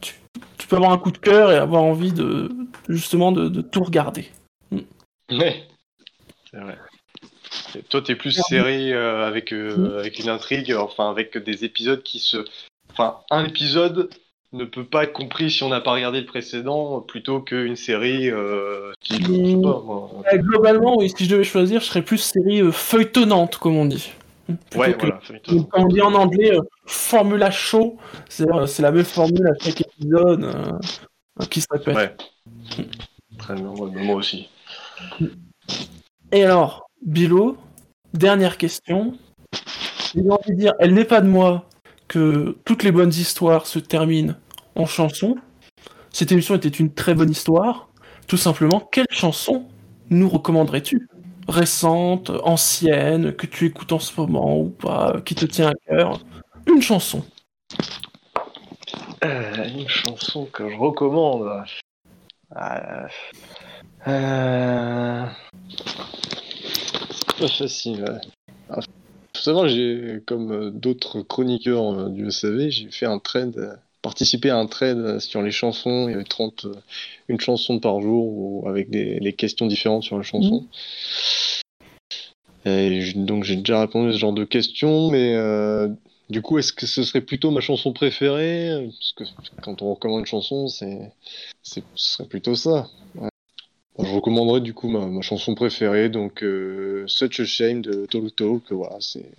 tu, 0.00 0.14
tu 0.56 0.66
peux 0.66 0.76
avoir 0.76 0.92
un 0.92 0.98
coup 0.98 1.10
de 1.10 1.18
cœur 1.18 1.52
et 1.52 1.56
avoir 1.56 1.82
envie 1.82 2.12
de 2.12 2.50
justement 2.88 3.30
de, 3.30 3.48
de 3.48 3.60
tout 3.60 3.82
regarder. 3.82 4.26
Ouais, 5.30 5.66
c'est 6.50 6.58
vrai. 6.58 6.76
Et 7.74 7.82
toi, 7.84 8.02
t'es 8.02 8.16
plus 8.16 8.32
série 8.32 8.92
euh, 8.92 9.26
avec, 9.26 9.50
avec 9.52 10.18
une 10.18 10.28
intrigue, 10.28 10.74
enfin 10.74 11.08
avec 11.08 11.38
des 11.38 11.64
épisodes 11.64 12.02
qui 12.02 12.18
se. 12.18 12.44
Enfin, 12.90 13.20
un 13.30 13.46
épisode 13.46 14.10
ne 14.52 14.64
peut 14.64 14.84
pas 14.84 15.04
être 15.04 15.12
compris 15.12 15.50
si 15.50 15.62
on 15.62 15.68
n'a 15.70 15.80
pas 15.80 15.92
regardé 15.92 16.20
le 16.20 16.26
précédent, 16.26 17.00
plutôt 17.00 17.40
qu'une 17.40 17.76
série 17.76 18.30
euh, 18.30 18.92
qui. 19.00 19.18
Pas, 19.18 19.80
moi. 19.84 20.10
Globalement, 20.34 20.96
oui, 20.98 21.10
si 21.16 21.24
je 21.24 21.30
devais 21.30 21.44
choisir, 21.44 21.80
je 21.80 21.86
serais 21.86 22.02
plus 22.02 22.18
série 22.18 22.60
euh, 22.60 22.70
feuilletonnante, 22.72 23.56
comme 23.56 23.76
on 23.76 23.86
dit. 23.86 24.12
Plutôt 24.46 24.78
Ouais, 24.78 24.92
que- 24.94 25.06
voilà. 25.06 25.20
Comme 25.46 25.84
on 25.84 25.86
dit 25.86 26.00
en 26.02 26.14
anglais, 26.14 26.54
euh, 26.56 26.60
formula 26.86 27.50
show, 27.50 27.96
c'est 28.28 28.44
c'est 28.66 28.82
la 28.82 28.90
même 28.92 29.04
formule 29.04 29.46
à 29.46 29.64
chaque 29.64 29.80
épisode 29.80 30.50
qui 31.48 31.60
se 31.60 31.66
répète. 31.70 31.94
Ouais. 31.96 32.14
Très 33.38 33.54
bien, 33.54 33.64
moi 33.64 34.16
aussi. 34.16 34.48
Et 36.32 36.44
alors, 36.44 36.90
Bilo, 37.04 37.56
dernière 38.14 38.58
question. 38.58 39.14
J'ai 40.14 40.28
envie 40.28 40.50
de 40.52 40.58
dire, 40.58 40.74
elle 40.78 40.92
n'est 40.94 41.04
pas 41.06 41.20
de 41.20 41.28
moi 41.28 41.64
toutes 42.64 42.82
les 42.82 42.92
bonnes 42.92 43.10
histoires 43.10 43.66
se 43.66 43.78
terminent 43.78 44.34
en 44.74 44.86
chanson. 44.86 45.36
Cette 46.10 46.32
émission 46.32 46.54
était 46.54 46.68
une 46.68 46.92
très 46.92 47.14
bonne 47.14 47.30
histoire. 47.30 47.88
Tout 48.26 48.36
simplement, 48.36 48.80
quelle 48.92 49.06
chanson 49.10 49.66
nous 50.10 50.28
recommanderais-tu? 50.28 51.08
Récente, 51.48 52.30
ancienne, 52.44 53.32
que 53.32 53.46
tu 53.46 53.66
écoutes 53.66 53.92
en 53.92 53.98
ce 53.98 54.20
moment 54.20 54.58
ou 54.58 54.68
pas, 54.68 55.20
qui 55.24 55.34
te 55.34 55.44
tient 55.44 55.70
à 55.70 55.74
cœur? 55.88 56.20
Une 56.66 56.82
chanson. 56.82 57.24
Euh, 59.24 59.68
une 59.68 59.88
chanson 59.88 60.46
que 60.46 60.68
je 60.68 60.76
recommande. 60.76 61.64
Euh... 62.56 63.08
Euh... 64.06 65.26
Facile. 67.38 68.20
Faut 69.42 69.46
savoir, 69.46 69.66
j'ai, 69.68 70.20
comme 70.24 70.52
euh, 70.52 70.70
d'autres 70.70 71.20
chroniqueurs 71.22 71.98
euh, 71.98 72.08
du 72.10 72.28
SAV, 72.28 72.70
j'ai 72.70 72.88
fait 72.92 73.06
un 73.06 73.18
trade, 73.18 73.56
euh, 73.58 73.74
participé 74.00 74.50
à 74.50 74.56
un 74.56 74.66
trade 74.66 75.18
sur 75.18 75.42
les 75.42 75.50
chansons. 75.50 76.06
Il 76.08 76.12
y 76.12 76.14
avait 76.14 76.22
30, 76.22 76.64
euh, 76.66 76.74
une 77.26 77.40
chanson 77.40 77.80
par 77.80 78.00
jour 78.00 78.24
ou 78.24 78.68
avec 78.68 78.88
des 78.88 79.18
les 79.18 79.32
questions 79.32 79.66
différentes 79.66 80.04
sur 80.04 80.16
la 80.16 80.22
chanson. 80.22 80.64
Et 82.64 83.00
j- 83.00 83.14
donc 83.16 83.42
j'ai 83.44 83.56
déjà 83.56 83.80
répondu 83.80 84.10
à 84.10 84.12
ce 84.12 84.18
genre 84.18 84.32
de 84.32 84.44
questions, 84.44 85.10
mais 85.10 85.34
euh, 85.34 85.88
du 86.30 86.40
coup, 86.42 86.58
est-ce 86.58 86.72
que 86.72 86.86
ce 86.86 87.02
serait 87.02 87.20
plutôt 87.20 87.50
ma 87.50 87.60
chanson 87.60 87.92
préférée? 87.92 88.88
Parce 88.98 89.12
que 89.12 89.24
quand 89.60 89.82
on 89.82 89.94
recommande 89.94 90.20
une 90.20 90.26
chanson, 90.26 90.68
c'est, 90.68 91.12
c'est, 91.62 91.82
ce 91.96 92.14
serait 92.14 92.28
plutôt 92.28 92.54
ça. 92.54 92.88
Bon, 93.96 94.04
je 94.04 94.14
recommanderais 94.14 94.60
du 94.60 94.72
coup 94.72 94.88
ma, 94.88 95.06
ma 95.06 95.20
chanson 95.20 95.54
préférée, 95.54 96.08
donc 96.08 96.42
euh, 96.42 97.04
Such 97.06 97.40
a 97.40 97.44
Shame 97.44 97.82
de 97.82 98.06
Talk 98.06 98.34
Talk. 98.34 98.72
Voilà, 98.72 98.96
c'est 99.00 99.30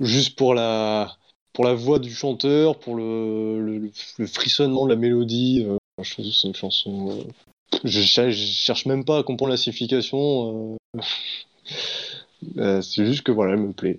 juste 0.00 0.36
pour 0.36 0.54
la, 0.54 1.16
pour 1.52 1.64
la 1.64 1.74
voix 1.74 1.98
du 1.98 2.12
chanteur, 2.12 2.78
pour 2.78 2.94
le, 2.94 3.60
le, 3.60 3.90
le 4.18 4.26
frissonnement 4.26 4.84
de 4.84 4.90
la 4.90 4.96
mélodie. 4.96 5.64
euh, 5.66 5.76
je 6.02 6.12
trouve 6.12 6.26
que 6.26 6.30
c'est 6.30 6.48
une 6.48 6.54
chanson. 6.54 7.10
euh, 7.10 7.78
je, 7.84 8.00
je 8.00 8.30
cherche 8.30 8.84
même 8.86 9.04
pas 9.04 9.18
à 9.18 9.22
comprendre 9.22 9.50
la 9.52 9.56
signification. 9.56 10.76
c'est 12.56 13.06
juste 13.06 13.22
que 13.22 13.32
voilà, 13.32 13.54
elle 13.54 13.60
me 13.60 13.72
plaît. 13.72 13.98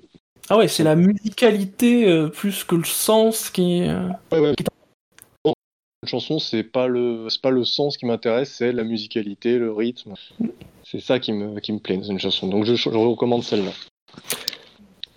Ah 0.49 0.57
ouais, 0.57 0.68
c'est 0.68 0.84
la 0.84 0.95
musicalité 0.95 2.28
plus 2.32 2.63
que 2.63 2.76
le 2.76 2.84
sens 2.84 3.49
qui. 3.49 3.82
Ouais, 4.32 4.39
ouais. 4.39 4.53
Une 6.06 6.10
chanson, 6.10 6.38
c'est 6.38 6.62
pas 6.62 6.86
le, 6.86 7.26
c'est 7.30 7.41
pas 7.41 7.49
le 7.49 7.66
sens 7.66 7.97
qui 7.97 8.06
m'intéresse, 8.06 8.53
c'est 8.53 8.72
la 8.72 8.84
musicalité, 8.84 9.58
le 9.58 9.74
rythme. 9.74 10.14
C'est 10.84 10.99
ça 10.99 11.18
qui 11.18 11.34
me, 11.34 11.60
qui 11.60 11.74
me 11.74 11.80
plaît 11.80 11.97
dans 11.97 12.03
une 12.03 12.20
chanson. 12.20 12.47
Donc 12.47 12.64
je, 12.64 12.76
je 12.76 12.89
recommande 12.89 13.43
celle-là. 13.43 13.72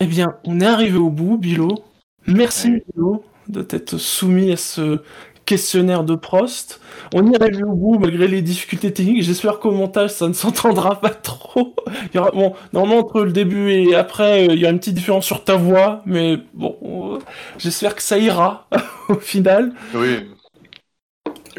Eh 0.01 0.07
bien, 0.07 0.28
on 0.47 0.61
est 0.62 0.66
arrivé 0.66 0.97
au 0.97 1.11
bout, 1.11 1.36
Bilo. 1.36 1.84
Merci, 2.26 2.70
Ouais. 2.70 2.84
Bilo, 2.95 3.22
de 3.49 3.61
t'être 3.61 3.99
soumis 3.99 4.51
à 4.51 4.57
ce 4.57 5.03
questionnaire 5.45 6.05
de 6.05 6.14
Prost. 6.14 6.80
On 7.12 7.30
y 7.30 7.34
est 7.34 7.43
arrivé 7.43 7.64
au 7.64 7.74
bout 7.74 7.99
malgré 7.99 8.26
les 8.26 8.41
difficultés 8.41 8.91
techniques. 8.91 9.22
J'espère 9.22 9.59
qu'au 9.59 9.72
montage, 9.72 10.12
ça 10.12 10.26
ne 10.26 10.32
s'entendra 10.32 10.99
pas 11.03 11.11
trop. 11.11 11.74
Il 12.14 12.16
y 12.16 12.18
aura, 12.18 12.30
bon, 12.30 12.55
normalement, 12.72 13.01
entre 13.03 13.20
le 13.24 13.32
début 13.32 13.72
et 13.72 13.95
après, 13.95 14.49
euh, 14.49 14.55
il 14.55 14.61
y 14.61 14.64
a 14.64 14.70
une 14.70 14.78
petite 14.78 14.95
différence 14.95 15.26
sur 15.26 15.45
ta 15.45 15.57
voix, 15.57 16.01
mais 16.07 16.39
bon, 16.55 16.78
euh, 16.82 17.18
j'espère 17.59 17.95
que 17.95 18.03
ça 18.03 18.16
ira 18.16 18.66
au 19.11 19.16
final. 19.16 19.74
Oui. 19.93 20.20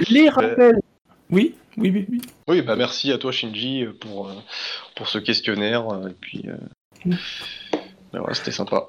Les 0.10 0.30
rappels. 0.30 0.80
Oui, 1.32 1.56
oui, 1.78 1.91
oui, 1.91 2.06
oui. 2.10 2.22
Oui, 2.47 2.62
bah 2.62 2.76
merci 2.76 3.12
à 3.12 3.18
toi 3.18 3.32
Shinji 3.32 3.86
pour, 4.00 4.30
euh, 4.30 4.34
pour 4.95 5.08
ce 5.08 5.18
questionnaire. 5.20 5.88
euh, 5.89 6.10
Et 6.10 6.16
puis, 6.20 6.45
euh, 6.47 7.12
bah 8.14 8.20
voilà, 8.20 8.34
c'était 8.34 8.52
sympa. 8.52 8.88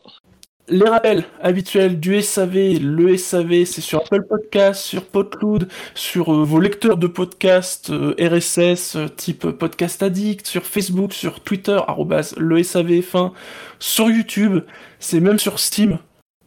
Les 0.69 0.89
rappels 0.89 1.25
habituels 1.43 1.99
du 1.99 2.23
SAV, 2.23 2.79
le 2.81 3.17
SAV, 3.17 3.65
c'est 3.65 3.81
sur 3.81 3.99
Apple 4.03 4.23
Podcast, 4.23 4.81
sur 4.85 5.05
Podcloud, 5.05 5.69
sur 5.95 6.33
euh, 6.33 6.45
vos 6.45 6.61
lecteurs 6.61 6.97
de 6.97 7.09
podcasts 7.09 7.91
euh, 7.91 8.15
RSS 8.21 8.95
euh, 8.95 9.09
type 9.09 9.49
Podcast 9.51 10.03
Addict, 10.03 10.47
sur 10.47 10.65
Facebook, 10.65 11.13
sur 11.13 11.41
Twitter, 11.41 11.79
arrobas 11.89 12.35
le 12.37 12.59
SAVF1, 12.61 13.33
sur 13.81 14.11
YouTube, 14.11 14.61
c'est 15.01 15.19
même 15.21 15.41
sur 15.41 15.59
Steam. 15.59 15.99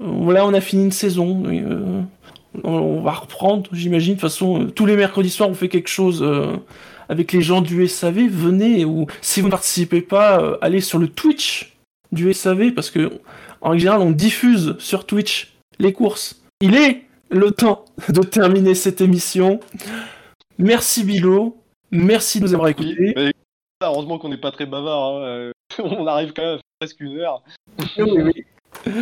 Euh, 0.02 0.06
Voilà, 0.06 0.46
on 0.46 0.54
a 0.54 0.62
fini 0.62 0.86
une 0.86 0.92
saison. 0.92 1.44
On 2.64 3.02
va 3.02 3.12
reprendre, 3.12 3.70
j'imagine. 3.74 4.16
De 4.16 4.20
toute 4.20 4.30
façon, 4.30 4.64
euh, 4.64 4.66
tous 4.68 4.86
les 4.86 4.96
mercredis 4.96 5.30
soirs, 5.30 5.50
on 5.50 5.54
fait 5.54 5.70
quelque 5.70 5.88
chose 5.90 6.22
euh, 6.22 6.56
avec 7.10 7.32
les 7.32 7.42
gens 7.42 7.62
du 7.62 7.88
SAV. 7.88 8.28
Venez, 8.30 8.86
ou 8.86 9.08
si 9.22 9.42
vous 9.42 9.48
ne 9.48 9.52
participez 9.52 10.02
pas, 10.02 10.40
euh, 10.42 10.58
allez 10.62 10.82
sur 10.82 11.00
le 11.00 11.08
Twitch 11.08 11.74
du 12.12 12.32
SAV, 12.34 12.72
parce 12.72 12.90
que 12.92 13.12
en 13.62 13.78
général, 13.78 14.02
on 14.02 14.12
diffuse 14.12 14.76
sur 14.80 15.06
Twitch 15.06 15.54
les 15.80 15.94
courses. 15.94 16.42
Il 16.62 16.76
est 16.76 17.04
le 17.30 17.52
temps 17.52 17.86
de 18.10 18.22
terminer 18.22 18.76
cette 18.76 19.02
émission. 19.02 19.60
Merci 20.60 21.04
Bilo, 21.04 21.58
merci 21.92 22.40
de 22.40 22.46
nous 22.46 22.54
avoir 22.54 22.70
écoutés. 22.70 23.14
Oui, 23.16 23.32
heureusement 23.82 24.20
qu'on 24.20 24.30
n'est 24.30 24.38
pas 24.38 24.52
très 24.52 24.66
bavard. 24.66 25.24
hein, 25.24 25.52
On 25.80 26.06
arrive 26.06 26.34
quand 26.34 26.44
même 26.44 26.58
à 26.58 26.86
presque 26.86 27.00
une 27.00 27.18
heure. 27.18 27.42
Oui, 27.98 28.44
oui. 28.86 28.94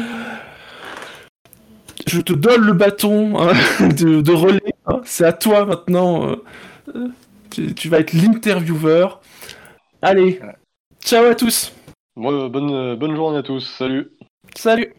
Je 2.12 2.20
te 2.20 2.34
donne 2.34 2.62
le 2.62 2.74
bâton 2.74 3.39
hein, 3.39 3.53
de, 3.97 4.20
de 4.22 4.32
relais. 4.34 4.74
hein. 4.86 4.99
C'est 5.05 5.24
à 5.26 5.32
toi 5.32 5.66
maintenant. 5.66 6.28
euh, 6.30 6.36
euh, 6.95 7.07
tu, 7.49 7.74
tu 7.74 7.88
vas 7.88 7.99
être 7.99 8.12
l'intervieweur. 8.14 9.22
Allez, 10.01 10.41
ciao 11.03 11.26
à 11.26 11.36
tous. 11.36 11.74
Bonne, 12.18 12.95
bonne 12.95 13.16
journée 13.16 13.38
à 13.38 13.43
tous. 13.43 13.62
Salut. 13.78 14.12
Salut. 14.55 14.93